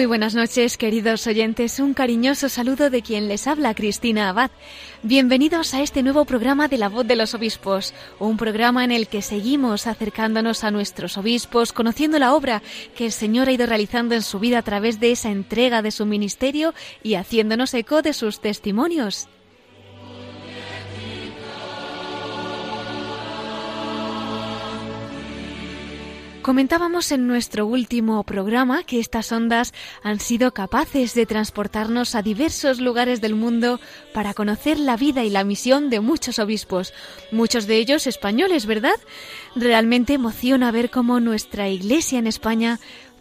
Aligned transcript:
Muy 0.00 0.06
buenas 0.06 0.34
noches, 0.34 0.78
queridos 0.78 1.26
oyentes. 1.26 1.78
Un 1.78 1.92
cariñoso 1.92 2.48
saludo 2.48 2.88
de 2.88 3.02
quien 3.02 3.28
les 3.28 3.46
habla, 3.46 3.74
Cristina 3.74 4.30
Abad. 4.30 4.50
Bienvenidos 5.02 5.74
a 5.74 5.82
este 5.82 6.02
nuevo 6.02 6.24
programa 6.24 6.68
de 6.68 6.78
La 6.78 6.88
Voz 6.88 7.06
de 7.06 7.16
los 7.16 7.34
Obispos, 7.34 7.92
un 8.18 8.38
programa 8.38 8.82
en 8.82 8.92
el 8.92 9.08
que 9.08 9.20
seguimos 9.20 9.86
acercándonos 9.86 10.64
a 10.64 10.70
nuestros 10.70 11.18
obispos, 11.18 11.74
conociendo 11.74 12.18
la 12.18 12.32
obra 12.32 12.62
que 12.96 13.04
el 13.04 13.12
Señor 13.12 13.48
ha 13.48 13.52
ido 13.52 13.66
realizando 13.66 14.14
en 14.14 14.22
su 14.22 14.38
vida 14.38 14.60
a 14.60 14.62
través 14.62 15.00
de 15.00 15.10
esa 15.10 15.30
entrega 15.30 15.82
de 15.82 15.90
su 15.90 16.06
ministerio 16.06 16.72
y 17.02 17.16
haciéndonos 17.16 17.74
eco 17.74 18.00
de 18.00 18.14
sus 18.14 18.40
testimonios. 18.40 19.28
Comentábamos 26.42 27.12
en 27.12 27.26
nuestro 27.26 27.66
último 27.66 28.24
programa 28.24 28.82
que 28.82 28.98
estas 28.98 29.30
ondas 29.30 29.74
han 30.02 30.20
sido 30.20 30.54
capaces 30.54 31.12
de 31.12 31.26
transportarnos 31.26 32.14
a 32.14 32.22
diversos 32.22 32.80
lugares 32.80 33.20
del 33.20 33.34
mundo 33.34 33.78
para 34.14 34.32
conocer 34.32 34.78
la 34.78 34.96
vida 34.96 35.22
y 35.22 35.28
la 35.28 35.44
misión 35.44 35.90
de 35.90 36.00
muchos 36.00 36.38
obispos, 36.38 36.94
muchos 37.30 37.66
de 37.66 37.76
ellos 37.76 38.06
españoles, 38.06 38.64
¿verdad? 38.64 38.98
Realmente 39.54 40.14
emociona 40.14 40.72
ver 40.72 40.88
cómo 40.88 41.20
nuestra 41.20 41.68
Iglesia 41.68 42.18
en 42.18 42.26
España 42.26 42.80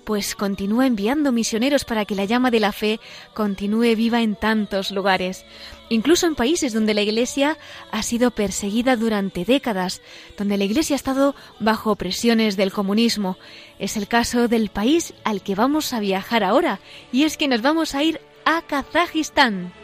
pues 0.09 0.33
continúa 0.33 0.87
enviando 0.87 1.31
misioneros 1.31 1.85
para 1.85 2.03
que 2.03 2.15
la 2.15 2.25
llama 2.25 2.49
de 2.49 2.59
la 2.59 2.71
fe 2.71 2.99
continúe 3.35 3.95
viva 3.95 4.23
en 4.23 4.35
tantos 4.35 4.89
lugares, 4.89 5.45
incluso 5.89 6.25
en 6.25 6.33
países 6.33 6.73
donde 6.73 6.95
la 6.95 7.03
Iglesia 7.03 7.59
ha 7.91 8.01
sido 8.01 8.31
perseguida 8.31 8.95
durante 8.95 9.45
décadas, 9.45 10.01
donde 10.35 10.57
la 10.57 10.63
Iglesia 10.63 10.95
ha 10.95 10.97
estado 10.97 11.35
bajo 11.59 11.95
presiones 11.95 12.57
del 12.57 12.71
comunismo. 12.71 13.37
Es 13.77 13.97
el 13.97 14.07
caso 14.07 14.47
del 14.47 14.69
país 14.69 15.13
al 15.25 15.43
que 15.43 15.53
vamos 15.53 15.93
a 15.93 15.99
viajar 15.99 16.43
ahora, 16.43 16.79
y 17.11 17.21
es 17.21 17.37
que 17.37 17.47
nos 17.47 17.61
vamos 17.61 17.93
a 17.93 18.01
ir 18.01 18.19
a 18.45 18.63
Kazajistán. 18.63 19.78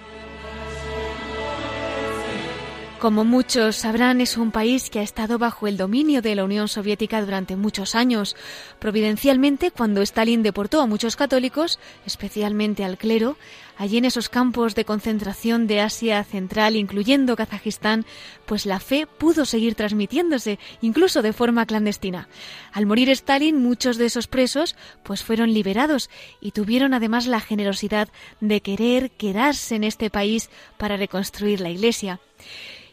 Como 3.06 3.24
muchos 3.24 3.76
sabrán, 3.76 4.20
es 4.20 4.36
un 4.36 4.50
país 4.50 4.90
que 4.90 4.98
ha 4.98 5.04
estado 5.04 5.38
bajo 5.38 5.68
el 5.68 5.78
dominio 5.78 6.24
de 6.24 6.34
la 6.34 6.44
Unión 6.44 6.68
Soviética 6.68 7.22
durante 7.22 7.56
muchos 7.56 7.94
años. 7.94 8.36
Providencialmente, 8.80 9.70
cuando 9.70 10.02
Stalin 10.02 10.42
deportó 10.42 10.82
a 10.82 10.88
muchos 10.88 11.16
católicos, 11.16 11.78
especialmente 12.08 12.84
al 12.84 12.98
clero, 12.98 13.38
allí 13.78 14.00
en 14.00 14.06
esos 14.06 14.28
campos 14.28 14.74
de 14.74 14.86
concentración 14.86 15.68
de 15.68 15.82
Asia 15.82 16.24
Central, 16.24 16.76
incluyendo 16.76 17.36
Kazajistán, 17.36 18.08
pues 18.48 18.66
la 18.66 18.80
fe 18.80 19.06
pudo 19.06 19.46
seguir 19.46 19.76
transmitiéndose, 19.76 20.58
incluso 20.82 21.22
de 21.22 21.32
forma 21.32 21.68
clandestina. 21.68 22.28
Al 22.72 22.88
morir 22.88 23.12
Stalin, 23.12 23.62
muchos 23.62 24.00
de 24.00 24.08
esos 24.08 24.26
presos 24.26 24.76
pues 25.04 25.22
fueron 25.22 25.54
liberados 25.54 26.10
y 26.42 26.54
tuvieron 26.54 26.96
además 26.96 27.28
la 27.28 27.40
generosidad 27.40 28.10
de 28.42 28.62
querer 28.62 29.12
quedarse 29.12 29.76
en 29.76 29.84
este 29.84 30.10
país 30.10 30.50
para 30.78 30.98
reconstruir 30.98 31.62
la 31.62 31.70
Iglesia. 31.70 32.20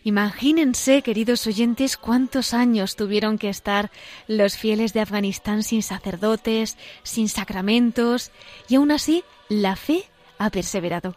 Imagínense, 0.04 1.02
queridos 1.02 1.46
oyentes, 1.46 1.96
cuántos 1.96 2.54
años 2.54 2.96
tuvieron 2.96 3.38
que 3.38 3.48
estar 3.48 3.90
los 4.26 4.56
fieles 4.56 4.92
de 4.92 5.00
Afganistán 5.00 5.62
sin 5.62 5.82
sacerdotes, 5.82 6.76
sin 7.04 7.28
sacramentos, 7.28 8.32
y 8.68 8.74
aún 8.74 8.90
así 8.90 9.22
la 9.48 9.76
fe 9.76 10.04
ha 10.38 10.50
perseverado. 10.50 11.14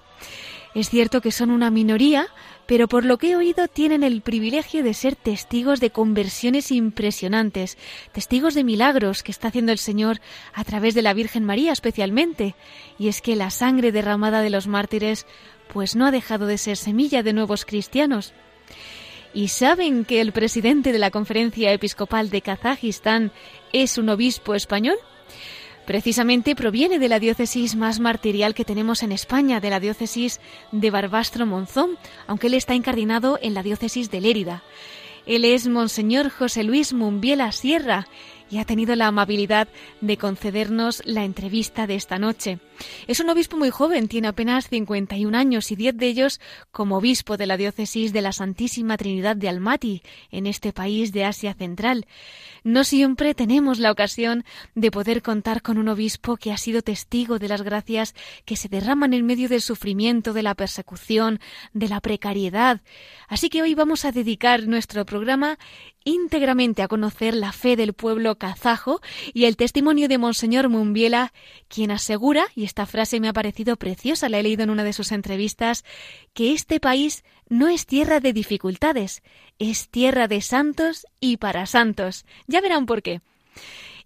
Es 0.75 0.89
cierto 0.89 1.21
que 1.21 1.31
son 1.31 1.51
una 1.51 1.71
minoría, 1.71 2.27
pero 2.67 2.87
por 2.87 3.05
lo 3.05 3.17
que 3.17 3.31
he 3.31 3.35
oído 3.35 3.67
tienen 3.67 4.03
el 4.03 4.21
privilegio 4.21 4.83
de 4.83 4.93
ser 4.93 5.15
testigos 5.15 5.79
de 5.79 5.89
conversiones 5.89 6.69
impresionantes, 6.69 7.77
testigos 8.11 8.53
de 8.53 8.65
milagros 8.65 9.23
que 9.23 9.31
está 9.31 9.47
haciendo 9.47 9.71
el 9.71 9.77
Señor 9.77 10.19
a 10.53 10.63
través 10.63 10.93
de 10.93 11.01
la 11.01 11.13
Virgen 11.13 11.45
María 11.45 11.71
especialmente. 11.71 12.55
Y 12.99 13.07
es 13.07 13.21
que 13.21 13.35
la 13.35 13.51
sangre 13.51 13.91
derramada 13.91 14.41
de 14.41 14.49
los 14.49 14.67
mártires 14.67 15.25
pues 15.73 15.95
no 15.95 16.05
ha 16.05 16.11
dejado 16.11 16.45
de 16.45 16.57
ser 16.57 16.77
semilla 16.77 17.23
de 17.23 17.33
nuevos 17.33 17.65
cristianos. 17.65 18.33
¿Y 19.35 19.49
saben 19.49 20.05
que 20.05 20.21
el 20.21 20.31
presidente 20.31 20.93
de 20.93 20.97
la 20.97 21.11
Conferencia 21.11 21.73
Episcopal 21.73 22.29
de 22.29 22.41
Kazajistán 22.41 23.33
es 23.73 23.97
un 23.97 24.07
obispo 24.07 24.55
español? 24.55 24.95
Precisamente 25.85 26.55
proviene 26.55 26.99
de 26.99 27.09
la 27.09 27.19
diócesis 27.19 27.75
más 27.75 27.99
martirial 27.99 28.53
que 28.53 28.63
tenemos 28.63 29.03
en 29.03 29.11
España, 29.11 29.59
de 29.59 29.69
la 29.69 29.81
diócesis 29.81 30.39
de 30.71 30.89
Barbastro 30.89 31.45
Monzón, 31.45 31.97
aunque 32.27 32.47
él 32.47 32.53
está 32.53 32.75
incardinado 32.75 33.37
en 33.41 33.53
la 33.53 33.61
diócesis 33.61 34.09
de 34.09 34.21
Lérida. 34.21 34.63
Él 35.25 35.43
es 35.43 35.67
Monseñor 35.67 36.29
José 36.29 36.63
Luis 36.63 36.93
Mumbiela 36.93 37.51
Sierra 37.51 38.07
y 38.49 38.59
ha 38.59 38.65
tenido 38.65 38.95
la 38.95 39.07
amabilidad 39.07 39.67
de 39.99 40.15
concedernos 40.15 41.01
la 41.03 41.25
entrevista 41.25 41.87
de 41.87 41.95
esta 41.95 42.19
noche. 42.19 42.59
Es 43.07 43.19
un 43.19 43.29
obispo 43.29 43.57
muy 43.57 43.69
joven, 43.69 44.07
tiene 44.07 44.27
apenas 44.27 44.69
51 44.69 45.37
años 45.37 45.71
y 45.71 45.75
10 45.75 45.97
de 45.97 46.07
ellos 46.07 46.39
como 46.71 46.97
obispo 46.97 47.37
de 47.37 47.45
la 47.45 47.57
diócesis 47.57 48.13
de 48.13 48.21
la 48.21 48.31
Santísima 48.31 48.97
Trinidad 48.97 49.35
de 49.35 49.49
Almaty, 49.49 50.01
en 50.31 50.47
este 50.47 50.73
país 50.73 51.11
de 51.11 51.25
Asia 51.25 51.53
Central. 51.53 52.05
No 52.63 52.83
siempre 52.83 53.35
tenemos 53.35 53.77
la 53.77 53.91
ocasión 53.91 54.43
de 54.73 54.89
poder 54.89 55.21
contar 55.21 55.61
con 55.61 55.77
un 55.77 55.87
obispo 55.87 56.35
que 56.35 56.51
ha 56.51 56.57
sido 56.57 56.81
testigo 56.81 57.37
de 57.37 57.47
las 57.47 57.61
gracias 57.61 58.15
que 58.43 58.55
se 58.55 58.69
derraman 58.69 59.13
en 59.13 59.25
medio 59.25 59.49
del 59.49 59.61
sufrimiento, 59.61 60.33
de 60.33 60.41
la 60.41 60.55
persecución, 60.55 61.39
de 61.73 61.89
la 61.89 62.01
precariedad. 62.01 62.81
Así 63.27 63.49
que 63.49 63.61
hoy 63.61 63.75
vamos 63.75 64.03
a 64.05 64.11
dedicar 64.11 64.67
nuestro 64.67 65.05
programa 65.05 65.59
íntegramente 66.05 66.83
a 66.83 66.87
conocer 66.87 67.33
la 67.33 67.51
fe 67.51 67.75
del 67.75 67.93
pueblo 67.93 68.37
kazajo 68.37 69.01
y 69.33 69.45
el 69.45 69.57
testimonio 69.57 70.07
de 70.07 70.19
Monseñor 70.19 70.69
Mumbiela, 70.69 71.33
quien 71.67 71.91
asegura, 71.91 72.45
y 72.55 72.64
esta 72.65 72.85
frase 72.85 73.19
me 73.19 73.29
ha 73.29 73.33
parecido 73.33 73.77
preciosa, 73.77 74.29
la 74.29 74.39
he 74.39 74.43
leído 74.43 74.63
en 74.63 74.69
una 74.69 74.83
de 74.83 74.93
sus 74.93 75.11
entrevistas, 75.11 75.85
que 76.33 76.53
este 76.53 76.79
país 76.79 77.23
no 77.47 77.67
es 77.67 77.85
tierra 77.85 78.19
de 78.19 78.33
dificultades, 78.33 79.23
es 79.59 79.89
tierra 79.89 80.27
de 80.27 80.41
santos 80.41 81.07
y 81.19 81.37
para 81.37 81.65
santos. 81.65 82.25
Ya 82.47 82.61
verán 82.61 82.85
por 82.85 83.01
qué. 83.01 83.21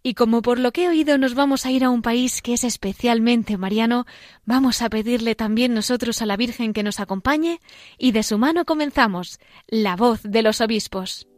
Y 0.02 0.14
como 0.14 0.41
por 0.41 0.59
lo 0.59 0.72
que 0.72 0.85
he 0.85 0.90
oído 0.90 1.17
nos 1.17 1.35
vamos 1.35 1.66
a 1.66 1.72
ir 1.72 1.84
a 1.84 1.90
un 1.90 2.02
país 2.02 2.41
que 2.41 2.53
es 2.53 2.64
especialmente 2.64 3.58
mariano, 3.58 4.06
vamos 4.46 4.82
a 4.82 4.90
pedirle 4.90 5.35
también 5.35 5.73
nosotros 5.73 6.22
a 6.22 6.26
la 6.26 6.38
Virgen 6.38 6.72
que 6.72 6.84
nos 6.84 7.00
acompañe 7.00 7.59
y 7.97 8.11
de 8.11 8.23
su 8.23 8.38
mano 8.38 8.64
comenzamos 8.64 9.40
la 9.67 9.96
voz 9.96 10.22
de 10.23 10.41
los 10.41 10.61
obispos. 10.61 11.28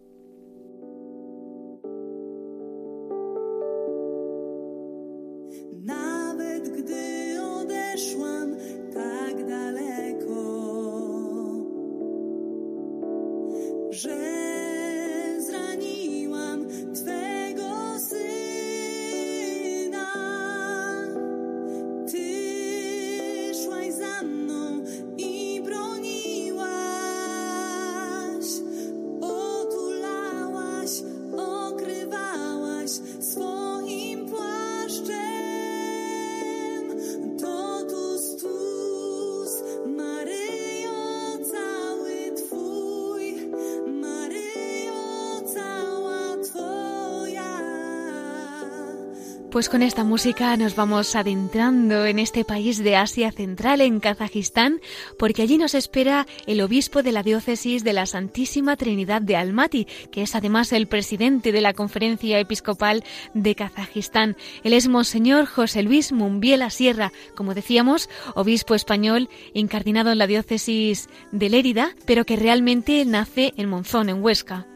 Pues 49.52 49.68
con 49.68 49.82
esta 49.84 50.06
música 50.06 50.56
nos 50.56 50.78
vamos 50.78 51.14
adentrando 51.14 52.06
en 52.06 52.20
este 52.20 52.46
país 52.46 52.82
de 52.82 52.96
Asia 52.96 53.34
Central, 53.34 53.82
en 53.82 54.00
Kazajistán, 54.00 54.80
porque 55.20 55.42
allí 55.42 55.58
nos 55.58 55.76
espera 55.76 56.26
el 56.48 56.62
obispo 56.62 57.04
de 57.04 57.12
la 57.12 57.22
diócesis 57.22 57.84
de 57.84 57.92
la 57.92 58.06
Santísima 58.06 58.78
Trinidad 58.78 59.22
de 59.22 59.36
Almaty, 59.36 59.88
que 60.10 60.22
es 60.22 60.36
además 60.36 60.72
el 60.72 60.88
presidente 60.88 61.52
de 61.52 61.60
la 61.60 61.74
Conferencia 61.74 62.40
Episcopal 62.40 63.04
de 63.34 63.56
Kazajistán. 63.56 64.38
Él 64.64 64.72
es 64.72 64.88
Monseñor 64.88 65.48
José 65.48 65.84
Luis 65.84 66.14
Mumbiela 66.14 66.70
Sierra, 66.70 67.12
como 67.36 67.54
decíamos, 67.54 68.10
obispo 68.36 68.74
español, 68.74 69.28
incardinado 69.54 70.14
en 70.14 70.18
la 70.18 70.28
diócesis 70.28 71.10
de 71.34 71.50
Lérida, 71.50 71.92
pero 72.06 72.26
que 72.26 72.38
realmente 72.38 73.04
nace 73.04 73.52
en 73.58 73.68
Monzón, 73.68 74.08
en 74.08 74.24
Huesca. 74.24 74.71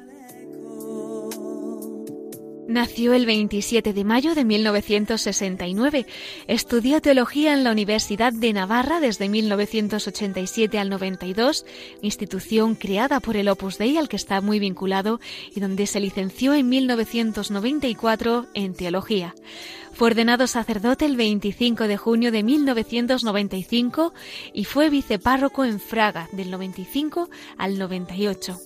Nació 2.67 3.13
el 3.13 3.27
27 3.27 3.93
de 3.93 4.03
mayo 4.03 4.33
de 4.33 4.43
1969. 4.43 6.07
Estudió 6.47 6.99
teología 6.99 7.53
en 7.53 7.63
la 7.63 7.71
Universidad 7.71 8.33
de 8.33 8.53
Navarra 8.53 8.99
desde 8.99 9.29
1987 9.29 10.79
al 10.79 10.89
92, 10.89 11.63
institución 12.01 12.73
creada 12.73 13.19
por 13.19 13.37
el 13.37 13.49
Opus 13.49 13.77
Dei 13.77 13.97
al 13.97 14.09
que 14.09 14.15
está 14.15 14.41
muy 14.41 14.57
vinculado 14.57 15.19
y 15.55 15.59
donde 15.59 15.85
se 15.85 15.99
licenció 15.99 16.55
en 16.55 16.67
1994 16.69 18.47
en 18.55 18.73
teología. 18.73 19.35
Fue 19.93 20.07
ordenado 20.07 20.47
sacerdote 20.47 21.05
el 21.05 21.17
25 21.17 21.87
de 21.87 21.97
junio 21.97 22.31
de 22.31 22.41
1995 22.41 24.11
y 24.53 24.65
fue 24.65 24.89
vicepárroco 24.89 25.65
en 25.65 25.79
Fraga 25.79 26.29
del 26.31 26.49
95 26.49 27.29
al 27.57 27.77
98. 27.77 28.57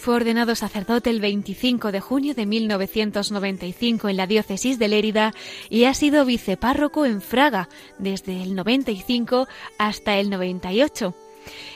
Fue 0.00 0.14
ordenado 0.14 0.54
sacerdote 0.54 1.10
el 1.10 1.20
25 1.20 1.92
de 1.92 2.00
junio 2.00 2.34
de 2.34 2.46
1995 2.46 4.08
en 4.08 4.16
la 4.16 4.26
diócesis 4.26 4.78
de 4.78 4.88
Lérida 4.88 5.34
y 5.68 5.84
ha 5.84 5.92
sido 5.92 6.24
vicepárroco 6.24 7.04
en 7.04 7.20
Fraga 7.20 7.68
desde 7.98 8.42
el 8.42 8.54
95 8.54 9.46
hasta 9.76 10.16
el 10.16 10.30
98. 10.30 11.14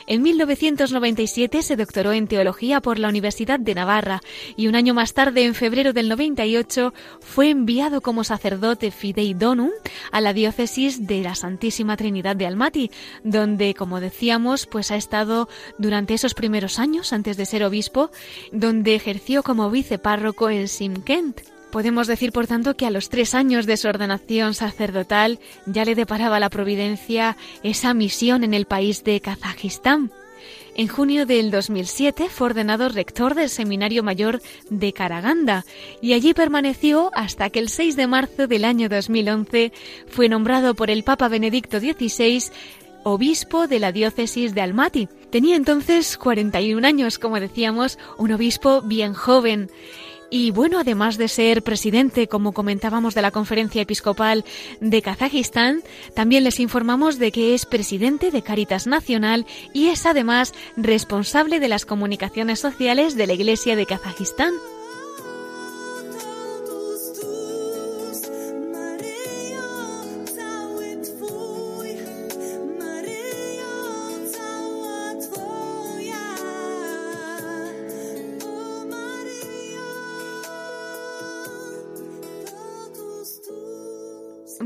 En 0.06 0.22
1997 0.22 1.62
se 1.62 1.76
doctoró 1.76 2.12
en 2.12 2.26
teología 2.26 2.80
por 2.80 2.98
la 2.98 3.08
Universidad 3.08 3.58
de 3.58 3.74
Navarra 3.74 4.20
y 4.56 4.66
un 4.66 4.74
año 4.74 4.94
más 4.94 5.14
tarde, 5.14 5.44
en 5.44 5.54
febrero 5.54 5.92
del 5.92 6.08
98, 6.08 6.92
fue 7.20 7.50
enviado 7.50 8.00
como 8.00 8.24
sacerdote 8.24 8.90
fidei 8.90 9.34
donum 9.34 9.70
a 10.12 10.20
la 10.20 10.32
diócesis 10.32 11.06
de 11.06 11.22
la 11.22 11.34
Santísima 11.34 11.96
Trinidad 11.96 12.36
de 12.36 12.46
Almaty, 12.46 12.90
donde, 13.22 13.74
como 13.74 14.00
decíamos, 14.00 14.66
pues 14.66 14.90
ha 14.90 14.96
estado 14.96 15.48
durante 15.78 16.14
esos 16.14 16.34
primeros 16.34 16.78
años 16.78 17.12
antes 17.12 17.36
de 17.36 17.46
ser 17.46 17.64
obispo, 17.64 18.10
donde 18.52 18.94
ejerció 18.94 19.42
como 19.42 19.70
vicepárroco 19.70 20.50
en 20.50 20.68
Simkent. 20.68 21.53
Podemos 21.74 22.06
decir, 22.06 22.30
por 22.30 22.46
tanto, 22.46 22.76
que 22.76 22.86
a 22.86 22.90
los 22.92 23.08
tres 23.08 23.34
años 23.34 23.66
de 23.66 23.76
su 23.76 23.88
ordenación 23.88 24.54
sacerdotal 24.54 25.40
ya 25.66 25.84
le 25.84 25.96
deparaba 25.96 26.38
la 26.38 26.48
providencia 26.48 27.36
esa 27.64 27.94
misión 27.94 28.44
en 28.44 28.54
el 28.54 28.64
país 28.64 29.02
de 29.02 29.18
Kazajistán. 29.18 30.12
En 30.76 30.86
junio 30.86 31.26
del 31.26 31.50
2007 31.50 32.28
fue 32.30 32.46
ordenado 32.46 32.88
rector 32.90 33.34
del 33.34 33.48
Seminario 33.48 34.04
Mayor 34.04 34.40
de 34.70 34.92
Karaganda 34.92 35.64
y 36.00 36.12
allí 36.12 36.32
permaneció 36.32 37.10
hasta 37.12 37.50
que 37.50 37.58
el 37.58 37.68
6 37.68 37.96
de 37.96 38.06
marzo 38.06 38.46
del 38.46 38.64
año 38.64 38.88
2011 38.88 39.72
fue 40.06 40.28
nombrado 40.28 40.76
por 40.76 40.90
el 40.90 41.02
Papa 41.02 41.26
Benedicto 41.26 41.80
XVI 41.80 42.52
obispo 43.04 43.68
de 43.68 43.78
la 43.78 43.92
diócesis 43.92 44.54
de 44.54 44.60
Almaty. 44.60 45.08
Tenía 45.30 45.56
entonces 45.56 46.16
41 46.18 46.86
años, 46.86 47.18
como 47.18 47.38
decíamos, 47.38 47.98
un 48.16 48.32
obispo 48.32 48.80
bien 48.82 49.12
joven. 49.14 49.70
Y 50.36 50.50
bueno, 50.50 50.80
además 50.80 51.16
de 51.16 51.28
ser 51.28 51.62
presidente, 51.62 52.26
como 52.26 52.50
comentábamos, 52.50 53.14
de 53.14 53.22
la 53.22 53.30
Conferencia 53.30 53.82
Episcopal 53.82 54.44
de 54.80 55.00
Kazajistán, 55.00 55.84
también 56.12 56.42
les 56.42 56.58
informamos 56.58 57.20
de 57.20 57.30
que 57.30 57.54
es 57.54 57.66
presidente 57.66 58.32
de 58.32 58.42
Caritas 58.42 58.88
Nacional 58.88 59.46
y 59.72 59.90
es 59.90 60.06
además 60.06 60.52
responsable 60.76 61.60
de 61.60 61.68
las 61.68 61.86
comunicaciones 61.86 62.58
sociales 62.58 63.14
de 63.14 63.28
la 63.28 63.34
Iglesia 63.34 63.76
de 63.76 63.86
Kazajistán. 63.86 64.50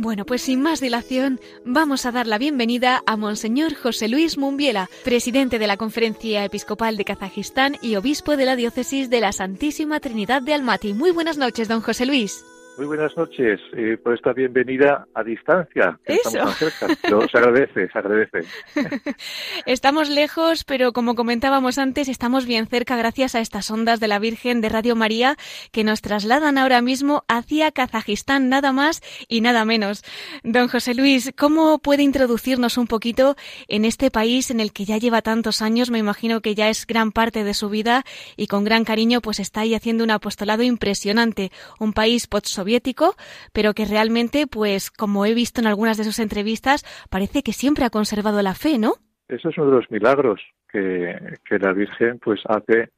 Bueno, 0.08 0.24
pues 0.24 0.40
sin 0.40 0.62
más 0.62 0.80
dilación, 0.80 1.38
vamos 1.66 2.06
a 2.06 2.12
dar 2.12 2.26
la 2.26 2.38
bienvenida 2.38 3.02
a 3.04 3.18
Monseñor 3.18 3.74
José 3.74 4.08
Luis 4.08 4.38
Mumbiela, 4.38 4.88
presidente 5.04 5.58
de 5.58 5.66
la 5.66 5.76
Conferencia 5.76 6.46
Episcopal 6.46 6.96
de 6.96 7.04
Kazajistán 7.04 7.76
y 7.82 7.94
obispo 7.96 8.38
de 8.38 8.46
la 8.46 8.56
Diócesis 8.56 9.10
de 9.10 9.20
la 9.20 9.32
Santísima 9.32 10.00
Trinidad 10.00 10.40
de 10.40 10.54
Almaty. 10.54 10.94
Muy 10.94 11.10
buenas 11.10 11.36
noches, 11.36 11.68
don 11.68 11.82
José 11.82 12.06
Luis. 12.06 12.42
Muy 12.78 12.86
buenas 12.86 13.16
noches 13.16 13.60
eh, 13.76 13.98
por 14.00 14.14
esta 14.14 14.32
bienvenida 14.32 15.08
a 15.12 15.24
distancia. 15.24 15.98
Eso. 16.04 16.28
Estamos 16.28 16.56
tan 16.56 16.70
cerca. 16.70 17.28
se 17.28 17.38
agradece, 17.38 17.88
se 17.88 17.98
agradece. 17.98 18.38
estamos 19.66 20.08
lejos, 20.08 20.62
pero 20.62 20.92
como 20.92 21.16
comentábamos 21.16 21.76
antes, 21.78 22.08
estamos 22.08 22.46
bien 22.46 22.68
cerca 22.68 22.96
gracias 22.96 23.34
a 23.34 23.40
estas 23.40 23.68
ondas 23.72 23.98
de 23.98 24.06
la 24.06 24.20
Virgen 24.20 24.60
de 24.60 24.68
Radio 24.68 24.94
María 24.94 25.34
que 25.72 25.82
nos 25.82 26.02
trasladan 26.02 26.56
ahora 26.56 26.80
mismo 26.80 27.24
hacia 27.26 27.72
Kazajistán, 27.72 28.48
nada 28.48 28.70
más 28.70 29.02
y 29.26 29.40
nada 29.40 29.64
menos. 29.64 30.04
Don 30.44 30.68
José 30.68 30.94
Luis, 30.94 31.32
¿cómo 31.36 31.80
puede 31.80 32.04
introducirnos 32.04 32.78
un 32.78 32.86
poquito 32.86 33.34
en 33.66 33.86
este 33.86 34.12
país 34.12 34.52
en 34.52 34.60
el 34.60 34.72
que 34.72 34.84
ya 34.84 34.98
lleva 34.98 35.20
tantos 35.20 35.62
años? 35.62 35.90
Me 35.90 35.98
imagino 35.98 36.42
que 36.42 36.54
ya 36.54 36.68
es 36.68 36.86
gran 36.86 37.10
parte 37.10 37.42
de 37.42 37.54
su 37.54 37.70
vida 37.70 38.04
y 38.36 38.46
con 38.46 38.62
gran 38.62 38.84
cariño 38.84 39.20
pues 39.20 39.40
está 39.40 39.62
ahí 39.62 39.74
haciendo 39.74 40.04
un 40.04 40.12
apostolado 40.12 40.62
impresionante. 40.62 41.50
Un 41.80 41.92
país 41.92 42.28
post 42.68 43.18
pero 43.52 43.74
que 43.74 43.84
realmente, 43.84 44.46
pues 44.46 44.90
como 44.90 45.26
he 45.26 45.34
visto 45.34 45.60
en 45.60 45.66
algunas 45.66 45.96
de 45.96 46.04
sus 46.04 46.18
entrevistas, 46.18 46.84
parece 47.10 47.42
que 47.42 47.52
siempre 47.52 47.84
ha 47.84 47.90
conservado 47.90 48.42
la 48.42 48.54
fe, 48.54 48.78
¿no? 48.78 48.94
Eso 49.28 49.50
es 49.50 49.58
uno 49.58 49.70
de 49.70 49.76
los 49.76 49.90
milagros 49.90 50.40
que, 50.70 51.38
que 51.44 51.58
la 51.58 51.72
Virgen 51.72 52.18
pues 52.18 52.40
hace 52.46 52.90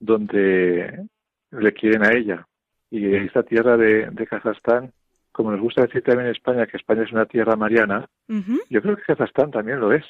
donde 0.00 1.06
le 1.50 1.72
quieren 1.72 2.04
a 2.04 2.12
ella. 2.12 2.46
Y 2.90 3.14
esta 3.14 3.42
tierra 3.42 3.76
de, 3.76 4.08
de 4.10 4.26
Kazajstán, 4.26 4.92
como 5.32 5.50
nos 5.50 5.60
gusta 5.60 5.82
decir 5.82 6.02
también 6.02 6.26
en 6.26 6.34
España, 6.34 6.66
que 6.66 6.76
España 6.76 7.02
es 7.02 7.12
una 7.12 7.26
tierra 7.26 7.56
mariana, 7.56 8.06
yo 8.68 8.82
creo 8.82 8.96
que 8.96 9.02
Kazajstán 9.02 9.50
también 9.50 9.80
lo 9.80 9.92
es, 9.92 10.04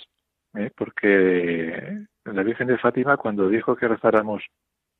¿eh? 0.54 0.70
porque 0.76 2.06
la 2.25 2.42
Virgen 2.42 2.68
de 2.68 2.78
Fátima 2.78 3.16
cuando 3.16 3.48
dijo 3.48 3.76
que 3.76 3.88
rezáramos 3.88 4.42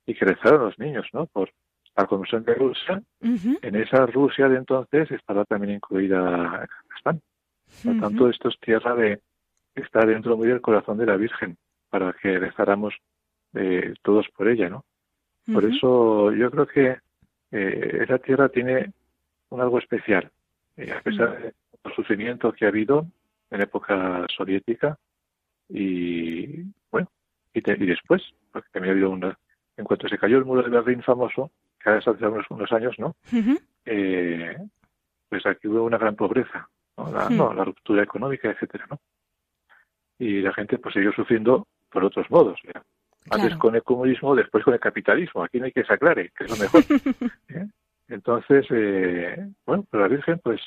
y 0.07 0.15
que 0.15 0.25
rezaron 0.25 0.63
los 0.63 0.79
niños, 0.79 1.07
¿no? 1.13 1.27
Por, 1.27 1.51
la 1.99 2.07
Comisión 2.07 2.45
de 2.45 2.55
Rusia, 2.55 3.03
en 3.21 3.75
esa 3.77 4.07
Rusia 4.07 4.49
de 4.49 4.57
entonces 4.57 5.11
estará 5.11 5.45
también 5.45 5.75
incluida 5.75 6.67
Kazajstán. 6.67 7.21
Por 7.83 7.95
lo 7.95 8.01
tanto, 8.01 8.31
esto 8.31 8.49
es 8.49 8.59
tierra 8.61 8.95
de 8.95 9.21
está 9.75 10.07
dentro 10.07 10.37
muy 10.37 10.49
del 10.49 10.61
corazón 10.61 10.99
de 10.99 11.07
la 11.07 11.17
Virgen, 11.17 11.57
para 11.91 12.13
que 12.13 12.39
rezáramos 12.39 12.95
eh, 13.55 13.95
todos 14.03 14.29
por 14.37 14.49
ella, 14.49 14.69
¿no? 14.69 14.85
Por 15.53 15.65
eso 15.65 16.31
yo 16.33 16.51
creo 16.51 16.67
que 16.67 16.99
eh, 17.53 17.99
esa 18.03 18.19
tierra 18.19 18.49
tiene 18.49 18.93
un 19.49 19.61
algo 19.61 19.79
especial, 19.79 20.31
eh, 20.77 20.93
a 20.93 21.01
pesar 21.01 21.41
del 21.41 21.95
sufrimiento 21.97 22.53
que 22.53 22.67
ha 22.67 22.69
habido 22.69 23.07
en 23.51 23.63
época 23.63 24.27
soviética 24.37 24.99
y 25.69 26.65
bueno, 26.91 27.11
y, 27.55 27.59
y 27.59 27.87
después, 27.87 28.23
porque 28.53 28.69
también 28.73 28.91
ha 28.91 28.93
habido 28.93 29.11
una, 29.11 29.39
en 29.77 29.85
cuanto 29.85 30.07
se 30.09 30.19
cayó 30.19 30.37
el 30.39 30.45
muro 30.45 30.63
de 30.63 30.69
Berlín 30.69 31.03
famoso, 31.03 31.51
cada 31.89 31.99
hace 31.99 32.27
unos, 32.27 32.47
unos 32.51 32.73
años, 32.73 32.95
¿no? 32.99 33.17
eh, 33.87 34.57
pues 35.29 35.47
aquí 35.47 35.69
hubo 35.69 35.85
una 35.85 35.99
gran 35.99 36.17
pobreza, 36.17 36.69
¿no? 36.97 37.11
La, 37.11 37.29
no, 37.31 37.53
la 37.53 37.65
ruptura 37.65 38.03
económica, 38.03 38.51
etcétera, 38.51 38.87
¿no? 38.91 39.01
Y 40.19 40.41
la 40.41 40.53
gente 40.53 40.79
pues 40.79 40.95
siguió 40.95 41.13
sufriendo 41.13 41.67
por 41.91 42.05
otros 42.05 42.31
modos, 42.31 42.59
¿ya? 42.65 42.83
Antes 43.31 43.57
con 43.57 43.75
el 43.75 43.83
comunismo, 43.83 44.35
después 44.35 44.65
con 44.65 44.73
el 44.73 44.81
capitalismo. 44.81 45.45
Aquí 45.45 45.59
no 45.59 45.67
hay 45.67 45.73
que 45.73 45.85
se 45.85 45.93
aclare, 45.93 46.31
que 46.37 46.45
es 46.45 46.51
lo 46.51 46.57
mejor. 46.57 46.83
¿eh? 47.49 47.67
Entonces, 48.09 48.67
eh, 48.71 49.49
bueno, 49.67 49.85
pero 49.91 50.03
la 50.05 50.09
Virgen, 50.09 50.41
pues, 50.43 50.61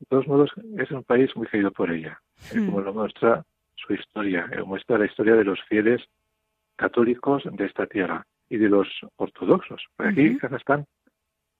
de 0.00 0.06
todos 0.06 0.26
modos, 0.26 0.50
es 0.76 0.90
un 0.90 1.04
país 1.04 1.30
muy 1.36 1.46
querido 1.46 1.70
por 1.70 1.92
ella, 1.92 2.20
eh, 2.52 2.66
como 2.66 2.80
lo 2.80 2.92
muestra 2.92 3.44
su 3.76 3.94
historia, 3.94 4.50
muestra 4.66 4.98
la 4.98 5.06
historia 5.06 5.36
de 5.36 5.44
los 5.44 5.62
fieles 5.68 6.02
católicos 6.74 7.44
de 7.44 7.66
esta 7.66 7.86
tierra 7.86 8.26
y 8.54 8.56
de 8.56 8.68
los 8.68 8.86
ortodoxos. 9.16 9.84
Por 9.96 10.06
aquí, 10.06 10.20
en 10.20 10.38
Kazajstán, 10.38 10.86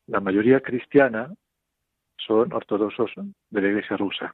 la 0.06 0.20
mayoría 0.20 0.60
cristiana 0.60 1.34
son 2.16 2.52
ortodoxos 2.52 3.10
de 3.50 3.60
la 3.60 3.68
Iglesia 3.68 3.96
rusa. 3.96 4.32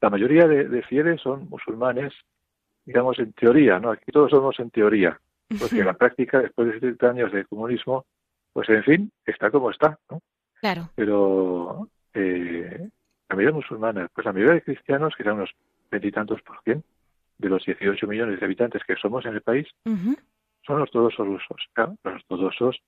La 0.00 0.08
mayoría 0.08 0.48
de, 0.48 0.82
fieles 0.84 1.20
son 1.20 1.50
musulmanes, 1.50 2.14
digamos, 2.86 3.18
en 3.18 3.34
teoría, 3.34 3.78
¿no? 3.78 3.90
Aquí 3.90 4.10
todos 4.10 4.30
somos 4.30 4.58
en 4.58 4.70
teoría, 4.70 5.20
porque 5.58 5.84
la 5.84 5.92
práctica, 5.92 6.40
después 6.40 6.68
de 6.68 6.74
70 6.80 7.10
años 7.10 7.32
de 7.32 7.44
comunismo, 7.44 8.06
pues 8.54 8.68
en 8.70 8.82
fin, 8.82 9.12
está 9.26 9.50
como 9.50 9.70
está, 9.70 9.98
¿no? 10.10 10.20
Claro. 10.60 10.88
Pero 10.94 11.88
eh, 12.14 12.88
la 13.28 13.36
mayoría 13.36 13.54
musulmana, 13.54 14.08
pues 14.14 14.24
la 14.24 14.32
mayoría 14.32 14.54
de 14.54 14.62
cristianos, 14.62 15.14
que 15.14 15.24
eran 15.24 15.36
unos 15.36 15.50
veintitantos 15.90 16.40
por 16.40 16.62
cien, 16.62 16.82
de 17.36 17.48
los 17.50 17.62
18 17.66 18.06
millones 18.06 18.40
de 18.40 18.46
habitantes 18.46 18.82
que 18.86 18.96
somos 18.96 19.26
en 19.26 19.34
el 19.34 19.42
país, 19.42 19.68
son 20.66 20.82
ortodoxos 20.82 21.26
rusos. 21.26 21.68
Claro, 21.72 21.96
los 22.04 22.14
ortodoxos 22.14 22.80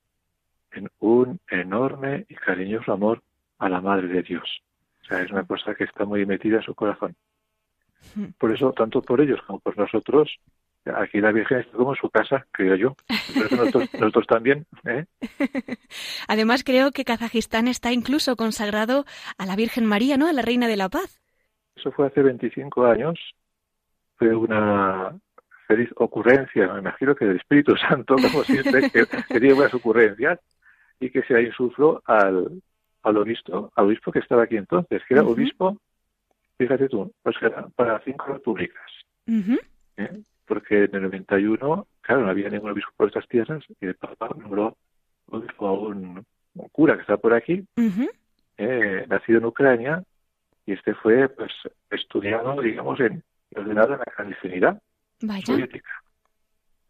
en 0.73 0.91
un 1.01 1.41
enorme 1.51 2.27
y 2.29 2.35
cariñoso 2.35 2.93
amor 2.93 3.23
a 3.59 3.69
la 3.69 3.81
Madre 3.81 4.09
de 4.09 4.23
Dios. 4.23 4.63
O 5.03 5.05
sea, 5.05 5.23
es 5.23 5.31
una 5.31 5.45
cosa 5.45 5.75
que 5.75 5.85
está 5.85 6.05
muy 6.05 6.25
metida 6.27 6.57
en 6.57 6.63
su 6.63 6.75
corazón. 6.75 7.15
Por 8.39 8.55
eso, 8.55 8.73
tanto 8.73 9.01
por 9.03 9.21
ellos 9.21 9.41
como 9.47 9.61
por 9.61 9.79
nosotros, 9.79 10.29
aquí 10.85 11.21
la 11.21 11.33
Virgen 11.33 11.61
está 11.61 11.77
como 11.77 11.93
en 11.93 12.01
su 12.01 12.11
casa, 12.11 12.47
creo 12.51 12.75
yo. 12.75 12.97
nosotros, 13.99 14.27
también. 14.27 14.67
¿eh? 14.85 15.05
Además, 16.29 16.65
creo 16.65 16.91
que 16.91 17.05
Kazajistán 17.05 17.69
está 17.69 17.93
incluso 17.93 18.37
consagrado 18.37 19.05
a 19.39 19.47
la 19.47 19.57
Virgen 19.57 19.87
María, 19.87 20.17
¿no? 20.17 20.29
A 20.29 20.33
la 20.33 20.43
Reina 20.43 20.67
de 20.67 20.77
la 20.77 20.89
Paz. 20.89 21.21
Eso 21.77 21.93
fue 21.93 22.09
hace 22.09 22.23
25 22.23 22.85
años. 22.87 23.19
Fue 24.17 24.35
una 24.35 25.17
feliz 25.67 25.91
ocurrencia, 25.97 26.73
me 26.73 26.81
imagino 26.81 27.15
que 27.15 27.25
del 27.25 27.37
Espíritu 27.37 27.77
Santo, 27.77 28.17
como 28.17 28.45
siempre, 28.45 28.91
que, 28.91 29.05
que 29.07 29.55
buenas 29.55 29.75
ocurrencias 29.75 30.39
y 31.01 31.11
que 31.11 31.23
se 31.23 31.43
insufló 31.43 32.03
al, 32.07 32.63
al 33.03 33.17
obispo, 33.17 33.73
al 33.75 33.87
obispo 33.87 34.13
que 34.13 34.21
estaba 34.21 34.45
aquí 34.45 34.57
entonces, 34.57 35.03
que 35.07 35.15
era 35.15 35.23
obispo, 35.23 35.79
fíjate 36.59 36.89
tú, 36.89 37.13
pues 37.23 37.37
era 37.41 37.67
para 37.75 37.99
cinco 38.01 38.27
repúblicas. 38.27 38.91
¿eh? 39.97 40.21
Porque 40.47 40.85
en 40.85 40.95
el 40.95 41.03
91, 41.03 41.87
claro, 42.01 42.23
no 42.23 42.31
había 42.31 42.49
ningún 42.49 42.71
obispo 42.71 42.91
por 42.97 43.09
estas 43.09 43.29
tierras 43.29 43.65
y 43.81 43.87
el 43.87 43.95
Papa 43.95 44.31
nombró 44.39 44.77
obispo 45.27 45.67
a 45.67 45.73
un, 45.73 46.25
cura 46.71 46.95
que 46.95 47.03
está 47.03 47.17
por 47.17 47.35
aquí, 47.35 47.65
eh, 48.59 49.07
nacido 49.09 49.39
en 49.39 49.45
Ucrania, 49.47 50.03
y 50.67 50.73
este 50.73 50.95
fue 50.95 51.29
pues 51.29 51.51
estudiado, 51.91 52.61
digamos, 52.61 53.01
en 53.01 53.23
ordenado 53.55 53.95
en 53.95 53.99
la 53.99 54.05
clandestinidad 54.05 54.83
soviética. 55.45 56.03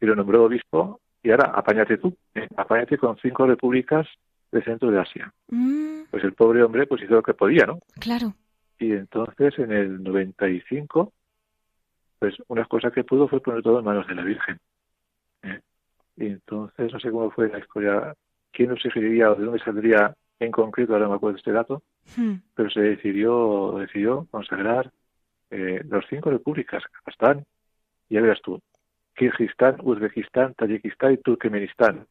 Y 0.01 0.07
lo 0.07 0.17
nombró 0.17 0.45
obispo, 0.45 1.01
y 1.23 1.31
ahora 1.31 1.53
apáñate 1.55 1.99
tú, 1.99 2.17
¿eh? 2.35 2.49
apáñate 2.57 2.99
con 2.99 3.17
cinco 3.19 3.47
repúblicas 3.47 4.07
del 4.51 4.65
centro 4.65 4.91
de 4.91 5.01
Asia. 5.01 5.33
Mm. 5.49 6.03
Pues 6.11 6.25
el 6.25 6.35
pobre 6.35 6.63
hombre 6.63 6.87
pues 6.87 7.03
hizo 7.03 7.15
lo 7.15 7.23
que 7.23 7.35
podía, 7.35 7.65
¿no? 7.67 7.79
Claro. 8.01 8.35
Y 8.79 8.93
entonces 8.93 9.59
en 9.59 9.73
el 9.73 10.03
95, 10.03 11.13
pues 12.19 12.35
una 12.49 12.65
cosa 12.65 12.91
que 12.91 13.05
pudo 13.05 13.29
fue 13.29 13.41
poner 13.41 13.63
todo 13.63 13.79
en 13.79 13.85
manos 13.85 14.07
de 14.07 14.15
la 14.15 14.25
Virgen. 14.25 14.59
¿eh? 15.43 15.61
Y 16.17 16.27
entonces 16.27 16.93
no 16.93 16.99
sé 16.99 17.11
cómo 17.11 17.31
fue 17.31 17.49
la 17.49 17.59
historia, 17.59 18.15
quién 18.51 18.71
nos 18.71 18.83
seguiría 18.83 19.31
o 19.31 19.37
de 19.37 19.45
dónde 19.45 19.63
saldría 19.63 20.15
en 20.41 20.51
concreto, 20.51 20.93
ahora 20.93 21.05
no 21.05 21.11
me 21.11 21.17
acuerdo 21.17 21.35
de 21.35 21.39
este 21.39 21.53
dato, 21.53 21.83
hmm. 22.17 22.35
pero 22.55 22.69
se 22.71 22.81
decidió, 22.81 23.77
decidió 23.79 24.27
consagrar 24.31 24.91
eh, 25.51 25.83
los 25.89 26.05
cinco 26.09 26.31
repúblicas, 26.31 26.83
Kazajstán, 26.91 27.45
ya 28.15 28.21
verás 28.21 28.41
tú, 28.43 28.61
Kirguistán, 29.15 29.77
Uzbekistán, 29.83 30.55
Tayikistán 30.55 31.15
y 31.15 31.17
Turkmenistán, 31.19 32.07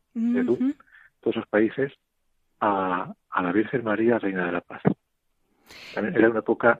todos 1.20 1.36
esos 1.36 1.48
países 1.48 1.93
a, 2.60 3.13
la 3.41 3.51
Virgen 3.51 3.84
María, 3.84 4.20
Reina 4.20 4.46
de 4.46 4.51
la 4.51 4.62
Paz. 4.62 4.81
También 5.93 6.15
era 6.15 6.29
una 6.29 6.39
época 6.39 6.79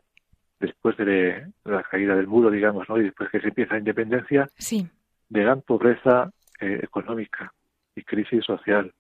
después 0.60 0.96
de 0.98 1.48
la 1.66 1.84
caída 1.84 2.16
del 2.16 2.28
muro, 2.28 2.52
digamos, 2.52 2.88
¿no? 2.88 2.98
y 2.98 3.04
después 3.04 3.30
que 3.30 3.40
se 3.40 3.48
empieza 3.48 3.74
la 3.74 3.80
independencia, 3.80 4.48
sí. 4.58 4.88
de 5.30 5.42
gran 5.42 5.62
pobreza 5.62 6.32
eh, 6.60 6.80
económica 6.84 7.52
y 7.96 8.04
crisis 8.04 8.46
social. 8.46 8.94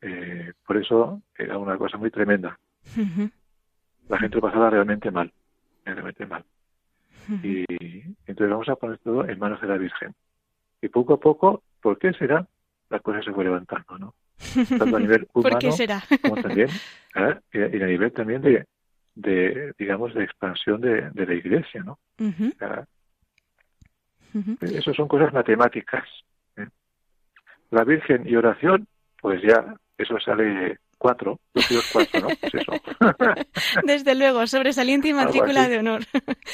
Eh, 0.00 0.52
por 0.66 0.76
eso 0.76 1.22
era 1.36 1.58
una 1.58 1.78
cosa 1.78 1.96
muy 1.96 2.10
tremenda. 2.10 2.58
La 4.08 4.18
gente 4.18 4.36
lo 4.36 4.42
pasaba 4.42 4.70
realmente 4.70 5.10
mal, 5.10 5.32
realmente 5.84 6.26
mal. 6.26 6.44
Y 7.42 7.64
entonces 8.26 8.50
vamos 8.50 8.68
a 8.68 8.76
poner 8.76 8.98
todo 8.98 9.28
en 9.28 9.38
manos 9.38 9.60
de 9.60 9.68
la 9.68 9.78
Virgen. 9.78 10.14
Y 10.80 10.88
poco 10.88 11.14
a 11.14 11.20
poco, 11.20 11.62
¿por 11.80 11.98
qué 11.98 12.12
será? 12.12 12.46
La 12.90 13.00
cosa 13.00 13.22
se 13.22 13.32
fue 13.32 13.44
levantando, 13.44 13.98
¿no? 13.98 14.14
tanto 14.78 14.96
a 14.96 15.00
nivel 15.00 15.26
humano 15.34 15.58
como 16.22 16.42
también 16.42 16.68
¿eh? 17.16 17.40
y, 17.52 17.82
a 17.82 17.86
nivel 17.86 18.12
también 18.12 18.42
de, 18.42 18.66
de 19.14 19.72
digamos 19.78 20.14
de 20.14 20.24
expansión 20.24 20.80
de, 20.80 21.10
de 21.10 21.26
la 21.26 21.34
iglesia 21.34 21.82
no 21.82 21.98
eso 24.60 24.94
son 24.94 25.08
cosas 25.08 25.32
matemáticas 25.32 26.04
¿eh? 26.56 26.66
la 27.70 27.84
virgen 27.84 28.28
y 28.28 28.36
oración 28.36 28.86
pues 29.20 29.40
ya 29.42 29.74
eso 29.96 30.20
sale 30.20 30.78
cuatro, 30.98 31.38
cuatro, 31.92 32.20
¿no? 32.20 32.28
Pues 32.40 32.54
eso. 32.54 32.72
Desde 33.84 34.14
luego, 34.14 34.46
sobresaliente 34.46 35.08
y 35.08 35.12
matrícula 35.12 35.68
de 35.68 35.78
honor. 35.78 36.02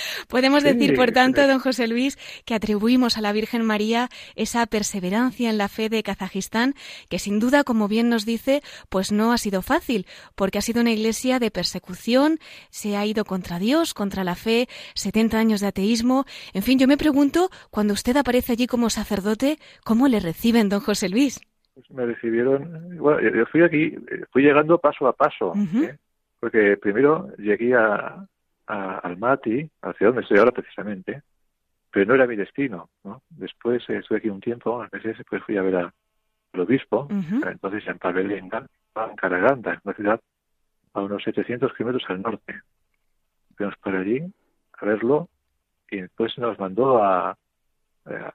Podemos 0.29 0.63
decir, 0.63 0.95
por 0.95 1.13
tanto, 1.13 1.47
don 1.47 1.59
José 1.59 1.87
Luis, 1.87 2.19
que 2.45 2.55
atribuimos 2.55 3.19
a 3.19 3.21
la 3.21 3.33
Virgen 3.33 3.65
María 3.65 4.09
esa 4.37 4.67
perseverancia 4.67 5.51
en 5.51 5.59
la 5.59 5.69
fe 5.69 5.89
de 5.89 6.03
Kazajistán, 6.03 6.75
que 7.09 7.19
sin 7.19 7.39
duda, 7.39 7.65
como 7.65 7.89
bien 7.89 8.09
nos 8.09 8.25
dice, 8.25 8.63
pues 8.89 9.13
no 9.13 9.33
ha 9.33 9.39
sido 9.39 9.63
fácil, 9.63 10.07
porque 10.35 10.59
ha 10.59 10.63
sido 10.63 10.81
una 10.81 10.93
iglesia 10.93 11.39
de 11.39 11.51
persecución, 11.51 12.39
se 12.71 12.97
ha 12.97 13.07
ido 13.07 13.25
contra 13.25 13.59
Dios, 13.59 13.95
contra 13.95 14.25
la 14.25 14.35
fe, 14.35 14.69
70 14.95 15.39
años 15.39 15.61
de 15.61 15.69
ateísmo. 15.69 16.25
En 16.53 16.63
fin, 16.63 16.79
yo 16.79 16.87
me 16.87 16.97
pregunto, 16.97 17.51
cuando 17.71 17.95
usted 17.95 18.17
aparece 18.17 18.53
allí 18.53 18.67
como 18.67 18.91
sacerdote, 18.91 19.59
¿cómo 19.85 20.09
le 20.09 20.21
reciben, 20.21 20.69
don 20.69 20.81
José 20.81 21.09
Luis? 21.09 21.41
Pues 21.75 21.91
me 21.91 22.05
recibieron, 22.05 22.99
bueno, 22.99 23.21
yo 23.21 23.47
fui 23.47 23.63
aquí, 23.63 23.97
fui 24.31 24.43
llegando 24.43 24.79
paso 24.79 25.07
a 25.07 25.15
paso, 25.15 25.55
¿eh? 25.57 25.97
porque 26.39 26.77
primero 26.77 27.29
llegué 27.39 27.75
a, 27.75 28.27
a 28.66 28.99
Almaty, 28.99 29.69
hacia 29.83 30.07
donde 30.07 30.23
estoy 30.23 30.38
ahora 30.38 30.52
precisamente, 30.52 31.23
pero 31.90 32.07
no 32.07 32.14
era 32.14 32.26
mi 32.26 32.37
destino, 32.37 32.88
¿no? 33.04 33.23
Después 33.28 33.83
eh, 33.88 33.99
estuve 33.99 34.19
aquí 34.19 34.28
un 34.28 34.40
tiempo, 34.40 34.83
a 34.83 34.88
veces 34.90 35.19
después 35.19 35.42
fui 35.45 35.57
a 35.57 35.62
ver 35.62 35.76
al 35.76 35.92
obispo, 36.61 37.07
entonces 37.11 37.87
en 37.87 37.99
Pavel 37.99 38.33
en 38.33 38.50
Caraganda, 39.16 39.81
una 39.85 39.95
ciudad 39.95 40.21
a 40.95 41.00
unos 41.00 41.23
700 41.23 41.73
kilómetros 41.75 42.09
al 42.09 42.23
norte. 42.23 42.61
Fuimos 43.57 43.76
para 43.78 44.00
allí 44.00 44.23
a 44.78 44.87
verlo 44.87 45.28
y 45.90 46.00
después 46.00 46.37
nos 46.38 46.59
mandó 46.59 47.02
a, 47.02 47.37
eh, 48.07 48.31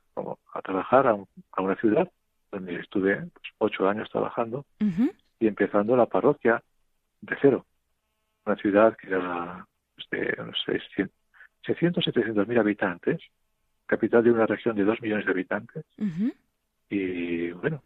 a, 0.53 0.61
trabajar 0.61 1.07
a, 1.07 1.17
a, 1.51 1.61
una 1.61 1.75
ciudad 1.75 2.09
donde 2.51 2.75
estuve 2.75 3.15
pues, 3.15 3.53
ocho 3.57 3.89
años 3.89 4.09
trabajando 4.09 4.65
y 5.39 5.47
empezando 5.47 5.95
la 5.95 6.05
parroquia 6.05 6.63
de 7.21 7.37
cero. 7.41 7.65
Una 8.45 8.55
ciudad 8.55 8.95
que 8.95 9.07
era 9.07 9.65
pues, 9.65 9.76
de 10.11 10.35
unos 10.39 10.57
600, 10.65 12.03
700 12.03 12.47
mil 12.47 12.59
habitantes, 12.59 13.21
capital 13.85 14.23
de 14.23 14.31
una 14.31 14.45
región 14.45 14.75
de 14.75 14.83
dos 14.83 15.01
millones 15.01 15.25
de 15.25 15.31
habitantes. 15.31 15.85
Y 16.89 17.51
bueno, 17.51 17.83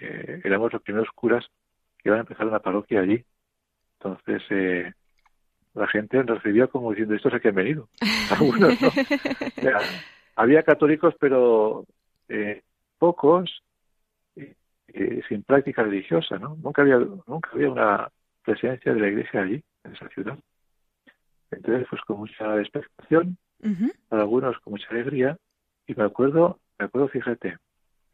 eh, 0.00 0.40
éramos 0.44 0.72
los 0.72 0.82
primeros 0.82 1.08
curas 1.14 1.46
que 1.98 2.08
iban 2.08 2.18
a 2.18 2.22
empezar 2.22 2.46
una 2.46 2.60
parroquia 2.60 3.00
allí. 3.00 3.24
Entonces, 3.98 4.42
eh, 4.50 4.92
la 5.74 5.86
gente 5.86 6.18
nos 6.18 6.42
recibía 6.42 6.66
como 6.66 6.90
diciendo, 6.90 7.14
estos 7.14 7.34
aquí 7.34 7.48
han 7.48 7.54
venido. 7.54 7.88
Algunos, 8.30 8.80
¿no? 8.80 8.90
había 10.36 10.62
católicos, 10.62 11.14
pero 11.20 11.86
eh, 12.28 12.62
pocos 12.98 13.62
eh, 14.94 15.22
sin 15.28 15.42
práctica 15.42 15.82
religiosa, 15.82 16.38
¿no? 16.38 16.56
Nunca 16.62 16.82
había, 16.82 16.98
nunca 16.98 17.50
había 17.52 17.70
una 17.70 18.08
presencia 18.44 18.92
de 18.92 19.00
la 19.00 19.08
iglesia 19.08 19.42
allí, 19.42 19.62
en 19.84 19.92
esa 19.92 20.08
ciudad. 20.08 20.38
Entonces, 21.52 21.86
pues 21.88 22.02
con 22.02 22.18
mucha 22.18 22.60
expectación, 22.60 23.36
para 24.08 24.22
algunos 24.22 24.58
con 24.60 24.72
mucha 24.72 24.88
alegría, 24.90 25.36
y 25.86 25.94
me 25.94 26.04
acuerdo, 26.04 26.58
me 26.78 26.86
acuerdo, 26.86 27.08
fíjate, 27.08 27.58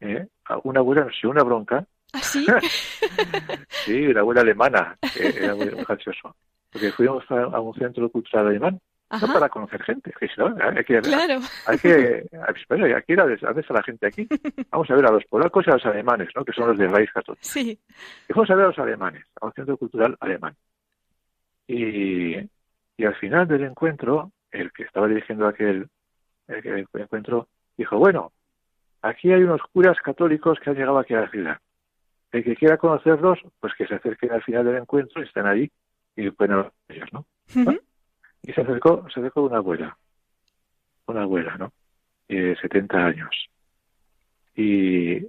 ¿eh? 0.01 0.27
una 0.63 0.79
abuela 0.79 1.05
nos 1.05 1.15
dio 1.21 1.29
una 1.31 1.43
bronca. 1.43 1.85
¿Ah, 2.13 2.19
sí? 2.19 2.45
sí, 3.85 4.07
una 4.07 4.21
abuela 4.21 4.41
alemana, 4.41 4.97
que 5.13 5.29
era 5.29 5.55
muy, 5.55 5.69
muy 5.71 5.83
gracioso. 5.83 6.35
Porque 6.71 6.91
fuimos 6.91 7.23
a 7.31 7.59
un 7.59 7.73
centro 7.75 8.09
cultural 8.09 8.47
alemán 8.47 8.79
no 9.09 9.33
para 9.33 9.49
conocer 9.49 9.81
gente, 9.83 10.13
que 10.19 10.29
no, 10.37 10.55
hay 10.59 10.83
que, 10.83 11.01
claro. 11.01 11.39
hay 11.65 11.79
que, 11.79 12.29
hay 12.31 13.03
que 13.03 13.13
ir 13.13 13.19
a, 13.19 13.23
a 13.23 13.73
la 13.73 13.83
gente 13.83 14.07
aquí. 14.07 14.27
Vamos 14.69 14.89
a 14.89 14.95
ver 14.95 15.05
a 15.07 15.11
los 15.11 15.25
polacos 15.25 15.65
y 15.65 15.71
a 15.71 15.73
los 15.73 15.85
alemanes, 15.85 16.29
¿no? 16.35 16.45
que 16.45 16.53
son 16.53 16.67
los 16.67 16.77
de 16.77 16.87
raíz 16.87 17.11
católica. 17.11 17.43
Sí. 17.43 17.79
Y 18.29 18.33
vamos 18.33 18.49
a 18.51 18.55
ver 18.55 18.65
a 18.65 18.67
los 18.67 18.77
alemanes, 18.77 19.25
a 19.41 19.47
un 19.47 19.53
centro 19.53 19.77
cultural 19.77 20.15
alemán. 20.19 20.55
Y, 21.67 22.35
y 22.99 23.05
al 23.05 23.15
final 23.15 23.47
del 23.47 23.63
encuentro, 23.63 24.33
el 24.51 24.73
que 24.73 24.83
estaba 24.83 25.07
dirigiendo 25.07 25.47
aquel 25.47 25.87
el, 26.49 26.85
encuentro 26.93 27.47
dijo, 27.77 27.97
bueno, 27.97 28.33
aquí 29.01 29.31
hay 29.31 29.41
unos 29.41 29.61
curas 29.71 29.97
católicos 30.01 30.59
que 30.59 30.69
han 30.69 30.75
llegado 30.75 30.99
aquí 30.99 31.13
a 31.13 31.21
la 31.21 31.29
ciudad. 31.29 31.57
El 32.33 32.43
que 32.43 32.57
quiera 32.57 32.77
conocerlos, 32.77 33.39
pues 33.61 33.73
que 33.75 33.87
se 33.87 33.95
acerquen 33.95 34.33
al 34.33 34.43
final 34.43 34.65
del 34.65 34.75
encuentro 34.75 35.21
y 35.21 35.25
estén 35.25 35.45
allí 35.45 35.71
y 36.17 36.29
pueden 36.31 36.65
ellos, 36.89 37.07
¿no? 37.13 37.25
Y 38.43 38.51
se 38.51 38.61
acercó, 38.61 39.05
se 39.13 39.21
acercó 39.21 39.43
una 39.43 39.57
abuela, 39.57 39.97
una 41.07 41.21
abuela, 41.21 41.55
¿no? 41.55 41.71
de 42.27 42.57
70 42.61 42.97
años. 42.97 43.49
Y 44.57 45.25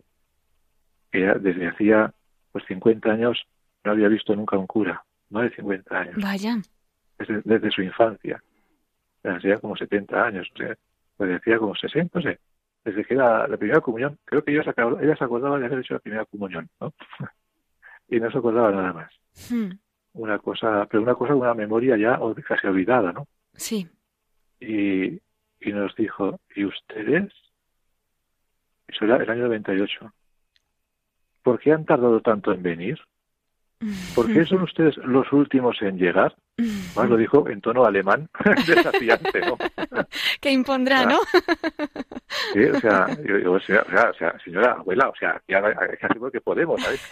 ella 1.13 1.35
desde 1.41 1.69
hacía 1.69 2.13
pues 2.51 2.65
50 2.67 3.09
años 3.13 3.41
no 3.85 3.93
había 3.93 4.09
visto 4.09 4.35
nunca 4.35 4.59
un 4.59 4.67
cura 4.67 5.05
más 5.29 5.45
de 5.45 5.55
50 5.55 5.97
años. 5.97 6.17
Vaya. 6.21 6.57
Desde, 7.21 7.43
desde 7.45 7.71
su 7.71 7.83
infancia. 7.83 8.43
Hacía 9.23 9.59
como 9.59 9.77
70 9.77 10.25
años, 10.25 10.49
o 10.55 10.57
sea, 10.57 10.75
pues 11.17 11.31
decía 11.31 11.59
como 11.59 11.75
60, 11.75 12.19
no 12.19 12.23
sé. 12.23 12.39
Desde 12.83 13.05
que 13.05 13.15
era 13.15 13.47
la 13.47 13.59
primera 13.59 13.81
comunión, 13.83 14.19
creo 14.25 14.43
que 14.43 14.53
ella 14.53 14.65
se, 14.65 14.71
acordaba, 14.71 15.03
ella 15.03 15.17
se 15.17 15.25
acordaba 15.25 15.59
de 15.59 15.67
haber 15.67 15.81
hecho 15.81 15.95
la 15.95 16.01
primera 16.01 16.25
comunión, 16.25 16.69
¿no? 16.81 16.95
y 18.09 18.19
no 18.19 18.31
se 18.31 18.39
acordaba 18.39 18.71
nada 18.73 18.93
más. 18.95 19.13
Hmm. 19.51 19.73
Una 20.15 20.39
cosa, 20.39 20.87
pero 20.91 21.03
una 21.03 21.15
cosa, 21.15 21.35
una 21.35 21.55
memoria 21.55 21.97
ya 21.97 22.19
casi 22.49 22.67
olvidada, 22.67 23.13
¿no? 23.13 23.29
Sí. 23.55 23.87
Y, 24.59 25.21
y 25.61 25.73
nos 25.73 25.95
dijo, 25.95 26.41
¿y 26.57 26.65
ustedes? 26.65 27.33
Eso 28.89 29.05
era 29.05 29.17
el 29.17 29.31
año 29.31 29.43
98. 29.43 30.13
¿Por 31.43 31.61
qué 31.61 31.73
han 31.73 31.85
tardado 31.85 32.21
tanto 32.21 32.53
en 32.53 32.63
venir? 32.63 32.99
¿Por 34.15 34.33
qué 34.33 34.45
son 34.45 34.63
ustedes 34.63 34.97
los 34.99 35.33
últimos 35.33 35.81
en 35.83 35.99
llegar? 35.99 36.35
Más 36.95 37.09
lo 37.09 37.17
dijo 37.17 37.49
en 37.49 37.61
tono 37.63 37.85
alemán, 37.85 38.29
desafiante, 38.67 39.41
¿no? 39.41 39.57
que 40.41 40.51
impondrá, 40.51 41.07
¿no? 41.07 41.19
sí, 42.53 42.65
o 42.65 42.81
sea, 42.81 43.07
yo, 43.25 43.53
o 43.53 43.61
señora 44.45 44.73
abuela, 44.73 45.09
o 45.09 45.15
sea, 45.17 45.41
ya 45.49 45.63
casi 45.63 46.21
que 46.31 46.41
podemos, 46.43 46.81
¿sabes? 46.83 47.09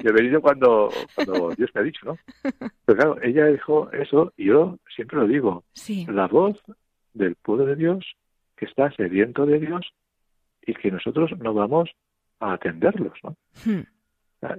yo 0.00 0.10
he 0.10 0.12
venido 0.12 0.40
cuando, 0.40 0.90
cuando 1.14 1.50
Dios 1.50 1.70
me 1.74 1.80
ha 1.80 1.84
dicho, 1.84 2.00
¿no? 2.04 2.18
Pero 2.84 2.98
claro, 2.98 3.16
ella 3.22 3.46
dijo 3.46 3.88
eso 3.92 4.32
y 4.36 4.46
yo 4.46 4.78
siempre 4.94 5.18
lo 5.18 5.28
digo. 5.28 5.64
Sí. 5.74 6.04
La 6.10 6.26
voz 6.26 6.60
del 7.14 7.36
pueblo 7.36 7.66
de 7.66 7.76
Dios 7.76 8.04
que 8.56 8.66
está 8.66 8.90
sediento 8.92 9.46
de 9.46 9.60
Dios 9.60 9.86
y 10.66 10.74
que 10.74 10.90
nosotros 10.90 11.30
no 11.38 11.54
vamos 11.54 11.90
a 12.40 12.54
atenderlos, 12.54 13.18
¿no? 13.22 13.36
Hmm. 13.64 13.82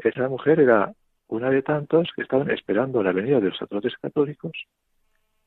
Esa 0.03 0.29
mujer 0.29 0.59
era 0.61 0.93
una 1.27 1.49
de 1.49 1.61
tantos 1.61 2.09
que 2.15 2.21
estaban 2.21 2.49
esperando 2.51 3.03
la 3.03 3.11
venida 3.11 3.39
de 3.39 3.49
los 3.49 3.57
sacerdotes 3.57 3.93
católicos 4.01 4.51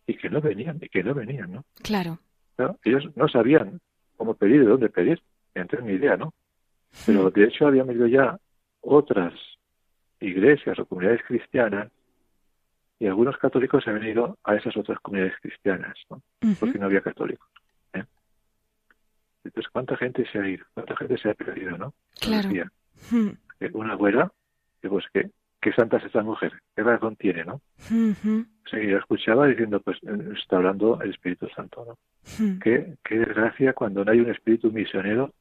y 0.06 0.16
que 0.16 0.28
no 0.28 0.40
venían, 0.40 0.78
y 0.80 0.88
que 0.88 1.02
no 1.02 1.14
venían, 1.14 1.52
¿no? 1.52 1.64
Claro. 1.82 2.18
¿No? 2.58 2.78
Ellos 2.84 3.04
no 3.16 3.28
sabían 3.28 3.80
cómo 4.16 4.34
pedir, 4.34 4.60
de 4.60 4.66
dónde 4.66 4.88
pedir, 4.88 5.20
tenían 5.52 5.86
ni 5.86 5.94
idea, 5.94 6.16
¿no? 6.16 6.32
Pero 7.04 7.30
de 7.30 7.44
hecho 7.44 7.66
habían 7.66 7.86
venido 7.86 8.06
ya 8.06 8.38
otras 8.80 9.34
iglesias 10.20 10.78
o 10.78 10.86
comunidades 10.86 11.22
cristianas 11.26 11.90
y 12.98 13.06
algunos 13.06 13.36
católicos 13.36 13.86
han 13.86 13.98
venido 13.98 14.38
a 14.44 14.54
esas 14.54 14.76
otras 14.76 14.98
comunidades 15.00 15.38
cristianas, 15.40 15.96
¿no? 16.08 16.22
Porque 16.58 16.78
no 16.78 16.86
había 16.86 17.02
católicos. 17.02 17.48
¿eh? 17.92 18.04
Entonces, 19.44 19.70
¿cuánta 19.70 19.96
gente 19.96 20.26
se 20.30 20.38
ha 20.38 20.48
ido? 20.48 20.64
¿Cuánta 20.72 20.96
gente 20.96 21.18
se 21.18 21.30
ha 21.30 21.34
perdido, 21.34 21.76
no? 21.76 21.94
Claro. 22.18 22.48
Hmm. 23.60 23.66
Una 23.72 23.92
abuela, 23.94 24.32
pues 24.80 25.04
que 25.12 25.30
qué 25.60 25.72
santa 25.72 25.96
es 25.96 26.04
esta 26.04 26.22
mujer, 26.22 26.52
qué 26.76 26.82
razón 26.82 27.16
tiene, 27.16 27.44
¿no? 27.44 27.54
Uh 27.90 28.12
-huh. 28.14 28.46
Yo 28.72 28.98
escuchaba 28.98 29.46
diciendo, 29.46 29.80
pues 29.80 29.98
está 30.38 30.56
hablando 30.56 31.00
el 31.00 31.10
Espíritu 31.10 31.48
Santo, 31.54 31.84
¿no? 31.84 31.92
Uh 31.92 32.50
-huh. 32.50 32.62
qué, 32.62 32.94
qué 33.02 33.16
desgracia 33.16 33.72
cuando 33.72 34.04
no 34.04 34.12
hay 34.12 34.20
un 34.20 34.30
espíritu 34.30 34.70
misionero 34.70 35.32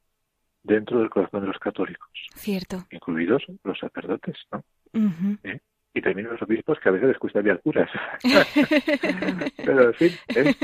dentro 0.62 0.98
del 0.98 1.10
corazón 1.10 1.42
de 1.42 1.48
los 1.48 1.58
católicos. 1.58 2.08
Cierto. 2.34 2.84
Incluidos 2.90 3.44
los 3.62 3.78
sacerdotes, 3.78 4.36
¿no? 4.50 4.64
Uh 4.94 5.10
-huh. 5.10 5.38
¿Eh? 5.44 5.60
Y 5.94 6.02
también 6.02 6.28
los 6.28 6.42
obispos 6.42 6.78
que 6.80 6.88
a 6.88 6.92
veces 6.92 7.08
les 7.08 7.18
cuesta 7.18 7.38
enviar 7.38 7.60
curas. 7.60 7.88
Pero, 9.64 9.82
en 9.84 9.94
fin, 9.94 10.10
¿eh? 10.34 10.54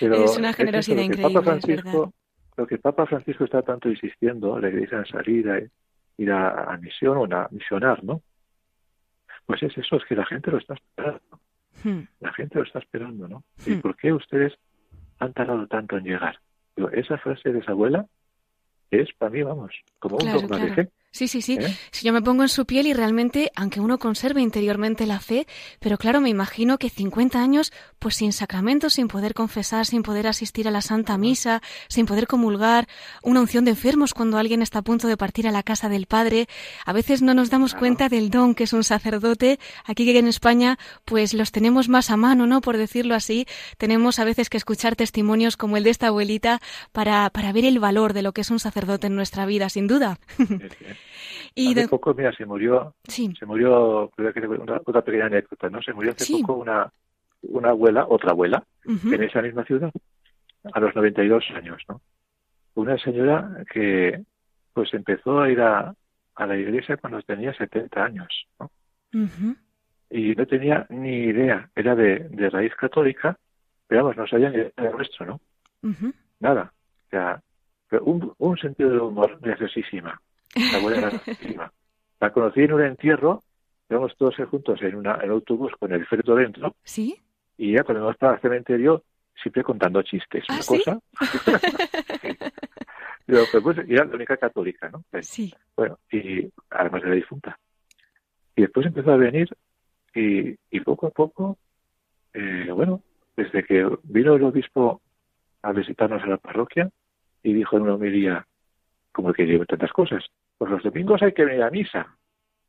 Pero 0.00 0.24
es 0.24 0.38
una 0.38 0.52
generosidad 0.52 1.00
es 1.00 1.06
increíble, 1.06 1.34
Papa 1.34 1.44
Francisco, 1.44 2.14
Lo 2.56 2.66
que 2.66 2.78
Papa 2.78 3.06
Francisco 3.06 3.44
está 3.44 3.60
tanto 3.62 3.90
insistiendo, 3.90 4.58
la 4.58 4.68
iglesia 4.68 4.98
en 4.98 5.06
salir 5.06 5.50
a 5.50 5.58
ir 6.16 6.30
a, 6.32 6.72
a 6.72 6.76
misión 6.78 7.16
o 7.16 7.24
a 7.36 7.48
misionar, 7.50 8.02
¿no? 8.04 8.22
Pues 9.46 9.62
es 9.62 9.76
eso, 9.76 9.96
es 9.96 10.04
que 10.06 10.14
la 10.16 10.24
gente 10.26 10.50
lo 10.50 10.58
está 10.58 10.74
esperando. 10.74 11.40
Hmm. 11.82 12.00
La 12.20 12.32
gente 12.32 12.58
lo 12.58 12.64
está 12.64 12.78
esperando, 12.78 13.28
¿no? 13.28 13.44
¿Y 13.66 13.72
Hmm. 13.74 13.80
por 13.80 13.96
qué 13.96 14.12
ustedes 14.12 14.54
han 15.18 15.32
tardado 15.32 15.66
tanto 15.66 15.96
en 15.98 16.04
llegar? 16.04 16.38
Digo, 16.76 16.90
esa 16.90 17.18
frase 17.18 17.52
de 17.52 17.58
esa 17.58 17.72
abuela 17.72 18.06
es 18.90 19.12
para 19.14 19.30
mí, 19.30 19.42
vamos, 19.42 19.72
como 19.98 20.16
Claro, 20.18 20.38
un 20.38 20.42
dogma 20.42 20.56
claro. 20.56 20.74
de 20.74 20.84
fe. 20.84 20.90
Sí, 21.14 21.28
sí, 21.28 21.42
sí. 21.42 21.56
¿Eh? 21.60 21.76
Si 21.92 22.04
yo 22.04 22.12
me 22.12 22.20
pongo 22.22 22.42
en 22.42 22.48
su 22.48 22.66
piel 22.66 22.88
y 22.88 22.92
realmente, 22.92 23.52
aunque 23.54 23.78
uno 23.78 23.98
conserve 24.00 24.40
interiormente 24.40 25.06
la 25.06 25.20
fe, 25.20 25.46
pero 25.78 25.96
claro, 25.96 26.20
me 26.20 26.28
imagino 26.28 26.76
que 26.76 26.90
50 26.90 27.40
años, 27.40 27.72
pues 28.00 28.16
sin 28.16 28.32
sacramentos, 28.32 28.94
sin 28.94 29.06
poder 29.06 29.32
confesar, 29.32 29.86
sin 29.86 30.02
poder 30.02 30.26
asistir 30.26 30.66
a 30.66 30.72
la 30.72 30.82
Santa 30.82 31.16
Misa, 31.16 31.62
sin 31.86 32.06
poder 32.06 32.26
comulgar, 32.26 32.88
una 33.22 33.40
unción 33.40 33.64
de 33.64 33.70
enfermos 33.70 34.12
cuando 34.12 34.38
alguien 34.38 34.60
está 34.60 34.80
a 34.80 34.82
punto 34.82 35.06
de 35.06 35.16
partir 35.16 35.46
a 35.46 35.52
la 35.52 35.62
casa 35.62 35.88
del 35.88 36.06
Padre, 36.06 36.48
a 36.84 36.92
veces 36.92 37.22
no 37.22 37.32
nos 37.32 37.48
damos 37.48 37.70
Claro. 37.74 37.80
cuenta 37.82 38.08
del 38.08 38.30
don 38.30 38.56
que 38.56 38.64
es 38.64 38.72
un 38.72 38.82
sacerdote. 38.82 39.60
Aquí 39.84 40.04
que 40.04 40.18
en 40.18 40.26
España, 40.26 40.80
pues 41.04 41.32
los 41.32 41.52
tenemos 41.52 41.88
más 41.88 42.10
a 42.10 42.16
mano, 42.16 42.48
¿no? 42.48 42.60
Por 42.60 42.76
decirlo 42.76 43.14
así, 43.14 43.46
tenemos 43.78 44.18
a 44.18 44.24
veces 44.24 44.50
que 44.50 44.56
escuchar 44.56 44.96
testimonios 44.96 45.56
como 45.56 45.76
el 45.76 45.84
de 45.84 45.90
esta 45.90 46.08
abuelita 46.08 46.60
para, 46.90 47.30
para 47.30 47.52
ver 47.52 47.66
el 47.66 47.78
valor 47.78 48.14
de 48.14 48.22
lo 48.22 48.32
que 48.32 48.40
es 48.40 48.50
un 48.50 48.58
sacerdote 48.58 49.06
en 49.06 49.14
nuestra 49.14 49.46
vida, 49.46 49.68
sin 49.68 49.86
duda. 49.86 50.18
Y 51.54 51.72
hace 51.72 51.82
de- 51.82 51.88
poco, 51.88 52.14
mira, 52.14 52.32
se 52.32 52.44
murió, 52.46 52.94
sí. 53.04 53.32
se 53.38 53.46
murió, 53.46 54.10
una, 54.60 54.80
otra 54.84 55.02
pequeña 55.02 55.26
anécdota, 55.26 55.68
¿no? 55.70 55.80
Se 55.82 55.92
murió 55.92 56.12
hace 56.12 56.24
Sí. 56.24 56.40
poco 56.42 56.54
una, 56.54 56.90
una 57.42 57.70
abuela, 57.70 58.06
otra 58.08 58.30
abuela, 58.30 58.64
en 59.14 59.22
esa 59.22 59.42
misma 59.42 59.64
ciudad, 59.64 59.90
a 60.72 60.80
los 60.80 60.94
92 60.94 61.44
años, 61.54 61.82
¿no? 61.88 62.00
Una 62.74 62.98
señora 62.98 63.64
que, 63.72 64.22
pues, 64.72 64.92
empezó 64.94 65.40
a 65.40 65.50
ir 65.50 65.60
a, 65.60 65.94
a 66.34 66.46
la 66.46 66.56
iglesia 66.56 66.96
cuando 66.96 67.22
tenía 67.22 67.54
70 67.54 68.04
años, 68.04 68.28
¿no? 68.58 68.70
Y 70.10 70.34
no 70.34 70.46
tenía 70.46 70.86
ni 70.90 71.24
idea, 71.24 71.70
era 71.74 71.94
de, 71.94 72.28
de 72.30 72.50
raíz 72.50 72.74
católica, 72.76 73.36
pero 73.86 74.02
vamos, 74.04 74.16
no 74.16 74.26
sabía 74.26 74.50
ni 74.50 74.56
de 74.58 74.72
nuestro, 74.92 75.26
¿no? 75.26 75.40
Nada. 76.40 76.72
O 77.06 77.10
sea, 77.10 77.40
pero 77.88 78.04
un, 78.04 78.32
un 78.38 78.56
sentido 78.58 78.90
de 78.90 78.98
humor 78.98 79.38
graciosísima. 79.40 80.20
La 80.54 80.78
abuela 80.78 80.98
era 80.98 81.10
graciosísima. 81.10 81.72
La 82.20 82.32
conocí 82.32 82.60
en 82.60 82.72
un 82.72 82.82
entierro, 82.82 83.42
íbamos 83.90 84.16
todos 84.16 84.34
juntos 84.50 84.80
en, 84.82 84.94
una, 84.96 85.16
en 85.16 85.24
un 85.26 85.30
autobús 85.32 85.72
con 85.78 85.92
el 85.92 86.06
feto 86.06 86.34
dentro, 86.34 86.74
¿Sí? 86.84 87.20
y 87.58 87.72
ya 87.72 87.82
cuando 87.84 88.00
íbamos 88.02 88.16
para 88.16 88.34
el 88.34 88.40
cementerio, 88.40 89.02
siempre 89.40 89.62
contando 89.62 90.02
chistes. 90.02 90.44
¿Ah, 90.48 90.54
una 90.54 90.62
sí? 90.62 90.82
cosa. 90.84 90.98
Digo, 93.26 93.42
pues, 93.50 93.62
pues, 93.62 93.78
y 93.88 93.94
era 93.94 94.04
la 94.04 94.14
única 94.16 94.36
católica, 94.36 94.88
¿no? 94.90 95.02
Pues, 95.10 95.26
Sí. 95.26 95.52
bueno, 95.76 95.98
y 96.10 96.46
además 96.70 97.02
era 97.04 97.14
difunta. 97.14 97.58
Y 98.54 98.62
después 98.62 98.86
empezó 98.86 99.12
a 99.12 99.16
venir 99.16 99.48
y, 100.14 100.54
y 100.70 100.80
poco 100.80 101.06
a 101.06 101.10
poco, 101.10 101.58
eh, 102.34 102.68
bueno, 102.72 103.02
desde 103.36 103.64
que 103.64 103.88
vino 104.04 104.34
el 104.34 104.44
obispo 104.44 105.00
a 105.62 105.72
visitarnos 105.72 106.22
a 106.22 106.26
la 106.26 106.36
parroquia 106.36 106.90
y 107.42 107.52
dijo 107.54 107.76
en 107.76 107.82
una 107.84 107.94
homilía, 107.94 108.46
como 109.12 109.32
que 109.32 109.44
digo 109.44 109.64
tantas 109.64 109.92
cosas, 109.92 110.22
pues 110.58 110.70
los 110.70 110.82
domingos 110.82 111.22
hay 111.22 111.32
que 111.32 111.44
venir 111.44 111.62
a 111.62 111.70
misa. 111.70 112.16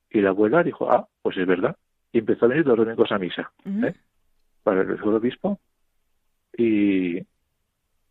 Y 0.09 0.21
la 0.21 0.29
abuela 0.29 0.63
dijo, 0.63 0.91
ah, 0.91 1.07
pues 1.21 1.37
es 1.37 1.45
verdad. 1.47 1.75
Y 2.11 2.19
empezó 2.19 2.45
a 2.45 2.49
venir 2.49 2.65
los 2.65 2.77
domingos 2.77 3.11
a 3.11 3.19
misa. 3.19 3.51
¿eh? 3.65 3.93
para 4.63 4.81
el 4.81 4.99
obispo 5.03 5.59
y, 6.57 7.17
y 7.17 7.25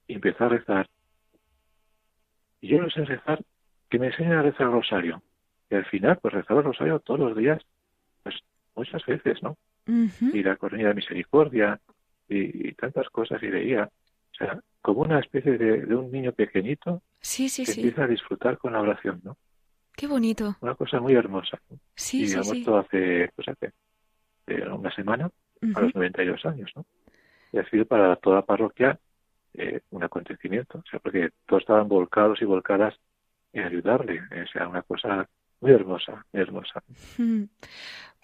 empezó 0.07 0.45
a 0.45 0.49
rezar. 0.51 0.89
Y 2.61 2.69
yo 2.69 2.81
no 2.81 2.89
sé 2.91 3.05
rezar, 3.05 3.43
que 3.91 3.99
me 3.99 4.07
enseñen 4.07 4.33
a 4.35 4.43
rezar 4.43 4.67
el 4.69 4.73
rosario. 4.73 5.23
Y 5.71 5.75
al 5.75 5.85
final, 5.87 6.19
pues 6.23 6.33
rezaba 6.35 6.61
el 6.61 6.67
rosario 6.67 7.01
todos 7.01 7.21
los 7.21 7.37
días, 7.37 7.61
pues 8.23 8.37
muchas 8.77 9.05
veces, 9.07 9.43
¿no? 9.43 9.57
Y 10.33 10.43
la 10.43 10.57
cornilla 10.57 10.89
de 10.89 10.95
misericordia 10.95 11.81
y, 12.29 12.69
y 12.69 12.73
tantas 12.75 13.09
cosas 13.11 13.43
y 13.43 13.49
veía, 13.49 13.91
o 14.33 14.35
sea, 14.37 14.61
como 14.81 15.01
una 15.03 15.19
especie 15.19 15.59
de, 15.59 15.83
de 15.85 15.95
un 15.95 16.11
niño 16.11 16.33
pequeñito 16.33 17.03
Sí, 17.21 17.49
sí, 17.49 17.65
que 17.65 17.73
sí. 17.73 17.81
empieza 17.81 18.05
a 18.05 18.09
disfrutar 18.09 18.59
con 18.59 18.73
la 18.75 18.81
oración, 18.81 19.21
¿no? 19.25 19.37
Qué 19.97 20.07
bonito. 20.07 20.57
Una 20.61 20.75
cosa 20.75 21.01
muy 21.01 21.15
hermosa. 21.15 21.61
Sí, 21.95 22.19
y 22.19 22.21
sí, 22.21 22.27
digamos 22.27 22.49
sí. 22.49 22.65
todo 22.65 22.79
hace, 22.79 23.31
pues 23.35 23.49
hace 23.49 23.73
eh, 24.47 24.69
una 24.69 24.95
semana, 24.95 25.27
a 25.27 25.67
Ujú. 25.67 25.81
los 25.81 25.95
92 25.95 26.45
años, 26.47 26.71
¿no? 26.75 26.85
Y 27.53 27.59
ha 27.59 27.71
sido 27.71 27.87
para 27.87 28.17
toda 28.17 28.37
la 28.37 28.43
parroquia 28.43 28.99
eh, 29.55 29.81
un 29.91 30.03
acontecimiento, 30.03 30.79
o 30.79 30.85
sea, 30.91 30.99
porque 30.99 31.31
todos 31.47 31.63
estaban 31.63 31.89
volcados 31.89 32.43
y 32.43 32.45
volcadas 32.45 32.95
en 33.53 33.65
ayudarle, 33.65 34.21
o 34.21 34.47
sea, 34.53 34.67
una 34.67 34.83
cosa 34.83 35.29
muy 35.65 35.73
hermosa, 35.73 36.25
muy 36.33 36.43
hermosa. 36.43 36.83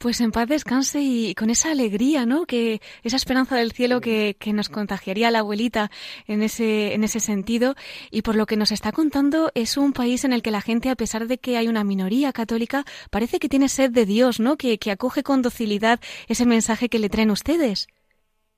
Pues 0.02 0.22
en 0.22 0.32
paz 0.32 0.48
descanse 0.48 1.00
y 1.02 1.34
con 1.34 1.50
esa 1.50 1.72
alegría, 1.72 2.24
¿no? 2.24 2.46
Que 2.46 2.80
esa 3.02 3.16
esperanza 3.16 3.54
del 3.56 3.72
cielo 3.72 4.00
que, 4.00 4.34
que 4.40 4.54
nos 4.54 4.70
contagiaría 4.70 5.30
la 5.30 5.40
abuelita 5.40 5.90
en 6.26 6.40
ese, 6.40 6.94
en 6.94 7.04
ese 7.04 7.20
sentido. 7.20 7.74
Y 8.10 8.22
por 8.22 8.34
lo 8.34 8.46
que 8.46 8.56
nos 8.56 8.72
está 8.72 8.92
contando, 8.92 9.50
es 9.54 9.76
un 9.76 9.92
país 9.92 10.24
en 10.24 10.32
el 10.32 10.40
que 10.40 10.52
la 10.52 10.62
gente, 10.62 10.88
a 10.88 10.96
pesar 10.96 11.26
de 11.26 11.36
que 11.36 11.58
hay 11.58 11.68
una 11.68 11.84
minoría 11.84 12.32
católica, 12.32 12.84
parece 13.10 13.38
que 13.38 13.50
tiene 13.50 13.68
sed 13.68 13.90
de 13.90 14.06
Dios, 14.06 14.40
¿no? 14.40 14.56
Que, 14.56 14.78
que 14.78 14.90
acoge 14.90 15.22
con 15.22 15.42
docilidad 15.42 16.00
ese 16.28 16.46
mensaje 16.46 16.88
que 16.88 16.98
le 16.98 17.10
traen 17.10 17.30
ustedes. 17.30 17.86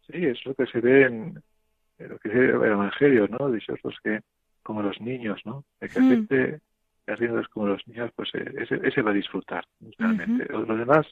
Sí, 0.07 0.25
es 0.25 0.47
lo 0.47 0.55
que 0.55 0.67
se 0.67 0.79
ve 0.79 1.07
en, 1.07 1.43
en 1.99 2.09
lo 2.09 2.21
que 2.21 2.29
el 2.29 2.51
Evangelio, 2.51 3.27
¿no? 3.27 3.51
Dichosos 3.51 3.97
que, 4.05 4.21
como 4.63 4.81
los 4.81 5.01
niños, 5.01 5.41
¿no? 5.45 5.65
El 5.81 5.91
que 5.91 5.99
Mm. 5.99 6.61
Riendas 7.07 7.49
como 7.49 7.67
los 7.67 7.87
niños, 7.87 8.11
pues 8.15 8.31
eh, 8.35 8.53
ese, 8.59 8.81
ese 8.83 9.03
va 9.03 9.11
a 9.11 9.15
disfrutar, 9.15 9.65
realmente. 9.99 10.47
Los 10.53 10.67
demás 10.67 11.07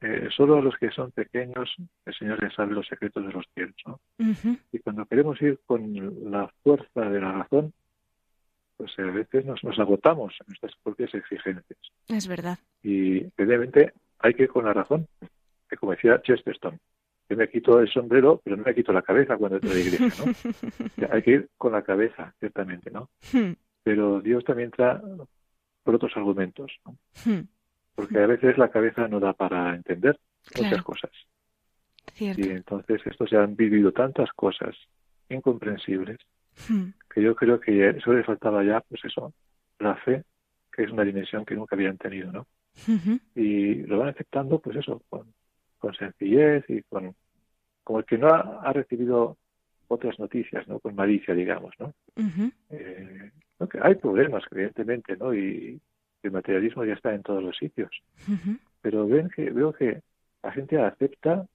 eh, 0.00 0.28
solo 0.36 0.58
a 0.58 0.62
los 0.62 0.76
que 0.76 0.90
son 0.90 1.10
pequeños 1.10 1.74
el 2.06 2.14
Señor 2.14 2.40
les 2.40 2.54
sabe 2.54 2.72
los 2.72 2.86
secretos 2.86 3.26
de 3.26 3.32
los 3.32 3.44
cielos. 3.52 3.76
¿no? 3.84 4.00
Y 4.72 4.78
cuando 4.78 5.04
queremos 5.06 5.40
ir 5.42 5.58
con 5.66 6.30
la 6.30 6.48
fuerza 6.62 7.00
de 7.00 7.20
la 7.20 7.32
razón, 7.32 7.72
pues 8.76 8.96
a 8.98 9.02
veces 9.02 9.44
nos, 9.44 9.62
nos 9.64 9.78
agotamos 9.78 10.34
en 10.40 10.46
nuestras 10.48 10.72
propias 10.82 11.12
exigencias. 11.14 11.78
Es 12.06 12.28
verdad. 12.28 12.58
Y 12.82 13.18
evidentemente 13.36 13.92
hay 14.20 14.34
que 14.34 14.44
ir 14.44 14.48
con 14.48 14.66
la 14.66 14.72
razón, 14.72 15.08
que 15.68 15.76
como 15.76 15.92
decía 15.92 16.22
Chesterton, 16.22 16.78
yo 17.28 17.36
me 17.36 17.48
quito 17.48 17.80
el 17.80 17.90
sombrero, 17.90 18.40
pero 18.42 18.56
no 18.56 18.62
me 18.62 18.74
quito 18.74 18.92
la 18.92 19.02
cabeza 19.02 19.36
cuando 19.36 19.56
entro 19.56 19.70
a 19.70 19.74
la 19.74 19.80
iglesia, 19.80 20.24
¿no? 20.24 21.08
hay 21.12 21.22
que 21.22 21.30
ir 21.32 21.48
con 21.58 21.72
la 21.72 21.82
cabeza, 21.82 22.32
ciertamente, 22.38 22.90
¿no? 22.90 23.10
Pero 23.88 24.20
Dios 24.20 24.44
también 24.44 24.70
trae 24.70 25.00
por 25.82 25.94
otros 25.94 26.14
argumentos, 26.14 26.70
¿no? 26.84 26.98
Hmm. 27.24 27.48
Porque 27.94 28.18
a 28.18 28.26
veces 28.26 28.58
la 28.58 28.68
cabeza 28.68 29.08
no 29.08 29.18
da 29.18 29.32
para 29.32 29.74
entender 29.74 30.20
muchas 30.54 30.82
cosas. 30.82 31.10
Cierto. 32.12 32.38
Y 32.38 32.50
entonces 32.50 33.00
estos 33.06 33.30
ya 33.30 33.42
han 33.42 33.56
vivido 33.56 33.90
tantas 33.92 34.30
cosas 34.34 34.76
incomprensibles 35.30 36.18
hmm. 36.68 36.88
que 37.08 37.22
yo 37.22 37.34
creo 37.34 37.58
que 37.58 37.88
eso 37.88 38.12
les 38.12 38.26
faltaba 38.26 38.62
ya, 38.62 38.82
pues 38.82 39.02
eso, 39.06 39.32
la 39.78 39.96
fe, 39.96 40.22
que 40.70 40.82
es 40.82 40.90
una 40.90 41.04
dimensión 41.04 41.46
que 41.46 41.54
nunca 41.54 41.74
habían 41.74 41.96
tenido, 41.96 42.30
¿no? 42.30 42.46
Y 43.34 43.76
lo 43.86 44.00
van 44.00 44.08
aceptando, 44.08 44.58
pues 44.58 44.76
eso, 44.76 45.02
con, 45.08 45.32
con 45.78 45.94
sencillez 45.94 46.62
y 46.68 46.82
con 46.82 47.16
como 47.84 48.00
el 48.00 48.04
que 48.04 48.18
no 48.18 48.28
ha, 48.28 48.70
recibido 48.74 49.38
otras 49.88 50.18
noticias, 50.18 50.68
¿no? 50.68 50.78
Con 50.78 50.94
malicia, 50.94 51.32
digamos, 51.32 51.72
¿no? 51.78 51.94
Eh, 52.68 53.30
que 53.66 53.78
hay 53.82 53.94
problemas, 53.96 54.44
evidentemente, 54.50 55.16
¿no? 55.16 55.34
Y 55.34 55.80
el 56.22 56.30
materialismo 56.30 56.84
ya 56.84 56.94
está 56.94 57.14
en 57.14 57.22
todos 57.22 57.42
los 57.42 57.56
sitios. 57.56 57.90
Pero 58.80 59.06
ven 59.06 59.28
que 59.30 59.50
veo 59.50 59.72
que 59.72 60.02
la 60.42 60.52
gente 60.52 60.80
acepta 60.80 61.46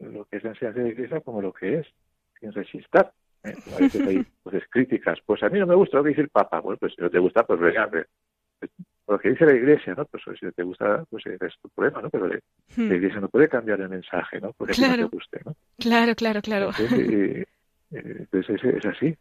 lo 0.00 0.24
que 0.24 0.38
es 0.38 0.44
la 0.44 0.50
enseñanza 0.50 0.80
de 0.80 0.88
Iglesia 0.90 1.20
como 1.20 1.40
lo 1.40 1.52
que 1.52 1.78
es, 1.78 1.86
sin 2.40 2.52
resistir. 2.52 3.06
¿eh? 3.44 3.54
A 3.74 3.78
veces 3.78 4.06
hay 4.06 4.26
pues, 4.42 4.64
críticas. 4.70 5.18
Pues 5.24 5.42
a 5.42 5.48
mí 5.48 5.58
no 5.58 5.66
me 5.66 5.74
gusta 5.74 5.98
lo 5.98 6.02
que 6.02 6.10
dice 6.10 6.22
el 6.22 6.28
Papa. 6.28 6.60
Bueno, 6.60 6.78
pues 6.78 6.94
si 6.94 7.02
no 7.02 7.10
te 7.10 7.18
gusta, 7.18 7.44
pues 7.44 7.60
venga, 7.60 7.88
lo 9.06 9.18
que 9.18 9.30
dice 9.30 9.46
la 9.46 9.52
Iglesia, 9.52 9.94
¿no? 9.94 10.04
Pues 10.06 10.22
si 10.38 10.50
te 10.50 10.62
gusta, 10.62 11.04
pues 11.10 11.24
es 11.26 11.54
tu 11.60 11.68
problema, 11.68 12.02
¿no? 12.02 12.10
Pero 12.10 12.26
hmm. 12.26 12.88
la 12.88 12.94
Iglesia 12.94 13.20
no 13.20 13.28
puede 13.28 13.48
cambiar 13.48 13.80
el 13.80 13.88
mensaje, 13.88 14.40
¿no? 14.40 14.52
Porque 14.52 14.72
claro. 14.72 15.02
no 15.02 15.08
te 15.10 15.16
guste, 15.16 15.40
¿no? 15.44 15.54
Claro, 15.78 16.14
claro, 16.14 16.40
claro. 16.40 16.70
Entonces, 16.78 17.46
pues 18.30 18.48
es, 18.48 18.86
así. 18.86 19.16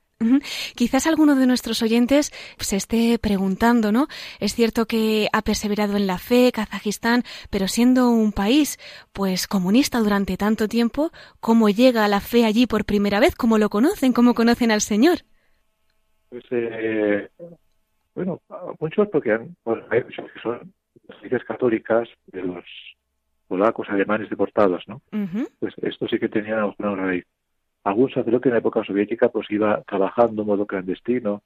Quizás 0.75 1.05
alguno 1.07 1.35
de 1.35 1.47
nuestros 1.47 1.81
oyentes 1.81 2.31
se 2.57 2.77
esté 2.77 3.19
preguntando, 3.19 3.91
¿no? 3.91 4.07
Es 4.39 4.53
cierto 4.55 4.85
que 4.85 5.27
ha 5.33 5.41
perseverado 5.41 5.97
en 5.97 6.07
la 6.07 6.17
fe 6.17 6.51
Kazajistán, 6.53 7.23
pero 7.49 7.67
siendo 7.67 8.09
un 8.09 8.31
país, 8.31 8.77
pues 9.11 9.47
comunista 9.47 9.99
durante 9.99 10.37
tanto 10.37 10.67
tiempo, 10.67 11.11
¿cómo 11.39 11.69
llega 11.69 12.05
a 12.05 12.07
la 12.07 12.21
fe 12.21 12.45
allí 12.45 12.67
por 12.67 12.85
primera 12.85 13.19
vez? 13.19 13.35
¿Cómo 13.35 13.57
lo 13.57 13.69
conocen? 13.69 14.13
¿Cómo 14.13 14.33
conocen 14.33 14.71
al 14.71 14.81
Señor? 14.81 15.19
Pues 16.29 16.43
eh, 16.51 17.29
bueno, 18.15 18.41
muchos 18.79 19.07
porque 19.09 19.33
han, 19.33 19.55
son 19.63 20.73
las 21.07 21.17
iglesias 21.17 21.43
católicas 21.45 22.07
de 22.27 22.43
los 22.43 22.63
polacos, 23.47 23.87
alemanes 23.89 24.29
deportados, 24.29 24.83
¿no? 24.87 25.01
Pues 25.59 25.73
esto 25.81 26.07
sí 26.07 26.17
que 26.17 26.29
tenían 26.29 26.73
una 26.77 26.95
raíz. 26.95 27.25
Algún 27.83 28.09
sacerdote 28.09 28.49
en 28.49 28.53
la 28.53 28.59
época 28.59 28.83
soviética 28.83 29.29
pues 29.29 29.49
iba 29.49 29.81
trabajando 29.83 30.43
de 30.43 30.47
modo 30.47 30.65
clandestino, 30.65 31.43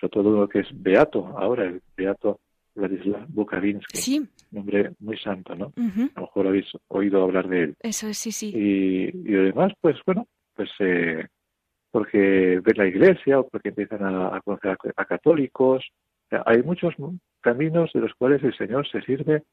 sobre 0.00 0.10
todo 0.10 0.40
lo 0.40 0.48
que 0.48 0.60
es 0.60 0.68
Beato, 0.72 1.34
ahora 1.38 1.64
el 1.64 1.82
Beato 1.96 2.40
Vladislav 2.74 3.26
Bukavinsky, 3.28 3.98
sí. 3.98 4.28
nombre 4.50 4.92
muy 4.98 5.16
santo, 5.18 5.54
¿no? 5.54 5.72
A 5.76 6.20
lo 6.20 6.26
mejor 6.26 6.46
habéis 6.48 6.66
oído 6.88 7.22
hablar 7.22 7.48
de 7.48 7.62
él. 7.64 7.74
Eso 7.80 8.08
es, 8.08 8.18
sí, 8.18 8.32
sí. 8.32 8.52
Y, 8.54 9.32
y 9.32 9.36
además, 9.36 9.72
pues 9.80 9.96
bueno, 10.04 10.26
pues 10.54 10.70
eh, 10.80 11.26
porque 11.90 12.60
ven 12.60 12.76
la 12.76 12.86
iglesia 12.86 13.38
o 13.38 13.48
porque 13.48 13.68
empiezan 13.68 14.04
a, 14.04 14.40
conocer 14.40 14.76
a, 14.96 15.04
católicos. 15.04 15.84
hay 16.44 16.62
muchos 16.64 16.94
caminos 17.40 17.92
de 17.94 18.00
los 18.00 18.12
cuales 18.14 18.42
el 18.42 18.56
Señor 18.56 18.88
se 18.88 19.00
sirve 19.02 19.44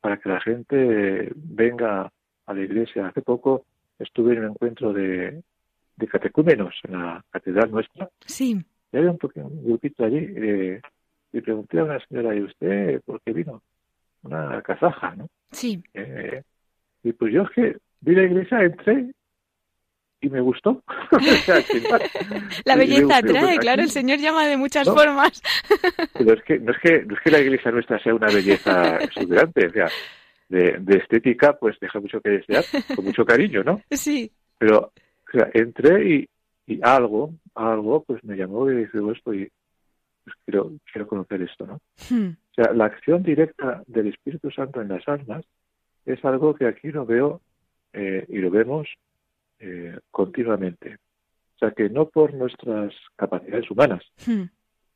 para 0.00 0.16
que 0.16 0.28
la 0.28 0.40
gente 0.40 1.30
venga 1.36 2.10
a 2.46 2.54
la 2.54 2.60
iglesia. 2.60 3.06
Hace 3.06 3.22
poco 3.22 3.66
estuve 4.00 4.32
en 4.32 4.40
un 4.40 4.50
encuentro 4.50 4.92
de, 4.92 5.42
de 5.96 6.06
catecúmenos 6.06 6.74
en 6.84 6.92
la 6.92 7.24
catedral 7.30 7.70
nuestra. 7.70 8.08
Sí. 8.26 8.56
Y 8.92 8.96
había 8.96 9.10
un, 9.10 9.18
grupito 9.64 10.04
allí 10.04 10.18
eh, 10.18 10.80
y 11.32 11.40
pregunté 11.40 11.80
a 11.80 11.84
una 11.84 12.06
señora, 12.06 12.34
¿y 12.34 12.42
usted 12.42 13.00
por 13.02 13.20
qué 13.22 13.32
vino? 13.32 13.62
Una 14.22 14.62
casaja, 14.62 15.14
¿no? 15.16 15.28
Sí. 15.50 15.82
Eh, 15.94 16.42
y 17.02 17.12
pues 17.12 17.32
yo 17.32 17.42
es 17.42 17.50
que 17.50 17.76
vi 18.00 18.14
la 18.14 18.24
iglesia, 18.24 18.60
entré 18.62 19.10
y 20.20 20.28
me 20.28 20.40
gustó. 20.40 20.82
la 22.64 22.76
belleza 22.76 23.18
atrae, 23.18 23.58
claro, 23.58 23.82
el 23.82 23.90
Señor 23.90 24.18
llama 24.18 24.46
de 24.46 24.56
muchas 24.56 24.88
formas. 24.88 25.42
pero 26.14 26.34
es 26.34 26.42
que 26.42 26.58
no 26.58 26.72
es 26.72 26.78
que 26.78 27.04
no 27.04 27.14
es 27.14 27.20
que 27.20 27.30
la 27.30 27.40
iglesia 27.40 27.70
nuestra 27.70 27.98
sea 28.02 28.14
una 28.14 28.28
belleza 28.28 28.96
exuberante, 29.00 29.66
o 29.66 29.70
sea, 29.70 29.88
de, 30.48 30.96
estética 30.96 31.56
pues 31.58 31.78
deja 31.80 32.00
mucho 32.00 32.20
que 32.20 32.30
desear, 32.30 32.64
con 32.94 33.04
mucho 33.04 33.24
cariño, 33.24 33.62
¿no? 33.62 33.80
Sí. 33.90 34.32
Pero 34.58 34.92
o 35.28 35.30
sea, 35.30 35.50
entré 35.54 36.08
y, 36.10 36.28
y 36.66 36.80
algo, 36.82 37.34
algo 37.54 38.04
pues 38.04 38.22
me 38.24 38.36
llamó 38.36 38.70
y 38.70 38.76
dije, 38.76 38.98
esto 39.12 39.34
y 39.34 39.50
pues 40.24 40.36
quiero, 40.44 40.72
quiero 40.92 41.06
conocer 41.06 41.42
esto, 41.42 41.66
¿no? 41.66 41.80
Hmm. 42.10 42.30
O 42.30 42.54
sea, 42.54 42.72
la 42.72 42.86
acción 42.86 43.22
directa 43.22 43.82
del 43.86 44.08
Espíritu 44.08 44.50
Santo 44.50 44.80
en 44.80 44.88
las 44.88 45.06
almas 45.06 45.44
es 46.04 46.24
algo 46.24 46.54
que 46.54 46.66
aquí 46.66 46.88
lo 46.88 47.06
veo 47.06 47.40
eh, 47.92 48.24
y 48.28 48.38
lo 48.38 48.50
vemos 48.50 48.88
eh, 49.58 49.98
continuamente. 50.10 50.98
O 51.54 51.58
sea 51.58 51.70
que 51.70 51.88
no 51.88 52.08
por 52.08 52.34
nuestras 52.34 52.92
capacidades 53.16 53.70
humanas, 53.70 54.04
hmm. 54.26 54.44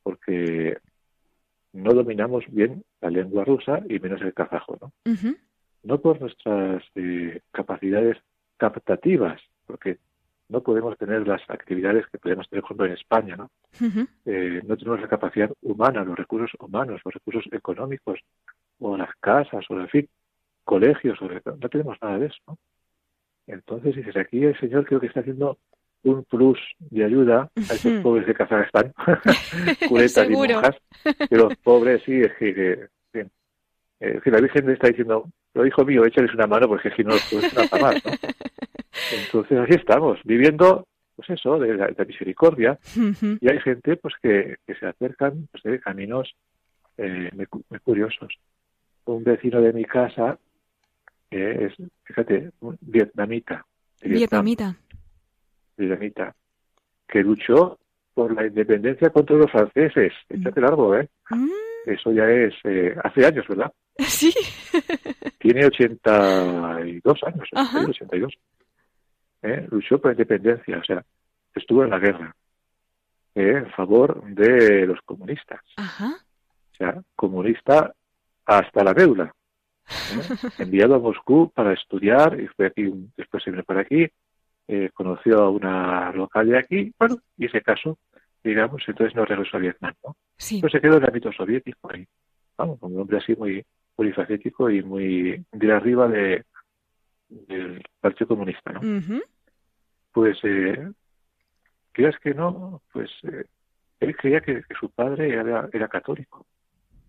porque 0.02 0.78
no 1.72 1.94
dominamos 1.94 2.44
bien 2.48 2.84
la 3.00 3.10
lengua 3.10 3.44
rusa 3.44 3.80
y 3.88 3.98
menos 3.98 4.20
el 4.22 4.34
kazajo, 4.34 4.76
¿no? 4.80 4.92
No 5.82 6.00
por 6.00 6.20
nuestras 6.20 6.82
eh, 6.94 7.40
capacidades 7.52 8.18
captativas, 8.56 9.40
porque 9.66 9.98
no 10.50 10.62
podemos 10.62 10.98
tener 10.98 11.26
las 11.26 11.40
actividades 11.48 12.06
que 12.08 12.18
podemos 12.18 12.48
tener, 12.48 12.62
por 12.62 12.68
ejemplo, 12.68 12.86
en 12.86 12.92
España, 12.92 13.36
¿no? 13.36 13.50
Eh, 14.26 14.60
no 14.66 14.76
tenemos 14.76 15.00
la 15.00 15.08
capacidad 15.08 15.50
humana, 15.62 16.04
los 16.04 16.18
recursos 16.18 16.50
humanos, 16.58 17.00
los 17.04 17.14
recursos 17.14 17.44
económicos, 17.52 18.18
o 18.80 18.96
las 18.96 19.14
casas, 19.20 19.64
o 19.70 19.78
en 19.78 19.88
fin, 19.88 20.08
colegios, 20.64 21.18
no 21.20 21.68
tenemos 21.68 21.96
nada 22.02 22.18
de 22.18 22.26
eso, 22.26 22.38
¿no? 22.48 22.58
Entonces 23.46 23.96
dices, 23.96 24.16
aquí 24.16 24.44
el 24.44 24.58
Señor 24.58 24.84
creo 24.86 25.00
que 25.00 25.06
está 25.06 25.20
haciendo 25.20 25.58
un 26.02 26.24
plus 26.24 26.58
de 26.78 27.04
ayuda 27.04 27.50
a 27.56 27.74
esos 27.74 28.00
pobres 28.02 28.26
de 28.26 28.34
Kazajstán, 28.34 28.92
curetas 29.88 30.28
y 30.28 30.32
monjas, 30.32 30.76
que 31.28 31.36
los 31.36 31.56
pobres 31.56 32.02
sí, 32.04 32.20
es 32.20 32.32
que, 32.38 32.88
eh, 34.00 34.20
la 34.24 34.40
Virgen 34.40 34.66
le 34.66 34.72
está 34.74 34.88
diciendo, 34.88 35.28
lo 35.54 35.66
hijo 35.66 35.84
mío, 35.84 36.04
échales 36.04 36.32
una 36.34 36.46
mano 36.46 36.68
porque 36.68 36.90
si 36.92 37.04
no 37.04 37.14
puedes 37.30 37.52
nada 37.54 37.78
más, 37.78 38.04
¿no? 38.04 38.12
Entonces 39.12 39.58
así 39.58 39.74
estamos, 39.74 40.18
viviendo, 40.24 40.86
pues 41.16 41.30
eso, 41.30 41.58
de 41.58 41.74
la, 41.74 42.04
misericordia, 42.06 42.78
y 43.40 43.50
hay 43.50 43.60
gente 43.60 43.96
pues 43.96 44.14
que, 44.22 44.56
que 44.66 44.74
se 44.74 44.86
acercan 44.86 45.48
pues, 45.50 45.62
de 45.62 45.80
caminos 45.80 46.34
eh, 46.98 47.30
muy 47.34 47.78
curiosos. 47.80 48.32
Un 49.06 49.24
vecino 49.24 49.60
de 49.60 49.72
mi 49.72 49.84
casa 49.84 50.38
que 51.30 51.66
es, 51.66 51.74
fíjate, 52.04 52.50
un 52.60 52.76
vietnamita. 52.80 53.64
vietnamita. 54.02 54.76
Vietnamita. 55.76 56.34
Que 57.06 57.22
luchó 57.22 57.78
por 58.14 58.34
la 58.34 58.46
independencia 58.46 59.10
contra 59.10 59.36
los 59.36 59.50
franceses. 59.50 60.12
Échate 60.28 60.60
largo, 60.60 60.96
¿eh? 60.96 61.08
Mm. 61.30 61.48
Eso 61.86 62.12
ya 62.12 62.28
es 62.28 62.52
eh, 62.64 62.94
hace 63.02 63.24
años, 63.24 63.46
¿verdad? 63.48 63.72
Sí. 63.98 64.32
Tiene 65.38 65.66
82 65.66 67.18
años, 67.24 67.48
82. 67.52 68.32
¿Eh? 69.42 69.66
Luchó 69.70 69.98
por 69.98 70.10
la 70.10 70.12
independencia, 70.12 70.78
o 70.78 70.84
sea, 70.84 71.04
estuvo 71.54 71.82
en 71.84 71.90
la 71.90 71.98
guerra 71.98 72.34
¿eh? 73.34 73.62
en 73.64 73.70
favor 73.70 74.22
de 74.24 74.86
los 74.86 75.00
comunistas. 75.02 75.60
Ajá. 75.76 76.16
O 76.72 76.76
sea, 76.76 77.02
comunista 77.16 77.92
hasta 78.44 78.84
la 78.84 78.94
médula. 78.94 79.32
enviado 80.58 80.94
a 80.94 80.98
Moscú 80.98 81.50
para 81.54 81.72
estudiar 81.72 82.40
y 82.40 82.46
fue 82.48 82.66
aquí, 82.66 82.92
después 83.16 83.42
se 83.42 83.50
vino 83.50 83.64
para 83.64 83.80
aquí, 83.80 84.06
eh, 84.68 84.90
conoció 84.94 85.38
a 85.38 85.50
una 85.50 86.12
local 86.12 86.48
de 86.48 86.58
aquí, 86.58 86.94
bueno, 86.98 87.16
y 87.36 87.48
se 87.48 87.60
casó, 87.60 87.98
digamos, 88.44 88.82
entonces 88.86 89.16
no 89.16 89.24
regresó 89.24 89.56
a 89.56 89.60
Vietnam, 89.60 89.94
¿no? 90.04 90.16
Pues 90.60 90.72
se 90.72 90.80
quedó 90.80 90.96
en 90.96 91.02
el 91.02 91.08
ámbito 91.08 91.32
soviético 91.32 91.90
ahí, 91.92 92.06
vamos, 92.56 92.78
un 92.82 93.00
hombre 93.00 93.18
así 93.18 93.34
muy 93.34 93.64
polifacético 93.96 94.70
y 94.70 94.82
muy 94.82 95.44
de 95.50 95.72
arriba 95.72 96.06
de, 96.06 96.44
del 97.30 97.82
Partido 98.00 98.28
Comunista, 98.28 98.72
¿no? 98.72 98.80
Pues, 100.12 100.38
eh, 100.42 100.90
creas 101.92 102.18
que 102.20 102.34
no, 102.34 102.82
pues 102.92 103.10
eh, 103.22 103.44
él 104.00 104.16
creía 104.16 104.40
que, 104.40 104.62
su 104.78 104.90
padre 104.90 105.30
era, 105.30 105.68
era 105.72 105.88
católico. 105.88 106.46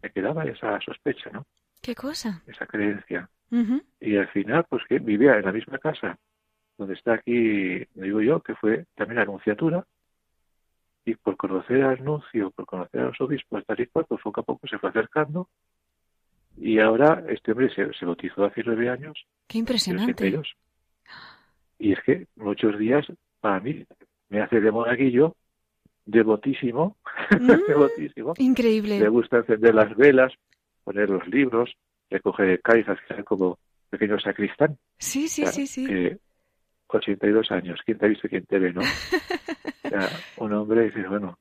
Me 0.02 0.12
quedaba 0.12 0.44
esa 0.46 0.80
sospecha, 0.82 1.30
¿no? 1.32 1.46
¿Qué 1.82 1.96
cosa? 1.96 2.44
Esa 2.48 2.66
creencia. 2.66 3.30
Y 4.00 4.16
al 4.16 4.30
final, 4.30 4.66
pues 4.70 4.84
que 4.88 5.00
vivía 5.00 5.36
en 5.38 5.46
la 5.46 5.52
misma 5.52 5.78
casa 5.78 6.18
donde 6.78 6.96
está 6.96 7.14
aquí, 7.14 7.86
digo 7.94 8.22
yo, 8.22 8.42
que 8.42 8.56
fue 8.56 8.86
también 8.96 9.18
la 9.18 9.24
anunciatura, 9.24 9.86
y 11.06 11.16
por 11.16 11.38
conocer 11.38 11.84
al 11.84 12.04
nuncio, 12.04 12.52
por 12.52 12.66
conocer 12.66 13.02
a 13.02 13.06
los 13.06 13.22
obispos, 13.22 13.66
tal 13.66 13.80
y 13.80 13.88
cual, 13.88 14.06
pues 14.08 14.22
poco 14.22 14.42
a 14.42 14.44
poco 14.44 14.68
se 14.68 14.80
fue 14.80 14.90
acercando, 14.90 15.50
y 16.58 16.80
ahora 16.80 17.24
este 17.30 17.52
hombre 17.52 17.74
se, 17.74 17.92
se 17.94 18.06
bautizó 18.06 18.46
hace 18.46 18.62
nueve 18.66 18.90
años. 18.90 19.26
¡Qué 19.48 19.58
impresionante! 19.58 20.42
Y 21.80 21.94
es 21.94 22.00
que 22.06 22.28
muchos 22.36 22.78
días, 22.78 23.06
para 23.40 23.60
mí, 23.60 23.86
me 24.30 24.42
hace 24.42 24.62
de 24.62 24.72
monaguillo, 24.72 25.36
devotísimo, 26.06 26.98
mm, 27.40 27.68
devotísimo. 27.68 28.34
Increíble. 28.38 29.00
Le 29.00 29.10
gusta 29.10 29.38
encender 29.38 29.74
las 29.74 29.96
velas, 29.96 30.32
poner 30.84 31.10
los 31.10 31.28
libros, 31.28 31.72
recoger 32.10 32.62
caizas, 32.62 33.00
que 33.08 33.16
son 33.16 33.24
como 33.24 33.58
pequeños 33.90 34.22
sacristán. 34.24 34.78
Sí, 34.98 35.28
sí, 35.28 35.46
sí, 35.48 35.68
sí. 35.68 35.88
82 36.88 37.52
años, 37.52 37.80
¿quién 37.86 37.98
te 37.98 38.06
ha 38.06 38.10
visto, 38.10 38.28
quién 38.28 38.46
te 38.46 38.60
ve, 38.60 38.74
no? 38.74 38.82
un 40.38 40.54
hombre 40.54 40.84
dice, 40.84 41.08
bueno, 41.08 41.38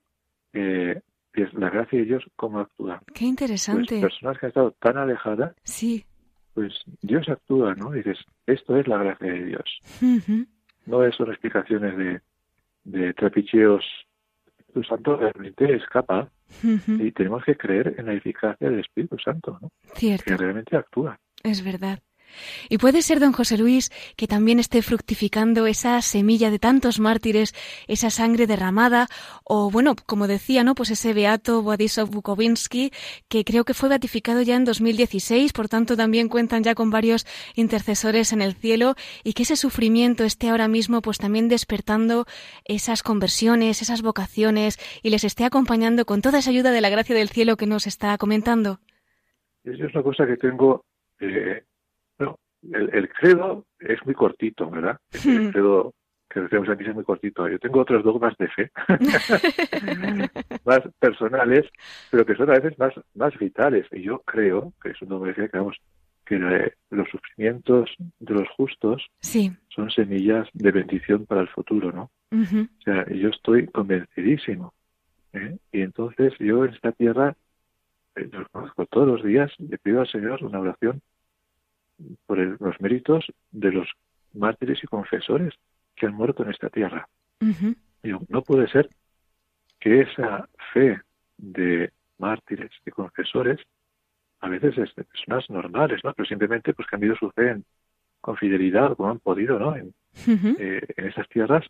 eh, 0.52 1.00
es 1.34 1.52
la 1.54 1.70
gracia 1.70 1.98
de 1.98 2.04
Dios, 2.04 2.24
¿cómo 2.36 2.60
actúa? 2.60 3.02
Qué 3.14 3.24
interesante. 3.24 4.00
Pues 4.00 4.12
personas 4.12 4.38
que 4.38 4.46
han 4.46 4.50
estado 4.50 4.70
tan 4.80 4.98
alejadas, 4.98 5.54
sí. 5.62 6.04
pues 6.54 6.72
Dios 7.02 7.28
actúa, 7.28 7.74
¿no? 7.74 7.92
dices, 7.92 8.18
esto 8.46 8.76
es 8.76 8.86
la 8.88 8.98
gracia 8.98 9.32
de 9.32 9.44
Dios. 9.44 9.80
No 10.86 11.12
son 11.12 11.30
explicaciones 11.30 11.96
de, 11.96 12.20
de 12.84 13.14
trapicheos. 13.14 13.84
Tu 14.72 14.82
Santo 14.84 15.16
realmente 15.16 15.74
escapa 15.74 16.30
y 16.62 17.12
tenemos 17.12 17.44
que 17.44 17.56
creer 17.56 17.94
en 17.98 18.06
la 18.06 18.14
eficacia 18.14 18.70
del 18.70 18.80
Espíritu 18.80 19.16
Santo, 19.18 19.58
¿no? 19.60 19.70
Cierto. 19.94 20.24
Que 20.24 20.36
realmente 20.36 20.76
actúa. 20.76 21.18
Es 21.42 21.64
verdad. 21.64 22.00
Y 22.68 22.78
puede 22.78 23.02
ser, 23.02 23.20
don 23.20 23.32
José 23.32 23.58
Luis, 23.58 23.90
que 24.16 24.26
también 24.26 24.58
esté 24.58 24.82
fructificando 24.82 25.66
esa 25.66 26.00
semilla 26.02 26.50
de 26.50 26.58
tantos 26.58 27.00
mártires, 27.00 27.54
esa 27.88 28.10
sangre 28.10 28.46
derramada, 28.46 29.08
o 29.44 29.70
bueno, 29.70 29.94
como 30.06 30.26
decía, 30.26 30.64
¿no? 30.64 30.74
Pues 30.74 30.90
ese 30.90 31.12
beato 31.12 31.60
Władysław 31.60 32.06
Bukowinsky, 32.06 32.92
que 33.28 33.44
creo 33.44 33.64
que 33.64 33.74
fue 33.74 33.88
beatificado 33.88 34.42
ya 34.42 34.56
en 34.56 34.64
2016, 34.64 35.52
por 35.52 35.68
tanto 35.68 35.96
también 35.96 36.28
cuentan 36.28 36.62
ya 36.62 36.74
con 36.74 36.90
varios 36.90 37.26
intercesores 37.54 38.32
en 38.32 38.42
el 38.42 38.54
cielo, 38.54 38.94
y 39.24 39.32
que 39.32 39.42
ese 39.42 39.56
sufrimiento 39.56 40.24
esté 40.24 40.48
ahora 40.48 40.68
mismo 40.68 41.02
pues 41.02 41.18
también 41.18 41.48
despertando 41.48 42.26
esas 42.64 43.02
conversiones, 43.02 43.82
esas 43.82 44.02
vocaciones, 44.02 44.78
y 45.02 45.10
les 45.10 45.24
esté 45.24 45.44
acompañando 45.44 46.04
con 46.04 46.22
toda 46.22 46.38
esa 46.38 46.50
ayuda 46.50 46.70
de 46.70 46.80
la 46.80 46.90
gracia 46.90 47.14
del 47.14 47.28
cielo 47.28 47.56
que 47.56 47.66
nos 47.66 47.86
está 47.86 48.16
comentando. 48.18 48.80
Eso 49.64 49.86
es 49.86 49.94
una 49.94 50.02
cosa 50.02 50.26
que 50.26 50.36
tengo 50.36 50.84
eh, 51.20 51.64
el, 52.62 53.08
credo 53.08 53.66
es 53.78 54.04
muy 54.04 54.14
cortito, 54.14 54.68
¿verdad? 54.70 54.98
El 55.12 55.48
hmm. 55.48 55.50
credo 55.52 55.94
que 56.28 56.40
tenemos 56.42 56.68
aquí 56.68 56.84
es 56.84 56.94
muy 56.94 57.04
cortito. 57.04 57.48
Yo 57.48 57.58
tengo 57.58 57.80
otros 57.80 58.04
dogmas 58.04 58.36
de 58.38 58.48
fe, 58.48 58.70
más 60.64 60.80
personales, 61.00 61.66
pero 62.10 62.24
que 62.24 62.36
son 62.36 62.50
a 62.50 62.54
veces 62.54 62.78
más, 62.78 62.94
más 63.14 63.36
vitales. 63.36 63.86
Y 63.90 64.02
yo 64.02 64.20
creo, 64.20 64.72
que 64.80 64.90
es 64.90 65.02
un 65.02 65.08
dogma 65.08 65.28
de 65.28 65.34
fe, 65.34 65.48
que, 65.48 65.58
vamos, 65.58 65.76
que 66.24 66.38
los 66.90 67.08
sufrimientos 67.08 67.90
de 68.20 68.34
los 68.34 68.48
justos 68.50 69.04
son 69.20 69.90
semillas 69.90 70.48
de 70.52 70.70
bendición 70.70 71.26
para 71.26 71.40
el 71.40 71.48
futuro, 71.48 71.90
¿no? 71.90 72.10
O 72.32 72.82
sea, 72.84 73.04
yo 73.08 73.30
estoy 73.30 73.66
convencidísimo. 73.66 74.72
¿eh? 75.32 75.58
Y 75.72 75.82
entonces 75.82 76.32
yo 76.38 76.64
en 76.64 76.74
esta 76.74 76.92
tierra, 76.92 77.34
eh, 78.14 78.30
conozco 78.52 78.86
todos 78.86 79.08
los 79.08 79.24
días, 79.24 79.50
le 79.58 79.78
pido 79.78 80.00
al 80.00 80.08
Señor 80.08 80.44
una 80.44 80.60
oración 80.60 81.02
por 82.26 82.38
los 82.38 82.80
méritos 82.80 83.24
de 83.50 83.72
los 83.72 83.88
mártires 84.34 84.82
y 84.82 84.86
confesores 84.86 85.54
que 85.96 86.06
han 86.06 86.14
muerto 86.14 86.42
en 86.42 86.50
esta 86.50 86.68
tierra. 86.70 87.08
no 88.28 88.42
puede 88.42 88.68
ser 88.68 88.88
que 89.78 90.02
esa 90.02 90.48
fe 90.72 91.00
de 91.36 91.90
mártires 92.18 92.70
y 92.86 92.90
confesores, 92.90 93.58
a 94.40 94.48
veces 94.48 94.76
es 94.78 94.94
de 94.94 95.04
personas 95.04 95.48
normales, 95.50 96.00
¿no? 96.04 96.12
Pero 96.12 96.26
simplemente 96.26 96.74
pues 96.74 96.86
que 96.86 96.96
han 96.96 97.00
vivido 97.00 97.18
su 97.18 97.30
fe 97.30 97.62
con 98.20 98.36
fidelidad, 98.36 98.96
como 98.96 99.10
han 99.10 99.18
podido, 99.18 99.58
¿no? 99.58 99.74
En, 99.76 99.94
eh, 100.26 100.86
en 100.96 101.06
esas 101.06 101.28
tierras, 101.28 101.64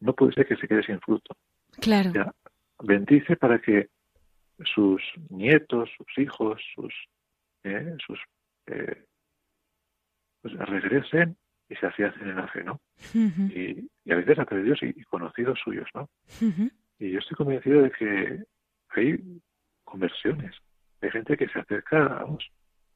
no 0.00 0.14
puede 0.14 0.32
ser 0.32 0.46
que 0.46 0.56
se 0.56 0.68
quede 0.68 0.82
sin 0.84 1.00
fruto. 1.00 1.36
Claro. 1.80 2.12
bendice 2.82 3.36
para 3.36 3.58
que 3.60 3.88
sus 4.64 5.02
nietos, 5.30 5.90
sus 5.96 6.18
hijos, 6.18 6.60
sus, 6.74 6.94
eh, 7.64 7.96
sus 8.06 8.18
eh, 8.66 9.04
pues 10.54 10.68
regresen 10.68 11.36
y 11.68 11.74
se 11.76 11.86
hacían 11.86 12.14
en 12.20 12.36
la 12.36 12.46
fe, 12.48 12.62
¿no? 12.62 12.80
y, 13.14 13.88
a 14.10 14.16
veces 14.16 14.38
a 14.38 14.44
Dios 14.56 14.78
y, 14.82 15.02
conocidos 15.04 15.58
suyos, 15.62 15.88
¿no? 15.94 16.08
Y 16.98 17.10
yo 17.10 17.18
estoy 17.18 17.36
convencido 17.36 17.82
de 17.82 17.90
que 17.90 18.44
hay 18.90 19.40
conversiones, 19.84 20.54
de 21.00 21.10
gente 21.10 21.36
que 21.36 21.48
se 21.48 21.58
acerca, 21.58 21.98
vamos, 21.98 22.48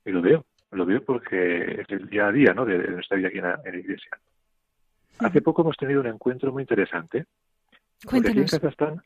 y 0.04 0.10
lo 0.10 0.22
veo, 0.22 0.46
lo 0.70 0.86
veo 0.86 1.04
porque 1.04 1.80
es 1.80 1.90
el 1.90 2.08
día 2.08 2.28
a 2.28 2.32
día, 2.32 2.54
¿no? 2.54 2.64
De, 2.64 2.78
nuestra 2.78 3.16
vida 3.16 3.28
aquí 3.28 3.38
en 3.38 3.44
la, 3.44 3.78
iglesia. 3.78 4.18
Hace 5.18 5.42
poco 5.42 5.62
hemos 5.62 5.76
tenido 5.76 6.00
un 6.00 6.06
encuentro 6.06 6.52
muy 6.52 6.62
interesante. 6.62 7.26
Porque 8.02 8.30
aquí 8.30 8.38
en 8.38 8.46
Kazajstán 8.46 9.02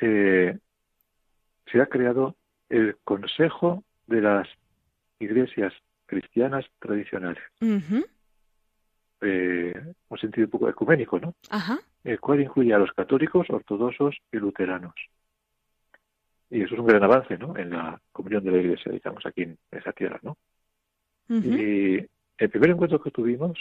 eh, 0.00 0.58
se 1.70 1.80
ha 1.80 1.86
creado 1.86 2.36
el 2.68 2.96
Consejo 3.04 3.84
de 4.06 4.20
las 4.20 4.48
Iglesias 5.20 5.72
cristianas 6.08 6.64
tradicionales. 6.80 7.42
Eh, 9.20 9.74
un 10.08 10.18
sentido 10.18 10.46
un 10.46 10.50
poco 10.50 10.68
ecuménico, 10.68 11.20
¿no? 11.20 11.34
El 12.02 12.18
cual 12.18 12.40
incluye 12.40 12.72
a 12.72 12.78
los 12.78 12.92
católicos, 12.92 13.46
ortodoxos 13.50 14.16
y 14.32 14.38
luteranos. 14.38 14.94
Y 16.50 16.62
eso 16.62 16.74
es 16.74 16.80
un 16.80 16.86
gran 16.86 17.02
avance, 17.02 17.36
¿no? 17.36 17.56
En 17.56 17.70
la 17.70 18.00
comunión 18.10 18.42
de 18.42 18.50
la 18.50 18.58
Iglesia, 18.58 18.90
digamos, 18.90 19.24
aquí 19.26 19.42
en 19.42 19.58
esa 19.70 19.92
tierra, 19.92 20.18
¿no? 20.22 20.36
Y 21.28 21.98
el 22.38 22.50
primer 22.50 22.70
encuentro 22.70 23.02
que 23.02 23.10
tuvimos, 23.10 23.58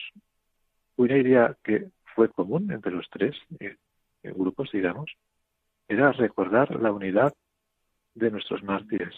una 0.96 1.18
idea 1.18 1.58
que 1.62 1.90
fue 2.16 2.30
común 2.30 2.72
entre 2.72 2.94
los 2.94 3.10
tres 3.10 3.36
eh, 3.60 3.76
grupos, 4.24 4.72
digamos, 4.72 5.12
era 5.90 6.14
recordar 6.14 6.82
la 6.82 6.94
unidad 6.94 7.34
de 8.16 8.32
nuestros 8.32 8.64
mártires 8.64 9.14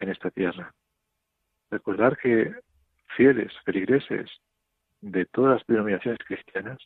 en 0.00 0.08
esta 0.08 0.30
tierra 0.30 0.72
recordar 1.70 2.16
que 2.16 2.52
fieles, 3.16 3.52
feligreses 3.64 4.30
de 5.00 5.26
todas 5.26 5.58
las 5.58 5.66
denominaciones 5.66 6.18
cristianas, 6.26 6.78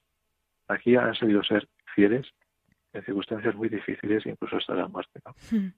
aquí 0.69 0.97
han 0.97 1.15
sabido 1.15 1.43
ser 1.43 1.69
fieles 1.95 2.27
en 2.93 3.05
circunstancias 3.05 3.55
muy 3.55 3.69
difíciles, 3.69 4.27
incluso 4.27 4.57
hasta 4.57 4.75
la 4.75 4.89
muerte. 4.89 5.21
Hmm. 5.51 5.69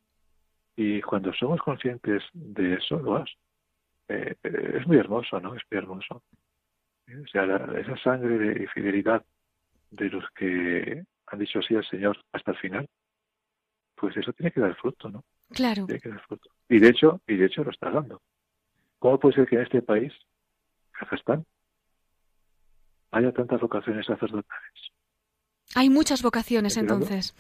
Y 0.77 1.01
cuando 1.03 1.33
somos 1.35 1.61
conscientes 1.61 2.23
de 2.33 2.75
eso, 2.75 2.99
lo 2.99 3.23
eh, 4.09 4.37
es 4.43 4.87
muy 4.87 4.97
hermoso, 4.97 5.41
¿no? 5.41 5.55
Es 5.55 5.63
muy 5.71 5.79
hermoso. 5.79 6.23
O 7.09 7.27
sea, 7.31 7.45
esa 7.79 7.97
sangre 7.99 8.39
de 8.39 8.69
fidelidad 8.69 9.25
de 9.91 10.09
los 10.09 10.25
que 10.35 11.05
han 11.27 11.39
dicho 11.39 11.59
así 11.59 11.75
al 11.75 11.87
Señor 11.87 12.19
hasta 12.33 12.53
el 12.53 12.59
final, 12.59 12.89
pues 13.95 14.17
eso 14.17 14.33
tiene 14.33 14.51
que 14.51 14.61
dar 14.61 14.75
fruto, 14.77 15.11
¿no? 15.11 15.25
Claro. 15.51 15.87
Tiene 15.87 16.01
que 16.01 16.09
dar 16.09 16.21
fruto. 16.27 16.51
Y 16.69 16.79
de 16.79 16.89
hecho, 16.89 17.21
y 17.27 17.37
de 17.37 17.47
hecho 17.47 17.65
lo 17.65 17.71
está 17.71 17.91
dando. 17.91 18.23
¿Cómo 19.03 19.19
puede 19.19 19.35
ser 19.35 19.49
que 19.49 19.57
en 19.57 19.63
este 19.63 19.83
país, 19.83 20.13
Kazajstán, 20.93 21.45
haya 23.11 23.33
tantas 23.33 23.61
vocaciones 23.61 24.07
sacerdotales? 24.07 24.93
Hay 25.75 25.91
muchas 25.91 26.23
vocaciones 26.23 26.77
entonces. 26.77 27.35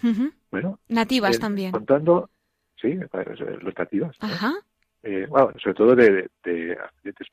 Bueno. 0.50 0.80
Nativas 0.88 1.38
también. 1.38 1.70
Contando, 1.70 2.30
sí, 2.74 2.98
los 3.60 3.78
nativas. 3.78 4.16
Ajá. 4.18 4.54
Eh, 5.04 5.26
bueno, 5.28 5.52
sobre 5.62 5.74
todo 5.74 5.94
de, 5.94 6.28
de, 6.42 6.76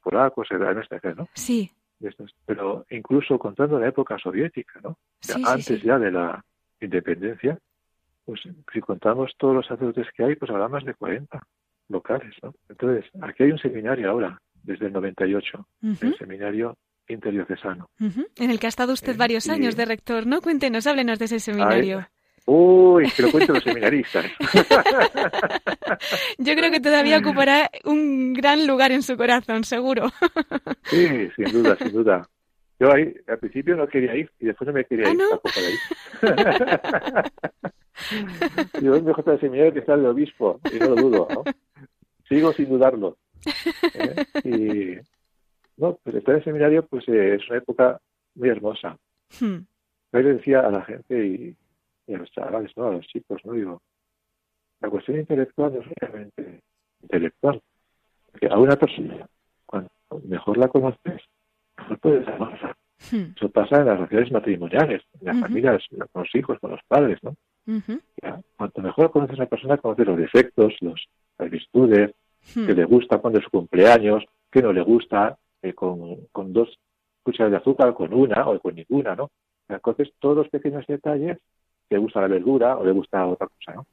polacos, 0.03 0.47
de 0.47 0.75
nuestra 0.75 0.99
¿no? 1.15 1.27
Sí. 1.33 1.71
Pero 2.45 2.85
incluso 2.91 3.39
contando 3.39 3.79
la 3.79 3.87
época 3.87 4.19
soviética, 4.19 4.79
¿no? 4.83 4.99
antes 5.43 5.81
ya 5.81 5.97
de 5.97 6.11
la 6.11 6.45
independencia, 6.79 7.57
pues 8.25 8.41
si 8.71 8.79
contamos 8.79 9.33
todos 9.39 9.55
los 9.55 9.65
sacerdotes 9.65 10.05
que 10.15 10.23
hay, 10.23 10.35
pues 10.35 10.51
habrá 10.51 10.67
más 10.67 10.85
de 10.85 10.93
40 10.93 11.41
locales. 11.89 12.33
¿no? 12.41 12.53
Entonces, 12.69 13.05
aquí 13.21 13.43
hay 13.43 13.51
un 13.51 13.59
seminario 13.59 14.09
ahora, 14.09 14.41
desde 14.63 14.87
el 14.87 14.93
98, 14.93 15.67
el 16.01 16.17
seminario 16.17 16.77
interdiocesano. 17.07 17.89
En 17.99 18.51
el 18.51 18.59
que 18.59 18.67
ha 18.67 18.69
estado 18.69 18.93
usted 18.93 19.13
eh, 19.13 19.17
varios 19.17 19.49
años 19.49 19.75
de 19.75 19.85
rector, 19.85 20.25
¿no? 20.25 20.41
Cuéntenos, 20.41 20.87
háblenos 20.87 21.19
de 21.19 21.25
ese 21.25 21.39
seminario. 21.39 22.07
Uy, 22.45 23.09
que 23.15 23.21
lo 23.21 23.31
cuenten 23.31 23.55
los 23.55 23.63
seminaristas. 23.63 24.25
Yo 26.37 26.55
creo 26.55 26.71
que 26.71 26.79
todavía 26.79 27.19
ocupará 27.19 27.69
un 27.85 28.33
gran 28.33 28.65
lugar 28.65 28.91
en 28.91 29.03
su 29.03 29.17
corazón, 29.17 29.63
seguro. 29.63 30.09
sí, 30.83 31.29
sin 31.35 31.51
duda, 31.51 31.75
sin 31.75 31.91
duda. 31.91 32.27
Yo 32.79 32.93
ahí, 32.93 33.13
al 33.27 33.39
principio 33.39 33.75
no 33.75 33.87
quería 33.87 34.15
ir 34.15 34.31
y 34.39 34.45
después 34.45 34.67
no 34.67 34.73
me 34.73 34.85
quería 34.85 35.07
¿Ah, 35.07 35.11
ir 35.11 35.17
no? 35.17 35.41
Yo 38.81 38.95
es 38.95 39.03
mejor 39.03 39.29
el 39.29 39.39
seminario 39.41 39.73
que 39.73 39.79
está 39.79 39.95
el 39.95 40.05
obispo, 40.05 40.61
y 40.73 40.79
no 40.79 40.89
lo 40.89 40.95
dudo, 40.95 41.27
¿no? 41.29 41.43
sigo 42.29 42.53
sin 42.53 42.69
dudarlo. 42.69 43.17
¿eh? 44.45 45.01
no, 45.77 45.97
pues 46.03 46.15
estar 46.15 46.35
en 46.35 46.39
el 46.39 46.43
seminario 46.43 46.85
pues 46.85 47.07
eh, 47.09 47.35
es 47.35 47.49
una 47.49 47.57
época 47.57 47.99
muy 48.35 48.49
hermosa. 48.49 48.97
Hmm. 49.39 49.57
Yo 50.13 50.19
le 50.19 50.35
decía 50.35 50.61
a 50.61 50.71
la 50.71 50.83
gente 50.83 51.27
y, 51.27 51.55
y, 52.07 52.13
a 52.13 52.19
los 52.19 52.31
chavales, 52.31 52.71
¿no? 52.77 52.87
a 52.87 52.93
los 52.93 53.05
chicos, 53.07 53.41
¿no? 53.43 53.53
Digo, 53.53 53.81
la 54.79 54.89
cuestión 54.89 55.19
intelectual 55.19 55.73
no 55.73 55.81
es 55.81 55.87
realmente 55.99 56.61
intelectual. 57.01 57.61
Porque 58.31 58.47
a 58.47 58.57
una 58.57 58.75
persona, 58.75 59.27
cuanto 59.65 59.91
mejor 60.25 60.57
la 60.57 60.67
conoces, 60.67 61.21
mejor 61.79 61.99
puedes 61.99 62.27
amarla. 62.27 62.75
Hmm. 63.11 63.31
Eso 63.35 63.49
pasa 63.49 63.77
en 63.79 63.85
las 63.85 63.95
relaciones 63.97 64.31
matrimoniales, 64.31 65.01
en 65.21 65.27
las 65.27 65.39
familias, 65.39 65.83
con 66.11 66.23
los 66.23 66.35
hijos, 66.35 66.59
con 66.59 66.71
los 66.71 66.81
padres, 66.87 67.17
¿no? 67.23 67.35
Ya, 68.21 68.41
Cuanto 68.57 68.81
mejor 68.81 69.11
conoces 69.11 69.37
a 69.37 69.43
una 69.43 69.49
persona, 69.49 69.77
conoces 69.77 70.05
los 70.07 70.17
defectos, 70.17 70.73
los, 70.81 71.07
las 71.37 71.49
virtudes, 71.49 72.11
Hmm. 72.55 72.67
que 72.67 72.73
le 72.73 72.85
gusta 72.85 73.17
cuando 73.17 73.37
es 73.39 73.43
su 73.45 73.51
cumpleaños, 73.51 74.23
que 74.49 74.61
no 74.61 74.71
le 74.71 74.81
gusta 74.81 75.37
eh, 75.61 75.73
con, 75.73 76.15
con 76.31 76.53
dos 76.53 76.69
cucharas 77.21 77.51
de 77.51 77.57
azúcar, 77.57 77.93
con 77.93 78.13
una 78.13 78.47
o 78.47 78.57
con 78.61 78.75
ninguna, 78.75 79.13
¿no? 79.13 79.29
Entonces, 79.67 80.09
todos 80.19 80.37
los 80.37 80.49
pequeños 80.49 80.87
detalles, 80.87 81.37
le 81.89 81.97
gusta 81.97 82.21
la 82.21 82.27
verdura 82.29 82.77
o 82.77 82.85
le 82.85 82.91
gusta 82.93 83.25
otra 83.27 83.47
cosa, 83.47 83.73
¿no? 83.75 83.85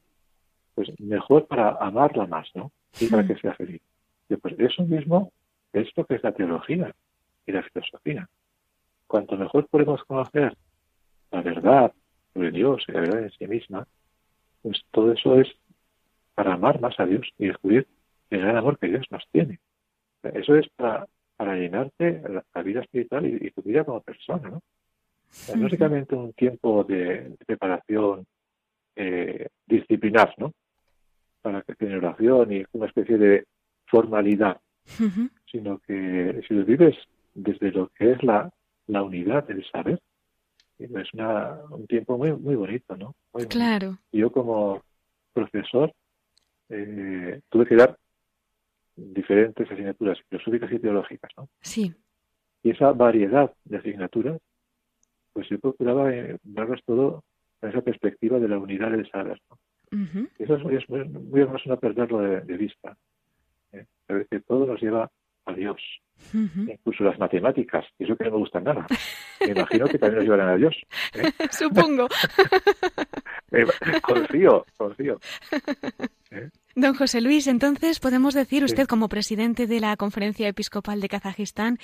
Pues 0.75 0.89
mejor 0.99 1.45
para 1.45 1.71
amarla 1.71 2.25
más, 2.25 2.47
¿no? 2.55 2.71
Y 3.01 3.07
para 3.07 3.23
Hmm. 3.23 3.27
que 3.27 3.35
sea 3.35 3.53
feliz. 3.53 3.81
Y 4.29 4.35
pues 4.37 4.55
eso 4.59 4.83
mismo 4.85 5.31
es 5.73 5.89
lo 5.97 6.05
que 6.05 6.15
es 6.15 6.23
la 6.23 6.31
teología 6.31 6.93
y 7.47 7.51
la 7.51 7.63
filosofía. 7.63 8.29
Cuanto 9.07 9.37
mejor 9.37 9.67
podemos 9.67 10.03
conocer 10.03 10.55
la 11.31 11.41
verdad 11.41 11.91
sobre 12.33 12.51
Dios 12.51 12.83
y 12.87 12.91
la 12.91 12.99
verdad 12.99 13.23
en 13.23 13.31
sí 13.31 13.47
misma, 13.47 13.87
pues 14.61 14.81
todo 14.91 15.13
eso 15.13 15.39
es 15.39 15.47
para 16.35 16.53
amar 16.53 16.79
más 16.79 16.99
a 16.99 17.05
Dios 17.05 17.27
y 17.39 17.47
descubrir 17.47 17.87
el 18.29 18.41
gran 18.41 18.57
amor 18.57 18.77
que 18.77 18.87
Dios 18.87 19.05
nos 19.09 19.25
tiene. 19.31 19.59
Eso 20.21 20.55
es 20.55 20.67
para, 20.75 21.07
para 21.35 21.55
llenarte 21.55 22.21
la, 22.29 22.43
la 22.53 22.61
vida 22.61 22.81
espiritual 22.81 23.25
y, 23.25 23.47
y 23.47 23.51
tu 23.51 23.61
vida 23.61 23.83
como 23.83 24.01
persona, 24.01 24.49
¿no? 24.49 24.61
Sea, 25.29 25.55
no 25.55 25.65
únicamente 25.65 26.15
un 26.15 26.33
tiempo 26.33 26.83
de, 26.83 27.29
de 27.29 27.45
preparación 27.45 28.25
eh, 28.95 29.47
disciplinar, 29.65 30.33
¿no? 30.37 30.53
Para 31.41 31.61
que 31.61 31.75
tiene 31.75 31.97
oración 31.97 32.51
y 32.51 32.65
una 32.73 32.87
especie 32.87 33.17
de 33.17 33.45
formalidad, 33.85 34.59
sino 35.51 35.79
que 35.79 36.41
si 36.47 36.53
lo 36.53 36.65
vives 36.65 36.95
desde 37.37 37.71
lo 37.71 37.89
que 37.89 38.11
es 38.13 38.23
la, 38.23 38.51
la 38.87 39.03
unidad 39.03 39.47
del 39.47 39.63
saber, 39.69 39.99
es 40.79 41.13
una, 41.13 41.59
un 41.69 41.85
tiempo 41.87 42.17
muy 42.17 42.33
muy 42.33 42.55
bonito, 42.55 42.95
¿no? 42.97 43.15
Muy. 43.33 43.45
Claro. 43.47 43.97
Yo 44.11 44.31
como 44.31 44.81
profesor 45.33 45.91
eh, 46.69 47.41
tuve 47.49 47.65
que 47.67 47.75
dar 47.75 47.95
diferentes 48.95 49.69
asignaturas 49.69 50.17
filosóficas 50.29 50.71
y 50.71 50.79
teológicas, 50.79 51.31
¿no? 51.37 51.47
Sí. 51.61 51.93
Y 52.63 52.71
esa 52.71 52.91
variedad 52.91 53.53
de 53.65 53.77
asignaturas, 53.77 54.39
pues 55.33 55.47
yo 55.49 55.59
procuraba 55.59 56.11
eh, 56.13 56.37
verlas 56.43 56.81
todo 56.85 57.23
en 57.61 57.69
esa 57.69 57.81
perspectiva 57.81 58.39
de 58.39 58.47
la 58.47 58.57
unidad 58.57 58.91
del 58.91 59.09
saber, 59.11 59.39
¿no? 59.49 59.57
Eso 60.37 60.55
es, 60.55 60.63
muy- 60.63 60.75
es 60.75 60.89
muy, 60.89 61.05
muy 61.07 61.41
hermoso 61.41 61.69
no 61.69 61.79
perderlo 61.79 62.19
de, 62.19 62.41
de 62.41 62.57
vista. 62.57 62.97
¿eh? 63.71 63.85
Saber 64.07 64.27
que 64.29 64.41
todo 64.41 64.65
nos 64.65 64.81
lleva 64.81 65.09
a 65.47 65.53
Dios, 65.53 65.81
incluso 66.33 67.03
las 67.03 67.17
matemáticas, 67.19 67.85
y 67.99 68.03
eso 68.05 68.15
que 68.15 68.25
no 68.25 68.31
me 68.31 68.37
gustan 68.37 68.63
nada. 68.65 68.85
Me 69.41 69.51
imagino 69.51 69.85
que 69.85 69.97
también 69.97 70.15
nos 70.15 70.23
llevarán 70.25 70.49
a 70.49 70.55
Dios. 70.57 70.75
¿eh? 71.13 71.31
Supongo. 71.51 72.07
Eh, 73.49 73.65
confío, 74.01 74.65
confío. 74.75 75.17
Don 76.75 76.93
José 76.95 77.21
Luis, 77.21 77.47
entonces 77.47 77.99
podemos 78.01 78.33
decir, 78.33 78.59
Sí. 78.59 78.65
usted 78.65 78.87
como 78.87 79.07
presidente 79.07 79.67
de 79.67 79.79
la 79.79 79.95
Conferencia 79.95 80.49
Episcopal 80.49 80.99
de 80.99 81.07
Kazajistán, 81.07 81.77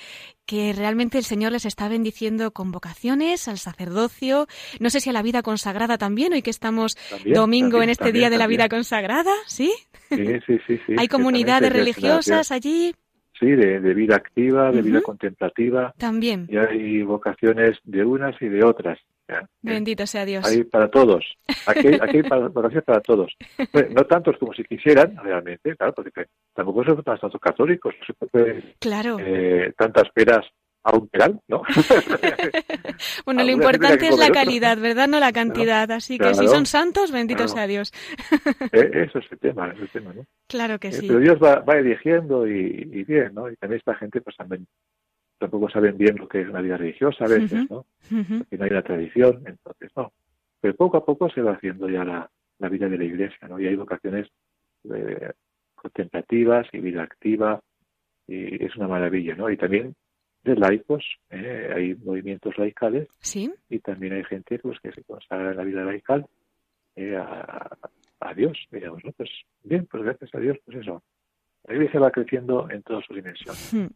que 0.44 0.74
realmente 0.74 1.16
el 1.16 1.24
Señor 1.24 1.52
les 1.52 1.64
está 1.64 1.88
bendiciendo 1.88 2.50
con 2.50 2.70
vocaciones 2.70 3.48
al 3.48 3.56
sacerdocio, 3.56 4.46
no 4.78 4.90
sé 4.90 5.00
si 5.00 5.08
a 5.08 5.14
la 5.14 5.22
vida 5.22 5.40
consagrada 5.42 5.96
también, 5.96 6.34
hoy 6.34 6.42
que 6.42 6.50
estamos 6.50 6.96
También, 7.08 7.34
domingo 7.34 7.70
también, 7.70 7.84
en 7.84 7.90
este 7.90 8.04
también, 8.04 8.20
día 8.20 8.30
de 8.30 8.38
la 8.38 8.46
vida 8.46 8.68
consagrada, 8.68 9.32
¿sí? 9.46 9.72
Sí, 10.10 10.26
sí, 10.46 10.58
sí. 10.66 10.78
sí. 10.86 10.94
Hay 10.98 11.08
comunidades 11.08 11.72
religiosas 11.72 12.52
allí 12.52 12.94
Sí, 13.38 13.46
de, 13.46 13.80
de 13.80 13.94
vida 13.94 14.14
activa, 14.16 14.70
de 14.70 14.80
vida 14.82 14.98
Ujú. 14.98 15.06
contemplativa, 15.06 15.92
también. 15.98 16.46
y 16.48 16.56
hay 16.56 17.02
vocaciones 17.02 17.78
de 17.82 18.04
unas 18.04 18.40
y 18.40 18.48
de 18.48 18.62
otras. 18.64 18.98
¿ya? 19.28 19.48
Bendito 19.62 20.06
sea 20.06 20.24
Dios. 20.24 20.46
Hay 20.46 20.62
para 20.64 20.88
todos. 20.88 21.24
Aquí, 21.66 21.88
aquí 22.00 22.18
hay 22.18 22.22
para- 22.22 22.48
vocaciones 22.48 22.84
para 22.84 23.00
todos. 23.00 23.32
Bueno, 23.72 23.88
no 23.92 24.04
tantos 24.04 24.36
como 24.38 24.52
si 24.54 24.62
quisieran, 24.64 25.16
realmente, 25.22 25.74
claro, 25.76 25.92
porque 25.94 26.26
tampoco 26.54 26.84
son 26.84 27.02
tantos 27.02 27.40
católicos, 27.40 27.92
no 27.98 28.06
se 28.06 28.12
puede 28.14 28.74
Claro. 28.78 29.16
eh, 29.18 29.72
tantas 29.76 30.08
peras 30.10 30.46
a 30.84 30.96
un 30.96 31.08
peral, 31.08 31.40
¿no? 31.48 31.62
Bueno, 33.24 33.42
lo 33.42 33.50
importante 33.50 34.06
es 34.08 34.18
la 34.18 34.30
calidad, 34.30 34.78
¿verdad? 34.78 35.08
No 35.08 35.18
la 35.18 35.32
cantidad. 35.32 35.90
Así 35.90 36.18
que 36.18 36.34
si 36.34 36.46
son 36.46 36.66
santos, 36.66 37.10
bendito 37.10 37.44
claro. 37.44 37.52
sea 37.52 37.66
Dios. 37.66 37.92
Eh, 38.72 39.06
Eso 39.08 39.18
es 39.18 39.32
el 39.32 39.38
tema, 39.38 39.68
es 39.70 39.80
el 39.80 39.88
tema, 39.88 40.12
¿no? 40.12 40.24
Claro 40.46 40.78
que 40.78 40.88
Eh, 40.88 40.92
sí. 40.92 41.06
Pero 41.08 41.20
Dios 41.20 41.38
va, 41.42 41.60
va 41.60 41.74
eligiendo 41.78 42.46
y, 42.46 42.88
y 42.92 43.04
bien, 43.04 43.34
¿no? 43.34 43.50
Y 43.50 43.56
también 43.56 43.78
esta 43.78 43.94
gente, 43.94 44.20
pues 44.20 44.36
también 44.36 44.66
tampoco 45.38 45.68
saben 45.68 45.96
bien 45.96 46.16
lo 46.16 46.28
que 46.28 46.42
es 46.42 46.48
una 46.48 46.60
vida 46.60 46.76
religiosa 46.76 47.24
a 47.24 47.28
veces. 47.28 47.68
¿no? 47.70 47.86
Porque 48.08 48.56
no 48.58 48.64
hay 48.64 48.70
una 48.70 48.82
tradición, 48.82 49.42
entonces 49.46 49.90
no. 49.96 50.12
Pero 50.60 50.74
poco 50.76 50.98
a 50.98 51.04
poco 51.04 51.28
se 51.30 51.42
va 51.42 51.52
haciendo 51.52 51.88
ya 51.88 52.04
la, 52.04 52.30
la 52.58 52.68
vida 52.68 52.88
de 52.88 52.98
la 52.98 53.04
iglesia, 53.04 53.48
¿no? 53.48 53.58
Y 53.58 53.66
hay 53.66 53.76
vocaciones 53.76 54.28
eh, 54.94 55.32
contemplativas 55.74 56.66
y 56.72 56.78
vida 56.78 57.02
activa, 57.02 57.60
y 58.26 58.64
es 58.64 58.74
una 58.76 58.88
maravilla, 58.88 59.34
¿no? 59.34 59.50
Y 59.50 59.56
también 59.56 59.94
de 60.44 60.54
laicos, 60.56 61.04
¿eh? 61.30 61.70
hay 61.74 61.94
movimientos 61.96 62.56
laicales 62.58 63.08
Sí. 63.20 63.52
y 63.70 63.78
también 63.80 64.12
hay 64.12 64.24
gente 64.24 64.58
pues 64.58 64.78
que 64.80 64.92
se 64.92 65.02
consagra 65.04 65.50
en 65.52 65.56
la 65.56 65.64
vida 65.64 65.84
laical 65.84 66.26
eh, 66.96 67.16
a, 67.16 67.76
a 68.20 68.34
Dios, 68.34 68.56
digamos, 68.70 69.04
¿no? 69.04 69.12
Pues 69.12 69.30
bien, 69.62 69.86
pues 69.90 70.02
gracias 70.02 70.34
a 70.34 70.38
Dios, 70.38 70.58
pues 70.64 70.78
eso. 70.78 71.02
La 71.66 71.74
iglesia 71.74 71.98
va 72.00 72.10
creciendo 72.10 72.68
en 72.70 72.82
todas 72.82 73.04
sus 73.06 73.16
dimensiones. 73.16 73.72
Hmm. 73.72 73.86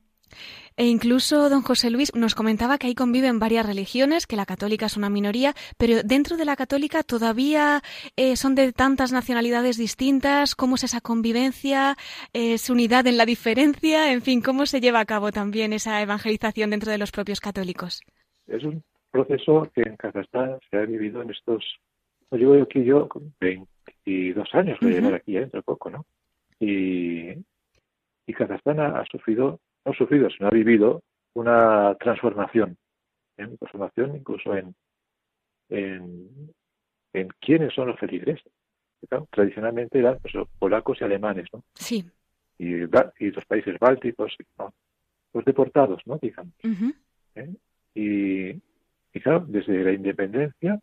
E 0.77 0.87
incluso 0.87 1.51
don 1.51 1.63
José 1.63 1.91
Luis 1.91 2.15
nos 2.15 2.35
comentaba 2.35 2.79
que 2.79 2.87
ahí 2.87 2.95
conviven 2.95 3.41
varias 3.41 3.67
religiones, 3.67 4.27
que 4.27 4.37
la 4.37 4.47
católica 4.47 4.87
es 4.87 4.97
una 4.97 5.11
minoría, 5.11 5.55
pero 5.77 6.03
dentro 6.05 6.37
de 6.37 6.45
la 6.45 6.55
católica 6.55 7.03
todavía 7.03 7.83
eh, 8.17 8.37
son 8.37 8.55
de 8.55 8.73
tantas 8.73 9.13
nacionalidades 9.13 9.77
distintas. 9.77 10.55
¿Cómo 10.55 10.77
es 10.77 10.85
esa 10.85 11.01
convivencia? 11.01 11.97
¿Es 12.33 12.71
unidad 12.71 13.07
en 13.07 13.17
la 13.17 13.27
diferencia? 13.27 14.13
En 14.13 14.23
fin, 14.23 14.41
¿cómo 14.41 14.67
se 14.67 14.81
lleva 14.81 15.01
a 15.01 15.05
cabo 15.05 15.33
también 15.33 15.73
esa 15.73 16.01
evangelización 16.01 16.71
dentro 16.71 16.93
de 16.93 16.99
los 16.99 17.11
propios 17.11 17.41
católicos? 17.41 18.01
Es 18.47 18.63
un 18.63 18.83
proceso 19.11 19.69
que 19.75 19.83
en 19.83 19.97
Kazajstán 19.97 20.59
se 20.71 20.77
ha 20.77 20.85
vivido 20.85 21.23
en 21.23 21.31
estos, 21.31 21.65
no 22.31 22.39
llevo 22.39 22.63
aquí 22.63 22.85
yo 22.85 23.09
con 23.09 23.35
22 23.41 24.55
años, 24.55 24.79
voy 24.81 24.93
a 24.93 24.95
llevar 24.95 25.15
aquí 25.15 25.33
ya 25.33 25.41
dentro 25.41 25.59
de 25.59 25.65
poco, 25.65 25.91
¿no? 25.91 26.07
Y, 26.61 27.31
y 28.27 28.33
Kazajstán 28.33 28.81
ha, 28.81 29.01
ha 29.01 29.05
sufrido, 29.07 29.61
no 29.89 29.95
ha 29.95 29.97
sufrido, 29.97 30.29
sino 30.31 30.49
ha 30.49 30.51
vivido 30.51 31.03
una 31.35 31.97
transformación, 31.99 32.77
¿eh? 33.39 33.47
una 33.47 33.57
transformación 33.57 34.17
incluso 34.17 34.55
en, 34.55 34.75
en, 35.71 36.53
en 37.15 37.29
quiénes 37.41 37.75
son 37.75 37.89
los 37.89 37.99
feligreses. 37.99 38.53
Claro, 39.09 39.29
tradicionalmente 39.31 39.99
eran 39.99 40.19
pues, 40.19 40.35
polacos 40.59 40.99
y 41.01 41.05
alemanes, 41.05 41.47
¿no? 41.53 41.63
Sí. 41.75 42.05
Y, 42.59 42.75
los 42.75 43.45
países 43.47 43.79
bálticos, 43.79 44.37
¿no? 44.59 44.75
los 45.33 45.45
deportados, 45.45 46.03
¿no? 46.05 46.19
Digamos. 46.21 46.53
¿eh? 47.37 47.55
Y, 47.95 48.49
y 48.51 49.21
claro, 49.23 49.45
desde 49.49 49.85
la 49.85 49.93
independencia 49.93 50.81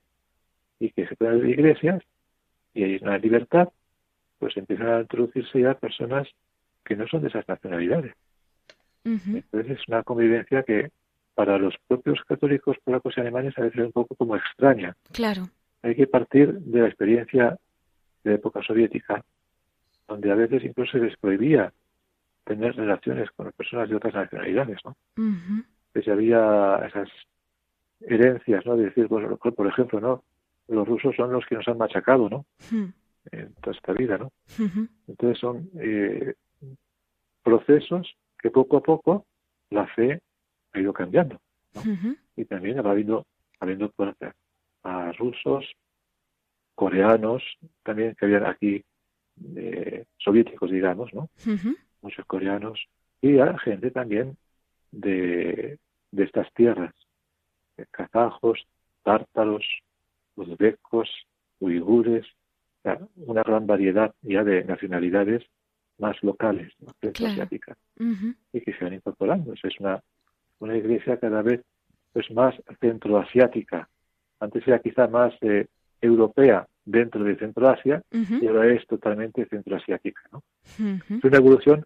y 0.79 0.89
que 0.91 1.05
se 1.07 1.15
pueden 1.15 1.36
abrir 1.36 1.59
iglesias 1.59 2.01
y 2.73 2.84
hay 2.84 2.99
una 3.01 3.17
libertad, 3.17 3.69
pues 4.39 4.55
empiezan 4.57 4.88
a 4.88 5.01
introducirse 5.01 5.61
ya 5.61 5.73
personas 5.75 6.27
que 6.86 6.95
no 6.95 7.07
son 7.07 7.21
de 7.21 7.27
esas 7.27 7.47
nacionalidades. 7.47 8.15
Entonces 9.05 9.79
es 9.79 9.87
una 9.87 10.03
convivencia 10.03 10.63
que 10.63 10.91
para 11.35 11.57
los 11.59 11.75
propios 11.87 12.19
católicos 12.27 12.77
polacos 12.83 13.13
y 13.15 13.21
alemanes 13.21 13.57
a 13.57 13.61
veces 13.61 13.79
es 13.79 13.85
un 13.85 13.91
poco 13.91 14.15
como 14.15 14.35
extraña. 14.35 14.95
Claro. 15.11 15.49
Hay 15.83 15.95
que 15.95 16.07
partir 16.07 16.53
de 16.53 16.81
la 16.81 16.87
experiencia 16.87 17.57
de 18.23 18.31
la 18.31 18.35
época 18.37 18.63
soviética, 18.63 19.23
donde 20.07 20.31
a 20.31 20.35
veces 20.35 20.63
incluso 20.63 20.93
se 20.93 21.03
les 21.03 21.15
prohibía 21.17 21.71
tener 22.45 22.75
relaciones 22.75 23.29
con 23.31 23.51
personas 23.51 23.89
de 23.89 23.95
otras 23.95 24.13
nacionalidades, 24.13 24.77
¿no? 24.85 24.95
Ujú. 25.17 25.63
pues 25.93 26.07
había 26.07 26.77
esas 26.87 27.09
herencias, 28.01 28.65
¿no? 28.65 28.75
De 28.75 28.85
decir, 28.85 29.07
bueno, 29.07 29.37
por 29.37 29.67
ejemplo, 29.67 29.99
¿no? 29.99 30.23
Los 30.67 30.87
rusos 30.87 31.15
son 31.15 31.31
los 31.31 31.45
que 31.45 31.55
nos 31.55 31.67
han 31.67 31.77
machacado, 31.77 32.29
¿no? 32.29 32.45
Hmm. 32.71 32.89
En 33.31 33.53
toda 33.55 33.75
esta 33.75 33.93
vida, 33.93 34.17
¿no? 34.17 34.31
Entonces 35.07 35.39
son 35.39 35.69
eh, 35.79 36.33
procesos 37.43 38.15
que 38.45 38.51
poco 38.51 38.77
a 38.77 38.83
poco 38.83 39.25
la 39.71 39.87
fe 39.87 40.21
ha 40.71 40.79
ido 40.79 40.93
cambiando 40.93 41.41
y 42.35 42.45
también 42.45 42.77
va 42.85 42.91
habiendo, 42.91 43.25
habiendo 43.59 43.89
puertas 43.89 44.35
a 44.83 45.11
rusos, 45.13 45.65
coreanos, 46.75 47.41
también 47.81 48.13
que 48.13 48.25
habían 48.25 48.45
aquí 48.45 48.83
eh, 49.55 50.05
soviéticos, 50.17 50.69
digamos, 50.69 51.11
¿no? 51.11 51.27
Muchos 52.03 52.23
coreanos. 52.27 52.79
Y 53.19 53.39
a 53.39 53.57
gente 53.57 53.89
también 53.89 54.37
de, 54.91 55.79
de 56.11 56.23
estas 56.23 56.53
tierras, 56.53 56.93
kazajos, 57.89 58.63
tártaros, 59.01 59.65
uzbecos, 60.35 61.09
uigures, 61.59 62.27
una 63.15 63.41
gran 63.41 63.65
variedad 63.65 64.13
ya 64.21 64.43
de 64.43 64.63
nacionalidades 64.65 65.43
más 65.97 66.21
locales, 66.23 66.73
¿no? 66.79 66.93
asiáticas, 67.01 67.77
y 67.97 68.61
que 68.61 68.73
se 68.73 68.83
van 68.83 68.93
incorporando. 68.93 69.53
es 69.53 69.79
una, 69.79 70.01
una 70.59 70.77
iglesia 70.77 71.17
cada 71.17 71.41
vez 71.41 71.61
pues 72.13 72.29
más 72.31 72.55
centroasiática. 72.79 73.89
Antes 74.39 74.67
era 74.67 74.79
quizá 74.79 75.07
más 75.07 75.33
eh, 75.41 75.67
europea 76.01 76.67
dentro 76.85 77.23
de 77.23 77.35
Centroasia 77.35 78.01
y 78.11 78.47
ahora 78.47 78.71
es 78.73 78.85
totalmente 78.87 79.45
centroasiática. 79.45 80.21
¿no? 80.31 80.43
Es 81.17 81.23
una 81.23 81.37
evolución 81.37 81.85